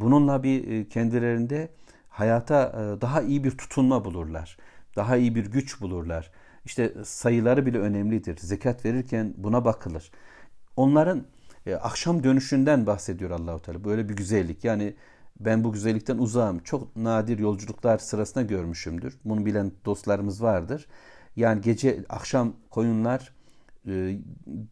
bununla 0.00 0.42
bir 0.42 0.68
e, 0.68 0.88
kendilerinde 0.88 1.68
hayata 2.08 2.68
e, 2.68 3.00
daha 3.00 3.22
iyi 3.22 3.44
bir 3.44 3.50
tutunma 3.50 4.04
bulurlar. 4.04 4.56
Daha 4.96 5.16
iyi 5.16 5.34
bir 5.34 5.46
güç 5.46 5.80
bulurlar. 5.80 6.30
İşte 6.64 6.92
sayıları 7.04 7.66
bile 7.66 7.78
önemlidir. 7.78 8.36
Zekat 8.36 8.84
verirken 8.84 9.34
buna 9.36 9.64
bakılır. 9.64 10.10
Onların 10.76 11.26
akşam 11.80 12.24
dönüşünden 12.24 12.86
bahsediyor 12.86 13.30
Allahu 13.30 13.62
Teala. 13.62 13.84
Böyle 13.84 14.08
bir 14.08 14.16
güzellik. 14.16 14.64
Yani 14.64 14.94
ben 15.40 15.64
bu 15.64 15.72
güzellikten 15.72 16.18
uzağım. 16.18 16.58
Çok 16.58 16.96
nadir 16.96 17.38
yolculuklar 17.38 17.98
sırasında 17.98 18.44
görmüşümdür. 18.44 19.18
Bunu 19.24 19.46
bilen 19.46 19.72
dostlarımız 19.84 20.42
vardır. 20.42 20.86
Yani 21.36 21.60
gece 21.60 22.04
akşam 22.08 22.52
koyunlar 22.70 23.20
ee, 23.20 23.35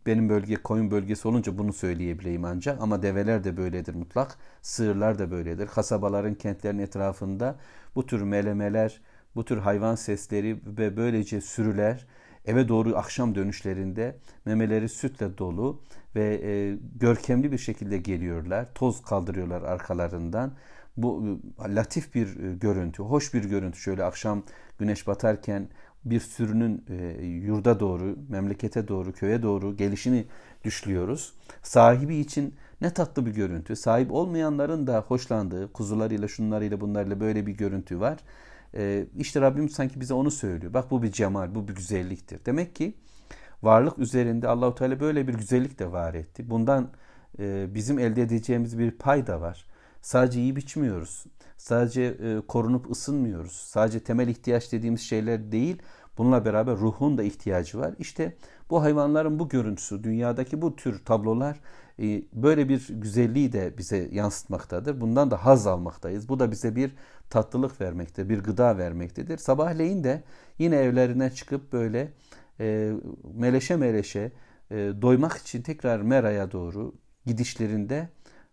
benim 0.07 0.29
bölge 0.29 0.57
koyun 0.57 0.91
bölgesi 0.91 1.29
olunca 1.29 1.59
bunu 1.59 1.73
söyleyebileyim 1.73 2.45
ancak 2.45 2.83
ama 2.83 3.03
develer 3.03 3.45
de 3.45 3.57
böyledir 3.57 3.95
mutlak. 3.95 4.39
Sığırlar 4.63 5.19
da 5.19 5.31
böyledir. 5.31 5.67
Kasabaların, 5.67 6.35
kentlerin 6.35 6.79
etrafında 6.79 7.57
bu 7.95 8.07
tür 8.07 8.23
melemeler, 8.23 9.01
bu 9.37 9.45
tür 9.45 9.59
hayvan 9.59 9.95
sesleri 9.95 10.61
ve 10.67 10.97
böylece 10.97 11.41
sürüler 11.41 12.07
eve 12.45 12.69
doğru 12.69 12.97
akşam 12.97 13.35
dönüşlerinde 13.35 14.17
memeleri 14.45 14.89
sütle 14.89 15.39
dolu 15.39 15.83
ve 16.17 16.41
e, 16.45 16.79
görkemli 17.01 17.53
bir 17.53 17.59
şekilde 17.59 17.99
geliyorlar. 17.99 18.67
Toz 18.75 19.03
kaldırıyorlar 19.03 19.63
arkalarından. 19.63 20.53
Bu 20.97 21.39
e, 21.69 21.75
latif 21.75 22.15
bir 22.15 22.27
e, 22.27 22.55
görüntü, 22.55 23.03
hoş 23.03 23.35
bir 23.35 23.45
görüntü. 23.45 23.79
Şöyle 23.79 24.05
akşam 24.05 24.43
güneş 24.79 25.07
batarken 25.07 25.69
bir 26.05 26.21
sürünün 26.21 26.85
e, 26.89 27.25
yurda 27.27 27.81
doğru, 27.81 28.17
memlekete 28.29 28.89
doğru, 28.89 29.13
köye 29.13 29.43
doğru 29.43 29.77
gelişini 29.77 30.25
düşlüyoruz. 30.65 31.33
Sahibi 31.63 32.17
için 32.17 32.55
ne 32.81 32.91
tatlı 32.91 33.27
bir 33.27 33.35
görüntü. 33.35 33.77
Sahip 33.77 34.13
olmayanların 34.13 34.87
da 34.87 35.05
hoşlandığı 35.09 35.73
kuzularıyla, 35.73 36.29
şunlarıyla, 36.29 36.81
bunlarla 36.81 37.21
böyle 37.21 37.47
bir 37.47 37.53
görüntü 37.53 38.01
var. 38.01 38.19
E, 38.75 39.07
işte 39.17 39.41
Rabbim 39.41 39.69
sanki 39.69 40.01
bize 40.01 40.15
onu 40.15 40.31
söylüyor. 40.31 40.75
Bak 40.75 40.91
bu 40.91 41.03
bir 41.03 41.13
cemal, 41.13 41.55
bu 41.55 41.69
bir 41.69 41.75
güzelliktir. 41.75 42.45
Demek 42.47 42.77
ki 42.77 42.95
varlık 43.63 43.99
üzerinde 43.99 44.49
Allahu 44.49 44.75
Teala 44.75 45.01
böyle 45.01 45.29
bir 45.29 45.35
güzellik 45.35 45.79
de 45.79 45.93
var 45.93 46.15
etti. 46.15 46.51
Bundan 46.51 46.91
e, 47.39 47.75
bizim 47.75 47.99
elde 47.99 48.23
edeceğimiz 48.23 48.79
bir 48.79 48.91
pay 48.91 49.27
da 49.27 49.41
var. 49.41 49.67
Sadece 50.03 50.41
iyi 50.41 50.57
biçmiyoruz. 50.57 51.25
Sadece 51.57 52.03
e, 52.03 52.41
korunup 52.49 52.91
ısınmıyoruz. 52.91 53.53
Sadece 53.53 54.01
temel 54.01 54.29
ihtiyaç 54.29 54.73
dediğimiz 54.73 55.01
şeyler 55.01 55.53
değil. 55.53 55.83
Bununla 56.19 56.45
beraber 56.45 56.77
ruhun 56.77 57.19
da 57.19 57.23
ihtiyacı 57.23 57.79
var. 57.79 57.95
İşte 57.99 58.37
bu 58.71 58.83
hayvanların 58.83 59.39
bu 59.39 59.49
görüntüsü, 59.49 60.05
dünyadaki 60.05 60.63
bu 60.63 60.77
tür 60.77 61.05
tablolar 61.05 61.61
e, 62.03 62.23
böyle 62.33 62.69
bir 62.69 62.89
güzelliği 62.91 63.53
de 63.53 63.79
bize 63.79 64.09
yansıtmaktadır. 64.13 65.01
Bundan 65.01 65.31
da 65.31 65.45
haz 65.45 65.67
almaktayız. 65.67 66.29
Bu 66.29 66.39
da 66.39 66.51
bize 66.51 66.77
bir 66.77 66.97
tatlılık 67.31 67.81
vermekte, 67.81 68.29
bir 68.29 68.39
gıda 68.39 68.79
vermektedir. 68.79 69.39
Sabahleyin 69.39 70.05
de 70.05 70.23
yine 70.59 70.77
evlerine 70.77 71.31
çıkıp 71.31 71.73
böyle 71.73 72.13
e, 72.61 72.93
meleşe 73.35 73.77
meleşe 73.77 74.33
e, 74.71 74.77
doymak 74.77 75.37
için 75.37 75.63
tekrar 75.63 76.01
Mera'ya 76.01 76.53
doğru 76.53 76.95
gidişlerinde 77.27 78.09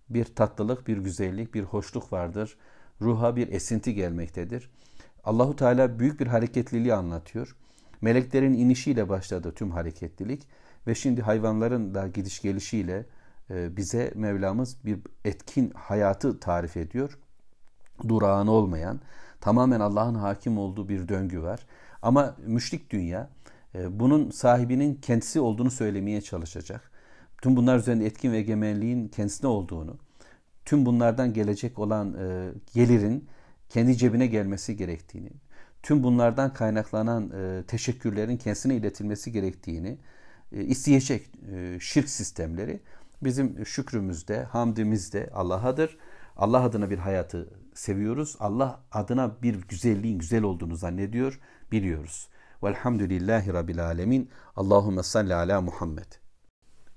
bir 0.09 0.25
tatlılık, 0.25 0.87
bir 0.87 0.97
güzellik, 0.97 1.53
bir 1.53 1.63
hoşluk 1.63 2.13
vardır. 2.13 2.57
Ruha 3.01 3.35
bir 3.35 3.51
esinti 3.51 3.93
gelmektedir. 3.93 4.69
Allahu 5.23 5.55
Teala 5.55 5.99
büyük 5.99 6.19
bir 6.19 6.27
hareketliliği 6.27 6.93
anlatıyor. 6.93 7.55
Meleklerin 8.01 8.53
inişiyle 8.53 9.09
başladı 9.09 9.53
tüm 9.55 9.71
hareketlilik 9.71 10.47
ve 10.87 10.95
şimdi 10.95 11.21
hayvanların 11.21 11.95
da 11.95 12.07
gidiş 12.07 12.41
gelişiyle 12.41 13.05
e, 13.49 13.77
bize 13.77 14.11
Mevlamız 14.15 14.85
bir 14.85 14.99
etkin 15.25 15.71
hayatı 15.75 16.39
tarif 16.39 16.77
ediyor. 16.77 17.17
Durağan 18.07 18.47
olmayan, 18.47 18.99
tamamen 19.41 19.79
Allah'ın 19.79 20.15
hakim 20.15 20.57
olduğu 20.57 20.89
bir 20.89 21.07
döngü 21.07 21.41
var. 21.41 21.65
Ama 22.01 22.35
müşrik 22.45 22.89
dünya 22.89 23.29
e, 23.75 23.99
bunun 23.99 24.29
sahibinin 24.29 24.95
kendisi 24.95 25.39
olduğunu 25.39 25.71
söylemeye 25.71 26.21
çalışacak. 26.21 26.91
Tüm 27.41 27.55
bunlar 27.55 27.77
üzerinde 27.77 28.05
etkin 28.05 28.31
ve 28.31 28.37
egemenliğin 28.37 29.07
kendisine 29.07 29.47
olduğunu, 29.47 29.97
tüm 30.65 30.85
bunlardan 30.85 31.33
gelecek 31.33 31.79
olan 31.79 32.13
e, 32.13 32.51
gelirin 32.73 33.29
kendi 33.69 33.97
cebine 33.97 34.27
gelmesi 34.27 34.77
gerektiğini, 34.77 35.31
tüm 35.83 36.03
bunlardan 36.03 36.53
kaynaklanan 36.53 37.31
e, 37.31 37.63
teşekkürlerin 37.63 38.37
kendisine 38.37 38.75
iletilmesi 38.75 39.31
gerektiğini 39.31 39.97
e, 40.51 40.63
isteyecek 40.63 41.29
e, 41.53 41.77
şirk 41.79 42.09
sistemleri 42.09 42.79
bizim 43.23 43.65
şükrümüzde, 43.65 44.43
hamdimizde 44.43 45.29
Allah'adır. 45.33 45.97
Allah 46.37 46.63
adına 46.63 46.89
bir 46.89 46.97
hayatı 46.97 47.49
seviyoruz. 47.73 48.35
Allah 48.39 48.83
adına 48.91 49.41
bir 49.41 49.55
güzelliğin 49.55 50.19
güzel 50.19 50.43
olduğunu 50.43 50.75
zannediyor, 50.75 51.39
biliyoruz. 51.71 52.27
Velhamdülillahi 52.63 53.53
Rabbil 53.53 53.85
Alemin. 53.85 54.29
Allahümme 54.55 55.03
salli 55.03 55.35
ala 55.35 55.61
Muhammed. 55.61 56.20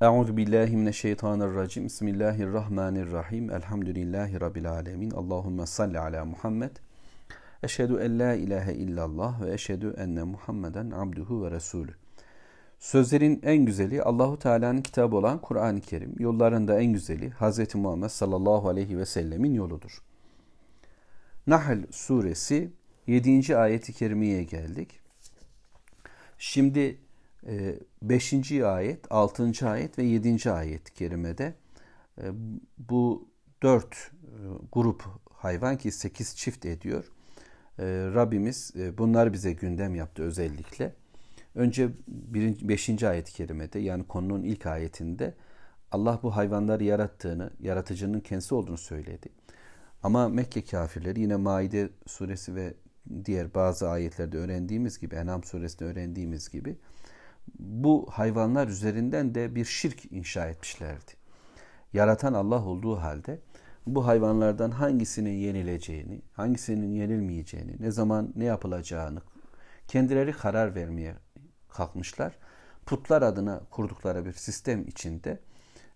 Euzu 0.05 0.37
billahi 0.37 0.77
mineşşeytanirracim. 0.77 1.85
Bismillahirrahmanirrahim. 1.85 3.51
Elhamdülillahi 3.51 4.41
rabbil 4.41 4.71
alamin. 4.71 5.11
Allahumme 5.11 5.67
salli 5.67 5.99
ala 5.99 6.25
Muhammed. 6.25 6.71
Eşhedü 7.63 7.97
en 7.97 8.19
la 8.19 8.35
ilahe 8.35 8.75
illallah 8.75 9.43
ve 9.43 9.55
eşhedü 9.55 9.95
enne 9.99 10.23
Muhammeden 10.23 10.91
abduhu 10.91 11.45
ve 11.45 11.51
resulü. 11.51 11.95
Sözlerin 12.79 13.41
en 13.43 13.65
güzeli 13.65 14.03
Allahu 14.03 14.39
Teala'nın 14.39 14.83
kitabı 14.83 15.17
olan 15.17 15.39
Kur'an-ı 15.39 15.81
Kerim. 15.81 16.15
Yollarında 16.19 16.81
en 16.81 16.93
güzeli 16.93 17.31
Hz. 17.31 17.75
Muhammed 17.75 18.09
sallallahu 18.09 18.69
aleyhi 18.69 18.99
ve 18.99 19.07
sellemin 19.07 19.55
yoludur. 19.55 20.03
Nahl 21.47 21.79
suresi 21.91 22.73
7. 23.07 23.57
ayeti 23.57 23.93
kerimeye 23.93 24.43
geldik. 24.45 25.01
Şimdi 26.39 27.04
5. 28.03 28.33
Ee, 28.33 28.65
ayet, 28.65 29.07
6. 29.11 29.69
ayet 29.69 29.99
ve 29.99 30.03
7. 30.03 30.51
ayet 30.51 30.95
kerimede 30.95 31.55
e, 32.23 32.25
bu 32.79 33.29
dört 33.63 33.95
e, 33.95 34.37
grup 34.73 35.05
hayvan 35.31 35.79
ki 35.79 35.93
8 35.93 36.37
çift 36.37 36.67
ediyor. 36.67 37.05
E, 37.79 37.85
Rabbimiz 38.15 38.73
bunlar 38.99 39.33
bize 39.33 39.53
gündem 39.53 39.95
yaptı 39.95 40.23
özellikle. 40.23 40.93
Önce 41.55 41.91
5. 42.09 43.03
ayet-i 43.03 43.33
kerimede 43.33 43.79
yani 43.79 44.05
konunun 44.05 44.43
ilk 44.43 44.67
ayetinde 44.67 45.35
Allah 45.91 46.21
bu 46.23 46.37
hayvanları 46.37 46.85
yarattığını, 46.85 47.51
yaratıcının 47.61 48.21
kendisi 48.21 48.55
olduğunu 48.55 48.79
söyledi. 48.79 49.29
Ama 50.03 50.29
Mekke 50.29 50.65
kafirleri 50.65 51.21
yine 51.21 51.37
Maide 51.37 51.89
suresi 52.07 52.55
ve 52.55 52.75
diğer 53.25 53.55
bazı 53.55 53.89
ayetlerde 53.89 54.39
öğrendiğimiz 54.39 54.99
gibi, 54.99 55.15
Enam 55.15 55.45
suresinde 55.45 55.85
öğrendiğimiz 55.85 56.51
gibi 56.51 56.77
bu 57.59 58.07
hayvanlar 58.11 58.69
üzerinden 58.69 59.35
de 59.35 59.55
bir 59.55 59.65
şirk 59.65 60.13
inşa 60.13 60.49
etmişlerdi. 60.49 61.13
Yaratan 61.93 62.35
Allah 62.35 62.65
olduğu 62.65 62.97
halde 62.97 63.41
bu 63.87 64.07
hayvanlardan 64.07 64.71
hangisinin 64.71 65.37
yenileceğini, 65.37 66.23
hangisinin 66.33 66.93
yenilmeyeceğini, 66.93 67.77
ne 67.81 67.91
zaman 67.91 68.33
ne 68.37 68.45
yapılacağını 68.45 69.23
kendileri 69.89 70.33
karar 70.33 70.75
vermeye 70.75 71.15
kalkmışlar. 71.69 72.39
Putlar 72.87 73.23
adına 73.23 73.61
kurdukları 73.71 74.25
bir 74.25 74.33
sistem 74.33 74.89
içinde 74.89 75.41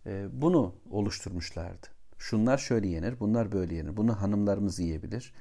e, 0.07 0.27
bunu 0.33 0.75
oluşturmuşlardı. 0.91 1.87
Şunlar 2.19 2.59
şöyle 2.59 2.89
yenir, 2.89 3.21
bunlar 3.21 3.53
böyle 3.53 3.75
yenir. 3.75 3.97
Bunu 3.97 4.23
hanımlarımız 4.23 4.79
yiyebilir. 4.79 5.33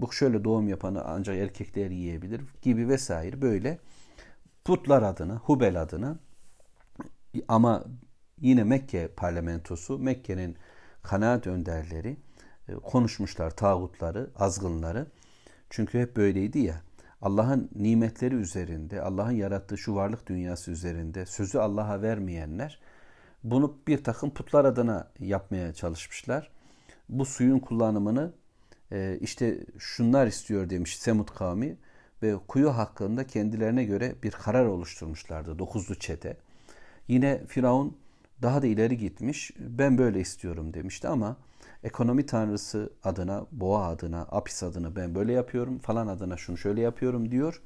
Bu 0.00 0.12
şöyle 0.12 0.44
doğum 0.44 0.68
yapanı 0.68 1.04
ancak 1.04 1.36
erkekler 1.36 1.90
yiyebilir 1.90 2.40
gibi 2.62 2.88
vesaire 2.88 3.42
böyle 3.42 3.78
putlar 4.64 5.02
adına, 5.02 5.36
Hubel 5.36 5.82
adına 5.82 6.18
ama 7.48 7.84
yine 8.40 8.64
Mekke 8.64 9.08
parlamentosu, 9.08 9.98
Mekke'nin 9.98 10.56
kanaat 11.02 11.46
önderleri 11.46 12.16
e, 12.68 12.74
konuşmuşlar 12.74 13.50
tağutları, 13.50 14.30
azgınları. 14.36 15.06
Çünkü 15.70 16.00
hep 16.00 16.16
böyleydi 16.16 16.58
ya. 16.58 16.82
Allah'ın 17.22 17.70
nimetleri 17.74 18.34
üzerinde, 18.34 19.02
Allah'ın 19.02 19.32
yarattığı 19.32 19.78
şu 19.78 19.94
varlık 19.94 20.26
dünyası 20.26 20.70
üzerinde 20.70 21.26
sözü 21.26 21.58
Allah'a 21.58 22.02
vermeyenler 22.02 22.80
bunu 23.44 23.78
bir 23.88 24.04
takım 24.04 24.30
putlar 24.30 24.64
adına 24.64 25.10
yapmaya 25.18 25.74
çalışmışlar. 25.74 26.50
Bu 27.08 27.24
suyun 27.24 27.58
kullanımını 27.58 28.32
e, 28.92 29.18
işte 29.20 29.66
şunlar 29.78 30.26
istiyor 30.26 30.70
demiş 30.70 30.98
Semut 30.98 31.34
kavmi 31.34 31.76
ve 32.24 32.36
kuyu 32.48 32.70
hakkında 32.70 33.26
kendilerine 33.26 33.84
göre 33.84 34.14
bir 34.22 34.30
karar 34.30 34.66
oluşturmuşlardı 34.66 35.58
dokuzlu 35.58 35.94
çete. 35.94 36.36
Yine 37.08 37.46
Firavun 37.46 37.96
daha 38.42 38.62
da 38.62 38.66
ileri 38.66 38.98
gitmiş 38.98 39.50
ben 39.58 39.98
böyle 39.98 40.20
istiyorum 40.20 40.74
demişti 40.74 41.08
ama 41.08 41.36
ekonomi 41.82 42.26
tanrısı 42.26 42.92
adına, 43.04 43.46
boğa 43.52 43.88
adına, 43.88 44.22
apis 44.30 44.62
adına 44.62 44.96
ben 44.96 45.14
böyle 45.14 45.32
yapıyorum 45.32 45.78
falan 45.78 46.06
adına 46.06 46.36
şunu 46.36 46.56
şöyle 46.56 46.80
yapıyorum 46.80 47.30
diyor. 47.30 47.62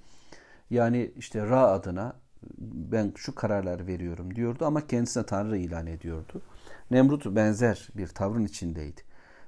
Yani 0.70 1.10
işte 1.16 1.46
Ra 1.46 1.68
adına 1.68 2.16
ben 2.60 3.12
şu 3.16 3.34
kararlar 3.34 3.86
veriyorum 3.86 4.34
diyordu 4.34 4.64
ama 4.66 4.86
kendisine 4.86 5.26
Tanrı 5.26 5.58
ilan 5.58 5.86
ediyordu. 5.86 6.42
Nemrut 6.90 7.26
benzer 7.26 7.88
bir 7.96 8.06
tavrın 8.06 8.44
içindeydi. 8.44 9.00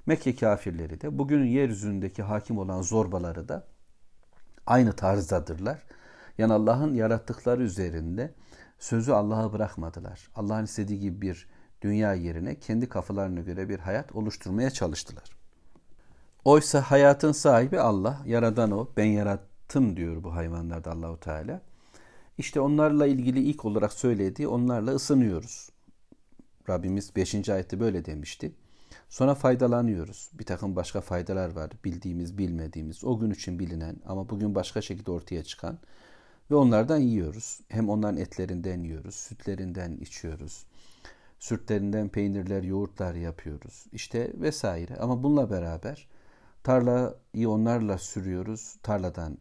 Mekke 0.07 0.37
kafirleri 0.37 1.01
de 1.01 1.19
bugünün 1.19 1.47
yeryüzündeki 1.47 2.23
hakim 2.23 2.59
olan 2.59 2.83
zorbaları 2.83 3.49
da 3.49 3.67
aynı 4.67 4.93
tarzdadırlar. 4.93 5.87
Yani 6.39 6.53
Allah'ın 6.53 6.95
yarattıkları 6.95 7.63
üzerinde 7.63 8.35
sözü 8.79 9.13
Allah'a 9.13 9.53
bırakmadılar. 9.53 10.31
Allah'ın 10.35 10.65
istediği 10.65 11.01
gibi 11.01 11.21
bir 11.21 11.49
dünya 11.83 12.15
yerine 12.15 12.59
kendi 12.59 12.89
kafalarına 12.89 13.41
göre 13.41 13.69
bir 13.69 13.79
hayat 13.79 14.13
oluşturmaya 14.13 14.71
çalıştılar. 14.71 15.25
Oysa 16.45 16.81
hayatın 16.81 17.33
sahibi 17.33 17.81
Allah, 17.81 18.23
yaradan 18.27 18.71
o. 18.71 18.89
Ben 18.97 19.05
yarattım 19.05 19.97
diyor 19.97 20.25
bu 20.25 20.35
hayvanlarda 20.35 20.93
Allahu 20.93 21.21
Teala. 21.21 21.63
İşte 22.39 22.61
onlarla 22.61 23.07
ilgili 23.07 23.41
ilk 23.41 23.65
olarak 23.65 23.93
söylediği 23.93 24.49
onlarla 24.49 24.91
ısınıyoruz. 24.91 25.71
Rabbimiz 26.69 27.17
5. 27.17 27.49
ayette 27.49 27.81
böyle 27.81 28.05
demişti. 28.05 28.53
Sonra 29.11 29.35
faydalanıyoruz. 29.35 30.31
Bir 30.39 30.45
takım 30.45 30.77
başka 30.77 31.01
faydalar 31.01 31.51
var. 31.57 31.71
Bildiğimiz, 31.85 32.39
bilmediğimiz, 32.39 33.05
o 33.05 33.19
gün 33.19 33.31
için 33.31 33.59
bilinen 33.59 33.97
ama 34.07 34.29
bugün 34.29 34.55
başka 34.55 34.83
şekilde 34.83 35.11
ortaya 35.11 35.45
çıkan. 35.45 35.79
Ve 36.51 36.55
onlardan 36.55 36.99
yiyoruz. 36.99 37.61
Hem 37.69 37.89
onların 37.89 38.17
etlerinden 38.17 38.83
yiyoruz, 38.83 39.15
sütlerinden 39.15 39.97
içiyoruz. 39.97 40.67
Sürtlerinden 41.39 42.09
peynirler, 42.09 42.63
yoğurtlar 42.63 43.15
yapıyoruz. 43.15 43.87
İşte 43.93 44.33
vesaire. 44.35 44.97
Ama 44.97 45.23
bununla 45.23 45.51
beraber 45.51 46.09
tarlayı 46.63 47.49
onlarla 47.49 47.99
sürüyoruz. 47.99 48.77
Tarladan 48.83 49.39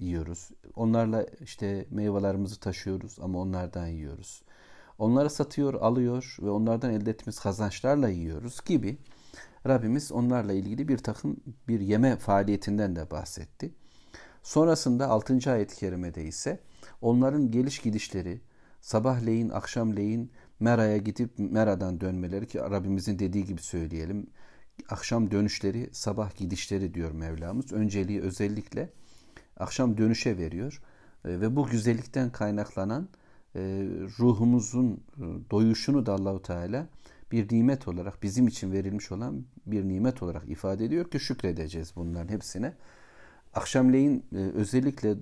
yiyoruz. 0.00 0.50
Onlarla 0.76 1.26
işte 1.40 1.86
meyvelerimizi 1.90 2.60
taşıyoruz 2.60 3.16
ama 3.20 3.38
onlardan 3.38 3.86
yiyoruz. 3.86 4.42
Onları 4.98 5.30
satıyor, 5.30 5.74
alıyor 5.74 6.36
ve 6.42 6.50
onlardan 6.50 6.92
elde 6.92 7.10
ettiğimiz 7.10 7.40
kazançlarla 7.40 8.08
yiyoruz 8.08 8.60
gibi 8.66 8.98
Rabbimiz 9.66 10.12
onlarla 10.12 10.52
ilgili 10.52 10.88
bir 10.88 10.98
takım 10.98 11.36
bir 11.68 11.80
yeme 11.80 12.16
faaliyetinden 12.16 12.96
de 12.96 13.10
bahsetti. 13.10 13.74
Sonrasında 14.42 15.08
6. 15.08 15.52
ayet-i 15.52 15.76
kerimede 15.76 16.24
ise 16.24 16.60
onların 17.00 17.50
geliş 17.50 17.78
gidişleri, 17.78 18.40
sabahleyin, 18.80 19.48
akşamleyin 19.48 20.32
Mera'ya 20.60 20.96
gidip 20.96 21.38
Mera'dan 21.38 22.00
dönmeleri 22.00 22.46
ki 22.46 22.58
Rabbimizin 22.58 23.18
dediği 23.18 23.44
gibi 23.44 23.62
söyleyelim. 23.62 24.26
Akşam 24.88 25.30
dönüşleri, 25.30 25.90
sabah 25.92 26.36
gidişleri 26.36 26.94
diyor 26.94 27.12
Mevlamız. 27.12 27.72
Önceliği 27.72 28.20
özellikle 28.20 28.90
akşam 29.56 29.98
dönüşe 29.98 30.38
veriyor. 30.38 30.82
E, 31.24 31.40
ve 31.40 31.56
bu 31.56 31.66
güzellikten 31.66 32.30
kaynaklanan 32.30 33.08
ruhumuzun 34.18 34.92
e, 34.92 35.22
doyuşunu 35.50 36.06
da 36.06 36.12
Allahu 36.12 36.42
Teala 36.42 36.86
bir 37.32 37.52
nimet 37.52 37.88
olarak 37.88 38.22
bizim 38.22 38.48
için 38.48 38.72
verilmiş 38.72 39.12
olan 39.12 39.44
bir 39.66 39.88
nimet 39.88 40.22
olarak 40.22 40.48
ifade 40.48 40.84
ediyor 40.84 41.10
ki 41.10 41.20
şükredeceğiz 41.20 41.92
bunların 41.96 42.28
hepsine. 42.28 42.72
Akşamleyin 43.54 44.24
özellikle 44.32 45.16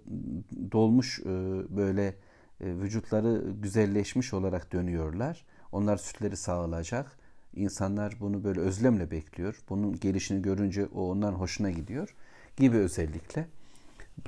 dolmuş 0.72 1.20
böyle 1.68 2.14
vücutları 2.61 3.45
güzelleşmiş 3.62 4.35
olarak 4.35 4.72
dönüyorlar. 4.72 5.45
Onlar 5.72 5.97
sütleri 5.97 6.37
sağılacak. 6.37 7.18
İnsanlar 7.55 8.16
bunu 8.20 8.45
böyle 8.45 8.61
özlemle 8.61 9.11
bekliyor. 9.11 9.62
Bunun 9.68 10.01
gelişini 10.01 10.43
görünce 10.43 10.87
o 10.87 11.11
onların 11.11 11.39
hoşuna 11.39 11.70
gidiyor 11.70 12.14
gibi 12.57 12.76
özellikle. 12.76 13.47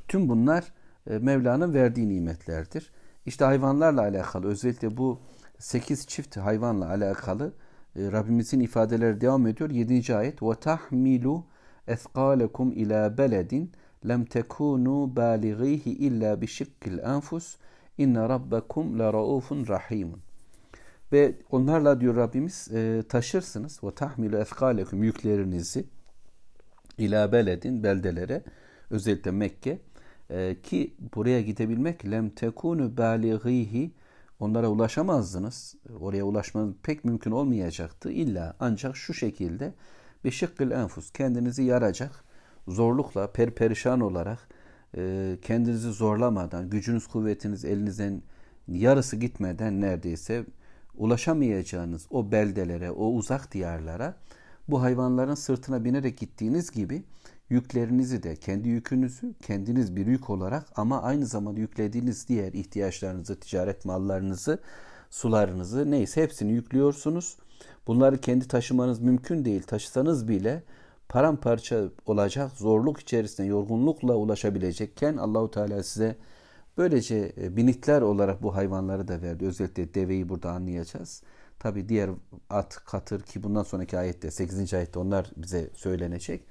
Tüm 0.08 0.28
bunlar 0.28 0.72
e, 1.10 1.18
Mevla'nın 1.18 1.74
verdiği 1.74 2.08
nimetlerdir. 2.08 2.90
İşte 3.26 3.44
hayvanlarla 3.44 4.00
alakalı 4.00 4.46
özellikle 4.46 4.96
bu 4.96 5.20
8 5.58 6.06
çift 6.06 6.36
hayvanla 6.36 6.88
alakalı 6.88 7.52
e, 7.96 8.12
Rabbimizin 8.12 8.60
ifadeleri 8.60 9.20
devam 9.20 9.46
ediyor. 9.46 9.70
7. 9.70 10.16
ayet 10.16 10.42
ve 10.42 10.54
tahmilu 10.54 11.44
ethqalekum 11.86 12.72
ila 12.72 13.18
beledin 13.18 13.72
lem 14.08 14.24
tekunu 14.24 15.16
balighihi 15.16 15.90
illa 15.90 16.40
bi 16.40 16.46
şikkil 16.46 16.98
enfus 16.98 17.56
inne 17.98 18.28
rabbakum 18.28 18.98
la 18.98 19.12
raufun 19.12 19.68
rahimun. 19.68 20.20
Ve 21.12 21.34
onlarla 21.50 22.00
diyor 22.00 22.16
Rabbimiz 22.16 22.68
e, 22.72 23.02
taşırsınız 23.08 23.84
ve 23.84 23.90
tahmilu 23.90 24.36
ethqalekum 24.36 25.02
yüklerinizi 25.02 25.84
ila 26.98 27.32
beledin 27.32 27.82
beldelere 27.82 28.42
özellikle 28.90 29.30
Mekke 29.30 29.78
e, 30.30 30.56
ki 30.62 30.94
buraya 31.14 31.40
gidebilmek 31.40 32.10
lem 32.10 32.30
tekunu 32.30 32.96
balighihi 32.96 33.90
onlara 34.40 34.68
ulaşamazdınız. 34.68 35.74
Oraya 36.00 36.24
ulaşmanız 36.24 36.74
pek 36.82 37.04
mümkün 37.04 37.30
olmayacaktı. 37.30 38.10
İlla 38.10 38.56
ancak 38.60 38.96
şu 38.96 39.14
şekilde 39.14 39.74
beşikkil 40.24 40.70
enfus 40.70 41.10
kendinizi 41.10 41.62
yaracak 41.62 42.24
zorlukla 42.68 43.32
perperişan 43.32 44.00
olarak 44.00 44.38
e, 44.96 45.36
kendinizi 45.42 45.92
zorlamadan 45.92 46.70
gücünüz 46.70 47.06
kuvvetiniz 47.06 47.64
elinizden 47.64 48.22
yarısı 48.68 49.16
gitmeden 49.16 49.80
neredeyse 49.80 50.44
ulaşamayacağınız 50.94 52.06
o 52.10 52.32
beldelere, 52.32 52.90
o 52.90 53.06
uzak 53.06 53.52
diyarlara 53.52 54.14
bu 54.68 54.82
hayvanların 54.82 55.34
sırtına 55.34 55.84
binerek 55.84 56.18
gittiğiniz 56.18 56.70
gibi 56.70 57.04
yüklerinizi 57.50 58.22
de 58.22 58.36
kendi 58.36 58.68
yükünüzü 58.68 59.34
kendiniz 59.42 59.96
bir 59.96 60.06
yük 60.06 60.30
olarak 60.30 60.66
ama 60.76 61.02
aynı 61.02 61.26
zamanda 61.26 61.60
yüklediğiniz 61.60 62.28
diğer 62.28 62.52
ihtiyaçlarınızı, 62.52 63.40
ticaret 63.40 63.84
mallarınızı, 63.84 64.58
sularınızı 65.10 65.90
neyse 65.90 66.22
hepsini 66.22 66.52
yüklüyorsunuz. 66.52 67.36
Bunları 67.86 68.18
kendi 68.20 68.48
taşımanız 68.48 69.00
mümkün 69.00 69.44
değil. 69.44 69.62
Taşısanız 69.62 70.28
bile 70.28 70.62
paramparça 71.08 71.84
olacak 72.06 72.52
zorluk 72.52 73.00
içerisinde 73.00 73.46
yorgunlukla 73.46 74.14
ulaşabilecekken 74.14 75.16
Allahu 75.16 75.50
Teala 75.50 75.82
size 75.82 76.16
böylece 76.78 77.32
e, 77.36 77.56
binitler 77.56 78.02
olarak 78.02 78.42
bu 78.42 78.54
hayvanları 78.54 79.08
da 79.08 79.22
verdi. 79.22 79.46
Özellikle 79.46 79.94
deveyi 79.94 80.28
burada 80.28 80.50
anlayacağız. 80.50 81.22
Tabi 81.62 81.88
diğer 81.88 82.10
at, 82.50 82.84
katır 82.84 83.22
ki 83.22 83.42
bundan 83.42 83.62
sonraki 83.62 83.98
ayette 83.98 84.30
8. 84.30 84.74
ayette 84.74 84.98
onlar 84.98 85.30
bize 85.36 85.70
söylenecek. 85.74 86.46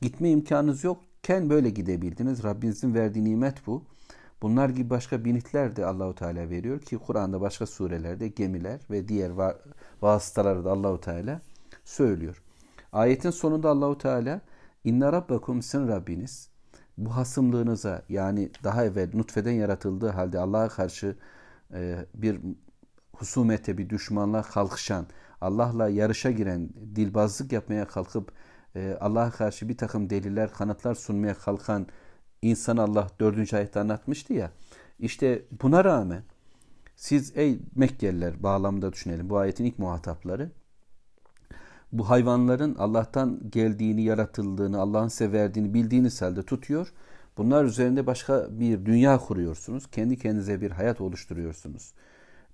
Gitme 0.00 0.30
imkanınız 0.30 0.84
yokken 0.84 1.50
böyle 1.50 1.70
gidebildiniz. 1.70 2.44
Rabbinizin 2.44 2.94
verdiği 2.94 3.24
nimet 3.24 3.66
bu. 3.66 3.84
Bunlar 4.42 4.68
gibi 4.68 4.90
başka 4.90 5.24
binitler 5.24 5.76
de 5.76 5.86
Allahu 5.86 6.14
Teala 6.14 6.50
veriyor 6.50 6.80
ki 6.80 6.98
Kur'an'da 6.98 7.40
başka 7.40 7.66
surelerde 7.66 8.28
gemiler 8.28 8.80
ve 8.90 9.08
diğer 9.08 9.32
vasıtaları 10.02 10.64
da 10.64 10.70
Allahu 10.70 11.00
Teala 11.00 11.40
söylüyor. 11.84 12.42
Ayetin 12.92 13.30
sonunda 13.30 13.68
Allahu 13.68 13.98
Teala 13.98 14.40
inna 14.84 15.12
rabbakum 15.12 15.62
sin 15.62 15.88
Rabbiniz 15.88 16.50
bu 16.98 17.16
hasımlığınıza 17.16 18.02
yani 18.08 18.50
daha 18.64 18.84
evvel 18.84 19.10
nutfeden 19.14 19.52
yaratıldığı 19.52 20.08
halde 20.08 20.38
Allah'a 20.38 20.68
karşı 20.68 21.16
e, 21.74 22.06
bir 22.14 22.40
husumete, 23.20 23.78
bir 23.78 23.90
düşmanlığa 23.90 24.42
kalkışan, 24.42 25.06
Allah'la 25.40 25.88
yarışa 25.88 26.30
giren, 26.30 26.68
dilbazlık 26.96 27.52
yapmaya 27.52 27.88
kalkıp 27.88 28.32
e, 28.76 28.96
Allah'a 29.00 29.30
karşı 29.30 29.68
bir 29.68 29.76
takım 29.76 30.10
deliller, 30.10 30.52
kanıtlar 30.52 30.94
sunmaya 30.94 31.34
kalkan 31.34 31.86
insan 32.42 32.76
Allah 32.76 33.08
dördüncü 33.20 33.56
ayette 33.56 33.80
anlatmıştı 33.80 34.32
ya. 34.32 34.50
İşte 34.98 35.42
buna 35.62 35.84
rağmen 35.84 36.22
siz 36.96 37.32
ey 37.36 37.58
Mekkeliler 37.76 38.42
bağlamında 38.42 38.92
düşünelim 38.92 39.30
bu 39.30 39.38
ayetin 39.38 39.64
ilk 39.64 39.78
muhatapları 39.78 40.50
bu 41.92 42.10
hayvanların 42.10 42.74
Allah'tan 42.74 43.40
geldiğini, 43.50 44.02
yaratıldığını, 44.02 44.80
Allah'ın 44.80 45.08
size 45.08 45.32
verdiğini 45.32 45.74
bildiğiniz 45.74 46.22
halde 46.22 46.42
tutuyor. 46.42 46.92
Bunlar 47.38 47.64
üzerinde 47.64 48.06
başka 48.06 48.48
bir 48.50 48.86
dünya 48.86 49.18
kuruyorsunuz. 49.18 49.86
Kendi 49.90 50.18
kendinize 50.18 50.60
bir 50.60 50.70
hayat 50.70 51.00
oluşturuyorsunuz. 51.00 51.92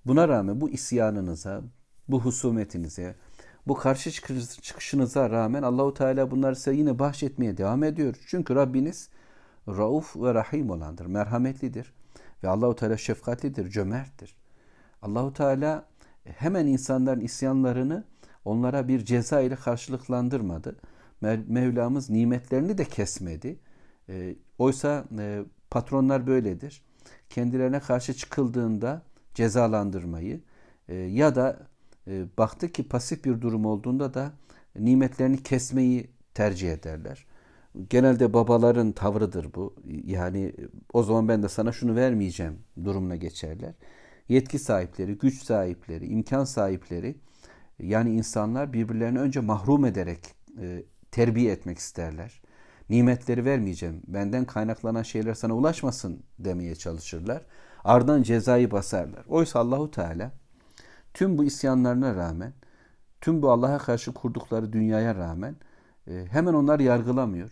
Buna 0.07 0.27
rağmen 0.27 0.61
bu 0.61 0.69
isyanınıza, 0.69 1.61
bu 2.07 2.21
husumetinize, 2.21 3.15
bu 3.67 3.73
karşı 3.73 4.11
çıkışınıza 4.61 5.29
rağmen 5.29 5.63
Allahu 5.63 5.93
Teala 5.93 6.31
bunları 6.31 6.55
size 6.55 6.75
yine 6.75 6.99
bahşetmeye 6.99 7.57
devam 7.57 7.83
ediyor. 7.83 8.15
Çünkü 8.27 8.55
Rabbiniz 8.55 9.09
rauf 9.67 10.15
ve 10.15 10.33
rahim 10.33 10.69
olandır, 10.69 11.05
merhametlidir 11.05 11.93
ve 12.43 12.47
Allahu 12.47 12.75
Teala 12.75 12.97
şefkatlidir, 12.97 13.69
cömerttir. 13.69 14.35
Allahu 15.01 15.33
Teala 15.33 15.85
hemen 16.23 16.67
insanların 16.67 17.21
isyanlarını 17.21 18.03
onlara 18.45 18.87
bir 18.87 19.05
ceza 19.05 19.41
ile 19.41 19.55
karşılıklandırmadı. 19.55 20.75
Mevlamız 21.47 22.09
nimetlerini 22.09 22.77
de 22.77 22.85
kesmedi. 22.85 23.59
E, 24.09 24.35
oysa 24.57 25.05
e, 25.19 25.43
patronlar 25.69 26.27
böyledir. 26.27 26.81
Kendilerine 27.29 27.79
karşı 27.79 28.13
çıkıldığında 28.13 29.01
cezalandırmayı 29.37 30.41
e, 30.87 30.95
ya 30.95 31.35
da 31.35 31.59
e, 32.07 32.25
baktı 32.37 32.71
ki 32.71 32.87
pasif 32.87 33.25
bir 33.25 33.41
durum 33.41 33.65
olduğunda 33.65 34.13
da 34.13 34.33
nimetlerini 34.79 35.43
kesmeyi 35.43 36.07
tercih 36.33 36.71
ederler. 36.73 37.25
Genelde 37.89 38.33
babaların 38.33 38.91
tavrıdır 38.91 39.53
bu. 39.53 39.75
Yani 40.05 40.53
o 40.93 41.03
zaman 41.03 41.27
ben 41.27 41.43
de 41.43 41.49
sana 41.49 41.71
şunu 41.71 41.95
vermeyeceğim 41.95 42.59
durumuna 42.83 43.15
geçerler. 43.15 43.73
Yetki 44.29 44.59
sahipleri, 44.59 45.17
güç 45.17 45.43
sahipleri, 45.43 46.05
imkan 46.07 46.43
sahipleri 46.43 47.15
yani 47.79 48.15
insanlar 48.15 48.73
birbirlerini 48.73 49.19
önce 49.19 49.39
mahrum 49.39 49.85
ederek 49.85 50.19
e, 50.61 50.83
terbiye 51.11 51.51
etmek 51.51 51.77
isterler. 51.77 52.41
Nimetleri 52.89 53.45
vermeyeceğim, 53.45 54.01
benden 54.07 54.45
kaynaklanan 54.45 55.03
şeyler 55.03 55.33
sana 55.33 55.53
ulaşmasın 55.53 56.23
demeye 56.39 56.75
çalışırlar. 56.75 57.45
Ardından 57.83 58.23
cezayı 58.23 58.71
basarlar. 58.71 59.25
Oysa 59.27 59.59
Allahu 59.59 59.91
Teala 59.91 60.31
tüm 61.13 61.37
bu 61.37 61.43
isyanlarına 61.43 62.15
rağmen, 62.15 62.53
tüm 63.21 63.41
bu 63.41 63.51
Allah'a 63.51 63.77
karşı 63.77 64.13
kurdukları 64.13 64.73
dünyaya 64.73 65.15
rağmen 65.15 65.55
e, 66.07 66.25
hemen 66.31 66.53
onlar 66.53 66.79
yargılamıyor 66.79 67.49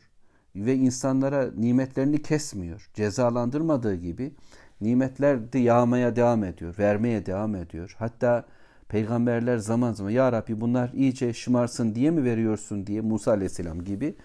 ve 0.55 0.75
insanlara 0.75 1.51
nimetlerini 1.57 2.21
kesmiyor. 2.21 2.89
Cezalandırmadığı 2.93 3.95
gibi 3.95 4.33
nimetler 4.81 5.53
de 5.53 5.59
yağmaya 5.59 6.15
devam 6.15 6.43
ediyor, 6.43 6.75
vermeye 6.79 7.25
devam 7.25 7.55
ediyor. 7.55 7.95
Hatta 7.99 8.45
peygamberler 8.89 9.57
zaman 9.57 9.93
zaman 9.93 10.09
ya 10.09 10.31
Rabbi 10.31 10.61
bunlar 10.61 10.89
iyice 10.93 11.33
şımarsın 11.33 11.95
diye 11.95 12.11
mi 12.11 12.23
veriyorsun 12.23 12.87
diye 12.87 13.01
Musa 13.01 13.31
aleyhisselam 13.31 13.83
gibi 13.83 14.15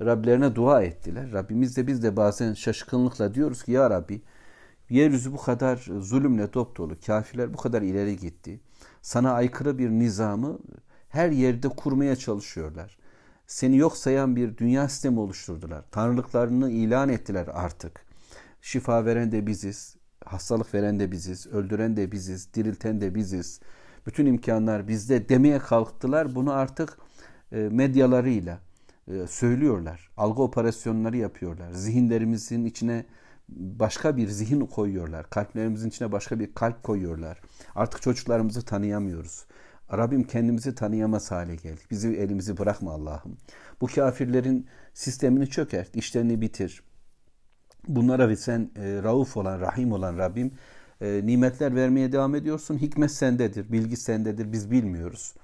Rablerine 0.00 0.54
dua 0.54 0.82
ettiler. 0.82 1.32
Rabbimiz 1.32 1.76
de 1.76 1.86
biz 1.86 2.02
de 2.02 2.16
bazen 2.16 2.54
şaşkınlıkla 2.54 3.34
diyoruz 3.34 3.62
ki 3.62 3.72
ya 3.72 3.90
Rabbi 3.90 4.22
yeryüzü 4.92 5.32
bu 5.32 5.36
kadar 5.36 5.76
zulümle 5.98 6.52
dop 6.52 6.76
dolu, 6.76 6.96
kafirler 7.06 7.54
bu 7.54 7.56
kadar 7.56 7.82
ileri 7.82 8.16
gitti. 8.16 8.60
Sana 9.02 9.32
aykırı 9.32 9.78
bir 9.78 9.90
nizamı 9.90 10.58
her 11.08 11.30
yerde 11.30 11.68
kurmaya 11.68 12.16
çalışıyorlar. 12.16 12.98
Seni 13.46 13.76
yok 13.76 13.96
sayan 13.96 14.36
bir 14.36 14.56
dünya 14.56 14.88
sistemi 14.88 15.20
oluşturdular. 15.20 15.84
Tanrılıklarını 15.90 16.70
ilan 16.70 17.08
ettiler 17.08 17.48
artık. 17.52 18.04
Şifa 18.62 19.04
veren 19.04 19.32
de 19.32 19.46
biziz, 19.46 19.96
hastalık 20.24 20.74
veren 20.74 21.00
de 21.00 21.12
biziz, 21.12 21.46
öldüren 21.46 21.96
de 21.96 22.12
biziz, 22.12 22.54
dirilten 22.54 23.00
de 23.00 23.14
biziz. 23.14 23.60
Bütün 24.06 24.26
imkanlar 24.26 24.88
bizde 24.88 25.28
demeye 25.28 25.58
kalktılar. 25.58 26.34
Bunu 26.34 26.52
artık 26.52 26.98
e, 27.52 27.56
medyalarıyla 27.56 28.58
e, 29.08 29.26
söylüyorlar. 29.26 30.10
Algı 30.16 30.42
operasyonları 30.42 31.16
yapıyorlar. 31.16 31.72
Zihinlerimizin 31.72 32.64
içine 32.64 33.04
başka 33.48 34.16
bir 34.16 34.28
zihin 34.28 34.60
koyuyorlar. 34.60 35.30
Kalplerimizin 35.30 35.88
içine 35.88 36.12
başka 36.12 36.40
bir 36.40 36.54
kalp 36.54 36.82
koyuyorlar. 36.82 37.40
Artık 37.74 38.02
çocuklarımızı 38.02 38.64
tanıyamıyoruz. 38.64 39.46
Rabbim 39.92 40.24
kendimizi 40.24 40.74
tanıyamaz 40.74 41.30
hale 41.30 41.56
geldik. 41.56 41.90
Bizi 41.90 42.08
elimizi 42.08 42.58
bırakma 42.58 42.92
Allah'ım. 42.92 43.36
Bu 43.80 43.86
kafirlerin 43.86 44.66
sistemini 44.94 45.50
çökert, 45.50 45.96
işlerini 45.96 46.40
bitir. 46.40 46.82
Bunlara 47.88 48.28
ve 48.28 48.36
sen 48.36 48.70
e, 48.76 49.02
rauf 49.02 49.36
olan, 49.36 49.60
rahim 49.60 49.92
olan 49.92 50.18
Rabbim 50.18 50.52
e, 51.00 51.20
nimetler 51.24 51.74
vermeye 51.74 52.12
devam 52.12 52.34
ediyorsun. 52.34 52.78
Hikmet 52.78 53.10
sendedir, 53.10 53.72
bilgi 53.72 53.96
sendedir. 53.96 54.52
Biz 54.52 54.70
bilmiyoruz. 54.70 55.34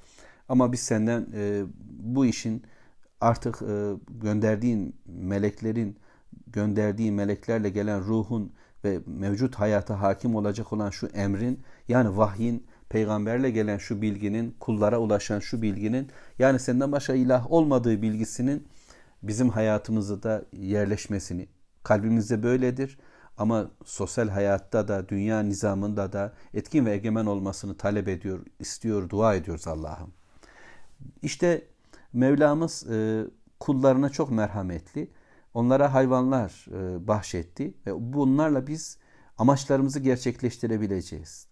Ama 0.49 0.73
biz 0.73 0.81
senden 0.81 1.27
e, 1.35 1.63
bu 1.89 2.27
işin 2.27 2.63
artık 3.21 3.63
e, 3.63 3.93
gönderdiğin 4.09 4.97
meleklerin 5.07 5.99
gönderdiği 6.53 7.13
meleklerle 7.13 7.71
gelen 7.71 8.01
ruhun 8.01 8.53
ve 8.85 9.01
mevcut 9.07 9.55
hayata 9.55 10.01
hakim 10.01 10.37
olacak 10.37 10.73
olan 10.73 10.91
şu 10.91 11.07
emrin 11.07 11.61
yani 11.89 12.17
vahyin 12.17 12.67
peygamberle 12.89 13.51
gelen 13.51 13.79
şu 13.79 14.03
bilginin 14.03 14.57
kullara 14.61 14.99
ulaşan 14.99 15.39
şu 15.39 15.63
bilginin 15.63 16.09
yani 16.39 16.59
senden 16.59 16.93
başka 16.93 17.15
ilah 17.15 17.53
olmadığı 17.53 18.03
bilgisinin 18.03 18.69
bizim 19.23 19.49
hayatımızda 19.49 20.23
da 20.23 20.45
yerleşmesini 20.53 21.49
kalbimizde 21.83 22.43
böyledir 22.43 22.99
ama 23.39 23.71
sosyal 23.85 24.29
hayatta 24.29 24.89
da 24.89 25.09
dünya 25.09 25.41
nizamında 25.41 26.13
da 26.13 26.33
etkin 26.55 26.87
ve 26.87 26.93
egemen 26.93 27.27
olmasını 27.27 27.77
talep 27.77 28.09
ediyor, 28.09 28.47
istiyor, 28.59 29.09
dua 29.09 29.35
ediyoruz 29.35 29.69
Allah'ım. 29.69 30.13
İşte 31.23 31.65
Mevlamız 32.13 32.87
e, 32.91 33.25
kullarına 33.61 34.09
çok 34.09 34.31
merhametli. 34.31 35.09
Onlara 35.55 35.95
hayvanlar 35.95 36.67
e, 36.69 37.09
bahşetti 37.09 37.75
ve 37.87 38.13
bunlarla 38.13 38.67
biz 38.67 38.99
amaçlarımızı 39.39 40.01
gerçekleştirebileceğiz. 40.01 41.47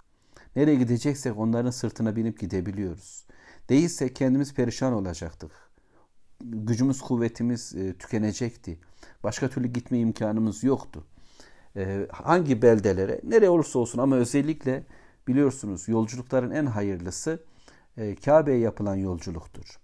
Nereye 0.57 0.77
gideceksek 0.77 1.39
onların 1.39 1.71
sırtına 1.71 2.17
binip 2.17 2.41
gidebiliyoruz. 2.41 3.27
Değilse 3.69 4.15
kendimiz 4.15 4.55
perişan 4.55 4.93
olacaktık. 4.93 5.51
Gücümüz, 6.41 7.01
kuvvetimiz 7.01 7.75
e, 7.75 7.99
tükenecekti. 7.99 8.79
Başka 9.23 9.49
türlü 9.49 9.69
gitme 9.69 9.99
imkanımız 9.99 10.65
yoktu. 10.65 11.05
E, 11.77 12.07
hangi 12.13 12.63
beldelere, 12.63 13.21
nereye 13.25 13.51
olursa 13.51 13.79
olsun 13.79 13.99
ama 13.99 14.17
özellikle 14.17 14.87
biliyorsunuz 15.29 15.89
yolculukların 15.89 16.51
en 16.51 16.67
hayırlısı 16.67 17.43
Kabe'ye 18.25 18.59
yapılan 18.59 18.97
yolculuktur. 18.97 19.79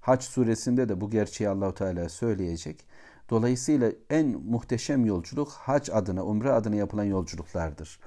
Haç 0.00 0.24
suresinde 0.24 0.88
de 0.88 1.00
bu 1.00 1.10
gerçeği 1.10 1.50
Allahu 1.50 1.74
Teala 1.74 2.08
söyleyecek. 2.08 2.86
Dolayısıyla 3.30 3.92
en 4.10 4.26
muhteşem 4.26 5.06
yolculuk 5.06 5.48
hac 5.48 5.90
adına, 5.90 6.24
umre 6.24 6.52
adına 6.52 6.76
yapılan 6.76 7.04
yolculuklardır. 7.04 8.00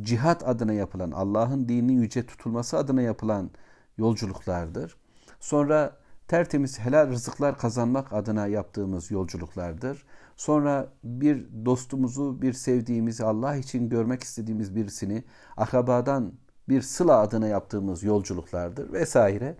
Cihat 0.00 0.48
adına 0.48 0.72
yapılan, 0.72 1.10
Allah'ın 1.10 1.68
dininin 1.68 2.02
yüce 2.02 2.26
tutulması 2.26 2.78
adına 2.78 3.02
yapılan 3.02 3.50
yolculuklardır. 3.98 4.96
Sonra 5.40 5.96
tertemiz 6.28 6.78
helal 6.78 7.08
rızıklar 7.08 7.58
kazanmak 7.58 8.12
adına 8.12 8.46
yaptığımız 8.46 9.10
yolculuklardır. 9.10 10.04
Sonra 10.36 10.92
bir 11.04 11.46
dostumuzu, 11.64 12.42
bir 12.42 12.52
sevdiğimizi, 12.52 13.24
Allah 13.24 13.56
için 13.56 13.88
görmek 13.88 14.22
istediğimiz 14.22 14.76
birisini 14.76 15.24
akrabadan 15.56 16.32
bir 16.68 16.82
sıla 16.82 17.18
adına 17.20 17.46
yaptığımız 17.48 18.02
yolculuklardır 18.02 18.92
vesaire. 18.92 19.56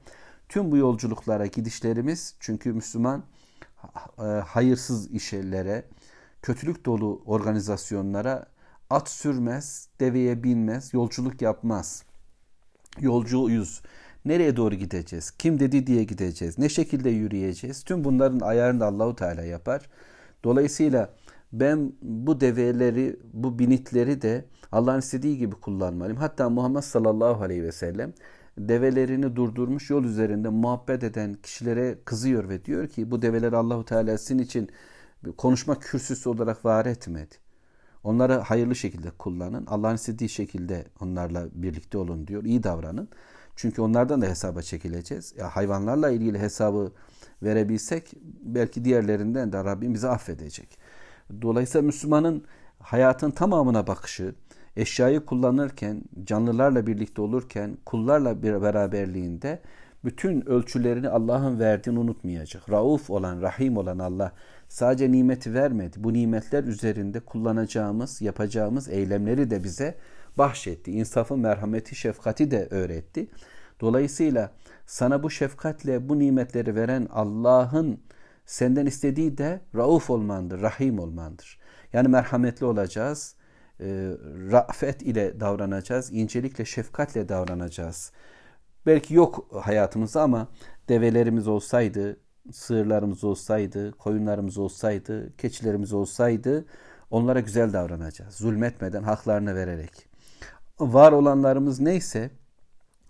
Tüm 0.49 0.73
bu 0.73 0.77
yolculuklara 0.77 1.47
gidişlerimiz 1.47 2.35
çünkü 2.41 2.73
Müslüman 2.73 3.23
hayırsız 4.45 5.11
işlere, 5.11 5.85
kötülük 6.43 6.87
dolu 6.87 7.23
organizasyonlara 7.27 8.47
at 8.91 9.09
sürmez, 9.09 9.89
deveye 10.01 10.43
binmez, 10.43 10.95
yolculuk 10.95 11.43
yapmaz. 11.43 12.05
Yolcuyuz. 13.01 13.83
Nereye 14.25 14.57
doğru 14.57 14.75
gideceğiz? 14.75 15.31
Kim 15.31 15.61
dedi 15.61 15.87
diye 15.87 16.05
gideceğiz? 16.05 16.59
Ne 16.59 16.69
şekilde 16.69 17.11
yürüyeceğiz? 17.11 17.85
Tüm 17.85 18.05
bunların 18.05 18.41
ayarını 18.41 18.85
Allahu 18.85 19.17
Teala 19.17 19.43
yapar. 19.43 19.91
Dolayısıyla 20.45 21.15
ben 21.53 21.93
bu 22.03 22.41
develeri, 22.41 23.17
bu 23.33 23.59
binitleri 23.59 24.23
de 24.23 24.45
Allah'ın 24.73 24.99
istediği 24.99 25.39
gibi 25.39 25.55
kullanmalıyım. 25.55 26.21
Hatta 26.21 26.51
Muhammed 26.51 26.81
sallallahu 26.81 27.43
aleyhi 27.43 27.63
ve 27.63 27.73
sellem 27.73 28.13
develerini 28.59 29.37
durdurmuş 29.37 29.91
yol 29.91 30.05
üzerinde 30.05 30.49
muhabbet 30.49 31.05
eden 31.05 31.35
kişilere 31.35 31.99
kızıyor 32.05 32.49
ve 32.49 32.65
diyor 32.65 32.89
ki 32.89 33.11
bu 33.11 33.23
develer 33.23 33.53
Allahu 33.53 33.85
Teala 33.85 34.19
sizin 34.19 34.39
için 34.39 34.71
konuşma 35.37 35.79
kürsüsü 35.79 36.29
olarak 36.29 36.65
var 36.65 36.87
etmedi. 36.87 37.35
Onları 38.05 38.33
hayırlı 38.33 38.77
şekilde 38.77 39.11
kullanın. 39.11 39.67
Allah'ın 39.67 39.95
istediği 39.95 40.29
şekilde 40.29 40.85
onlarla 41.01 41.47
birlikte 41.53 41.99
olun 41.99 42.27
diyor. 42.27 42.45
İyi 42.45 42.63
davranın. 42.63 43.09
Çünkü 43.57 43.83
onlardan 43.83 44.23
da 44.23 44.27
hesaba 44.27 44.63
çekileceğiz. 44.63 45.35
Ya 45.39 45.49
hayvanlarla 45.49 46.11
ilgili 46.11 46.39
hesabı 46.39 46.93
verebilsek 47.43 48.13
belki 48.43 48.85
diğerlerinden 48.85 49.53
de 49.53 49.65
Rabbim 49.65 49.95
bizi 49.95 50.09
affedecek. 50.09 50.79
Dolayısıyla 51.43 51.87
Müslümanın 51.87 52.45
hayatın 52.79 53.31
tamamına 53.31 53.87
bakışı, 53.87 54.35
eşyayı 54.77 55.21
kullanırken, 55.21 56.03
canlılarla 56.25 56.87
birlikte 56.87 57.23
olurken, 57.23 57.77
kullarla 57.87 58.43
bir 58.43 58.63
beraberliğinde 58.63 59.61
bütün 60.05 60.49
ölçülerini 60.49 61.09
Allah'ın 61.09 61.59
verdiğini 61.59 61.99
unutmayacak. 61.99 62.71
Rauf 62.71 63.11
olan, 63.11 63.43
Rahim 63.43 63.77
olan 63.77 63.99
Allah 63.99 64.33
sadece 64.69 65.13
nimeti 65.13 65.55
vermedi. 65.55 65.97
Bu 65.99 66.13
nimetler 66.13 66.65
üzerinde 66.65 67.21
kullanacağımız, 67.21 68.23
yapacağımız 68.23 68.89
eylemleri 68.89 69.51
de 69.51 69.65
bize 69.65 69.95
bahşetti. 70.39 70.93
İnsafı, 70.93 71.37
merhameti, 71.37 71.95
şefkati 71.95 72.51
de 72.51 72.69
öğretti. 72.71 73.29
Dolayısıyla 73.81 74.53
sana 74.87 75.23
bu 75.23 75.31
şefkatle 75.31 76.09
bu 76.09 76.19
nimetleri 76.19 76.75
veren 76.75 77.09
Allah'ın 77.11 78.01
senden 78.47 78.87
istediği 78.87 79.39
de 79.39 79.61
rauf 79.75 80.11
olmandır, 80.11 80.63
rahim 80.63 80.99
olmandır. 80.99 81.59
Yani 81.93 82.09
merhametli 82.09 82.67
olacağız, 82.67 83.36
e, 83.81 83.87
rafet 84.53 85.03
ile 85.03 85.41
davranacağız, 85.41 86.13
incelikle, 86.13 86.65
şefkatle 86.65 87.29
davranacağız. 87.29 88.13
Belki 88.87 89.15
yok 89.15 89.49
hayatımızda 89.63 90.23
ama 90.23 90.49
develerimiz 90.89 91.49
olsaydı, 91.49 92.17
sığırlarımız 92.53 93.25
olsaydı, 93.25 93.93
koyunlarımız 93.93 94.59
olsaydı, 94.59 95.37
keçilerimiz 95.37 95.93
olsaydı 95.93 96.65
onlara 97.11 97.41
güzel 97.41 97.73
davranacağız. 97.73 98.35
Zulmetmeden 98.35 99.03
haklarını 99.03 99.55
vererek. 99.55 100.09
Var 100.81 101.13
olanlarımız 101.13 101.81
neyse 101.81 102.31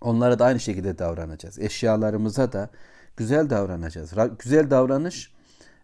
onlara 0.01 0.39
da 0.39 0.45
aynı 0.45 0.59
şekilde 0.59 0.97
davranacağız. 0.97 1.59
Eşyalarımıza 1.59 2.51
da 2.51 2.69
güzel 3.17 3.49
davranacağız. 3.49 4.13
Güzel 4.39 4.69
davranış 4.69 5.36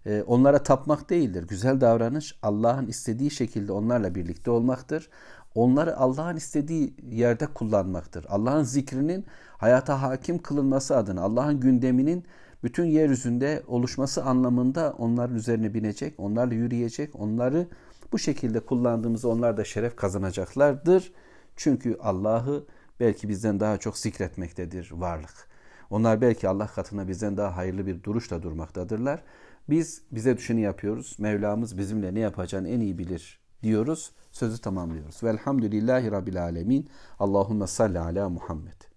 e, 0.06 0.24
onlara 0.28 0.64
tapmak 0.64 1.10
değildir. 1.10 1.48
Güzel 1.48 1.82
davranış 1.82 2.40
Allah'ın 2.42 2.88
istediği 2.88 3.32
şekilde 3.32 3.72
onlarla 3.72 4.16
birlikte 4.16 4.52
olmaktır. 4.52 5.10
Onları 5.56 5.98
Allah'ın 5.98 6.36
istediği 6.36 6.96
yerde 7.12 7.48
kullanmaktır. 7.48 8.26
Allah'ın 8.30 8.64
zikrinin 8.64 9.26
hayata 9.58 10.02
hakim 10.02 10.38
kılınması 10.42 10.98
adına, 10.98 11.22
Allah'ın 11.22 11.60
gündeminin 11.60 12.24
bütün 12.64 12.86
yeryüzünde 12.86 13.64
oluşması 13.68 14.24
anlamında 14.24 14.94
onların 14.98 15.36
üzerine 15.36 15.74
binecek, 15.74 16.20
onlarla 16.20 16.54
yürüyecek, 16.54 17.16
onları 17.16 17.68
bu 18.12 18.20
şekilde 18.20 18.60
kullandığımızda 18.60 19.28
onlar 19.28 19.58
da 19.58 19.64
şeref 19.64 19.96
kazanacaklardır. 19.96 21.14
Çünkü 21.56 21.98
Allah'ı 22.02 22.64
belki 23.00 23.30
bizden 23.30 23.60
daha 23.60 23.78
çok 23.78 23.98
zikretmektedir 23.98 24.92
varlık. 24.92 25.48
Onlar 25.90 26.22
belki 26.22 26.48
Allah 26.50 26.68
katına 26.68 27.08
bizden 27.08 27.38
daha 27.38 27.58
hayırlı 27.58 27.86
bir 27.88 28.04
duruşla 28.04 28.44
durmaktadırlar. 28.44 29.24
Biz 29.70 30.02
bize 30.12 30.38
düşeni 30.38 30.62
yapıyoruz. 30.62 31.16
Mevlamız 31.20 31.78
bizimle 31.78 32.14
ne 32.14 32.20
yapacağını 32.20 32.70
en 32.70 32.80
iyi 32.80 32.98
bilir 32.98 33.40
diyoruz. 33.64 34.12
Sözü 34.32 34.62
tamamlıyoruz. 34.62 35.24
Velhamdülillahi 35.24 36.12
Rabbil 36.12 36.44
Alemin. 36.44 36.90
Allahümme 37.20 37.68
salli 37.68 38.00
ala 38.00 38.30
Muhammed. 38.30 38.93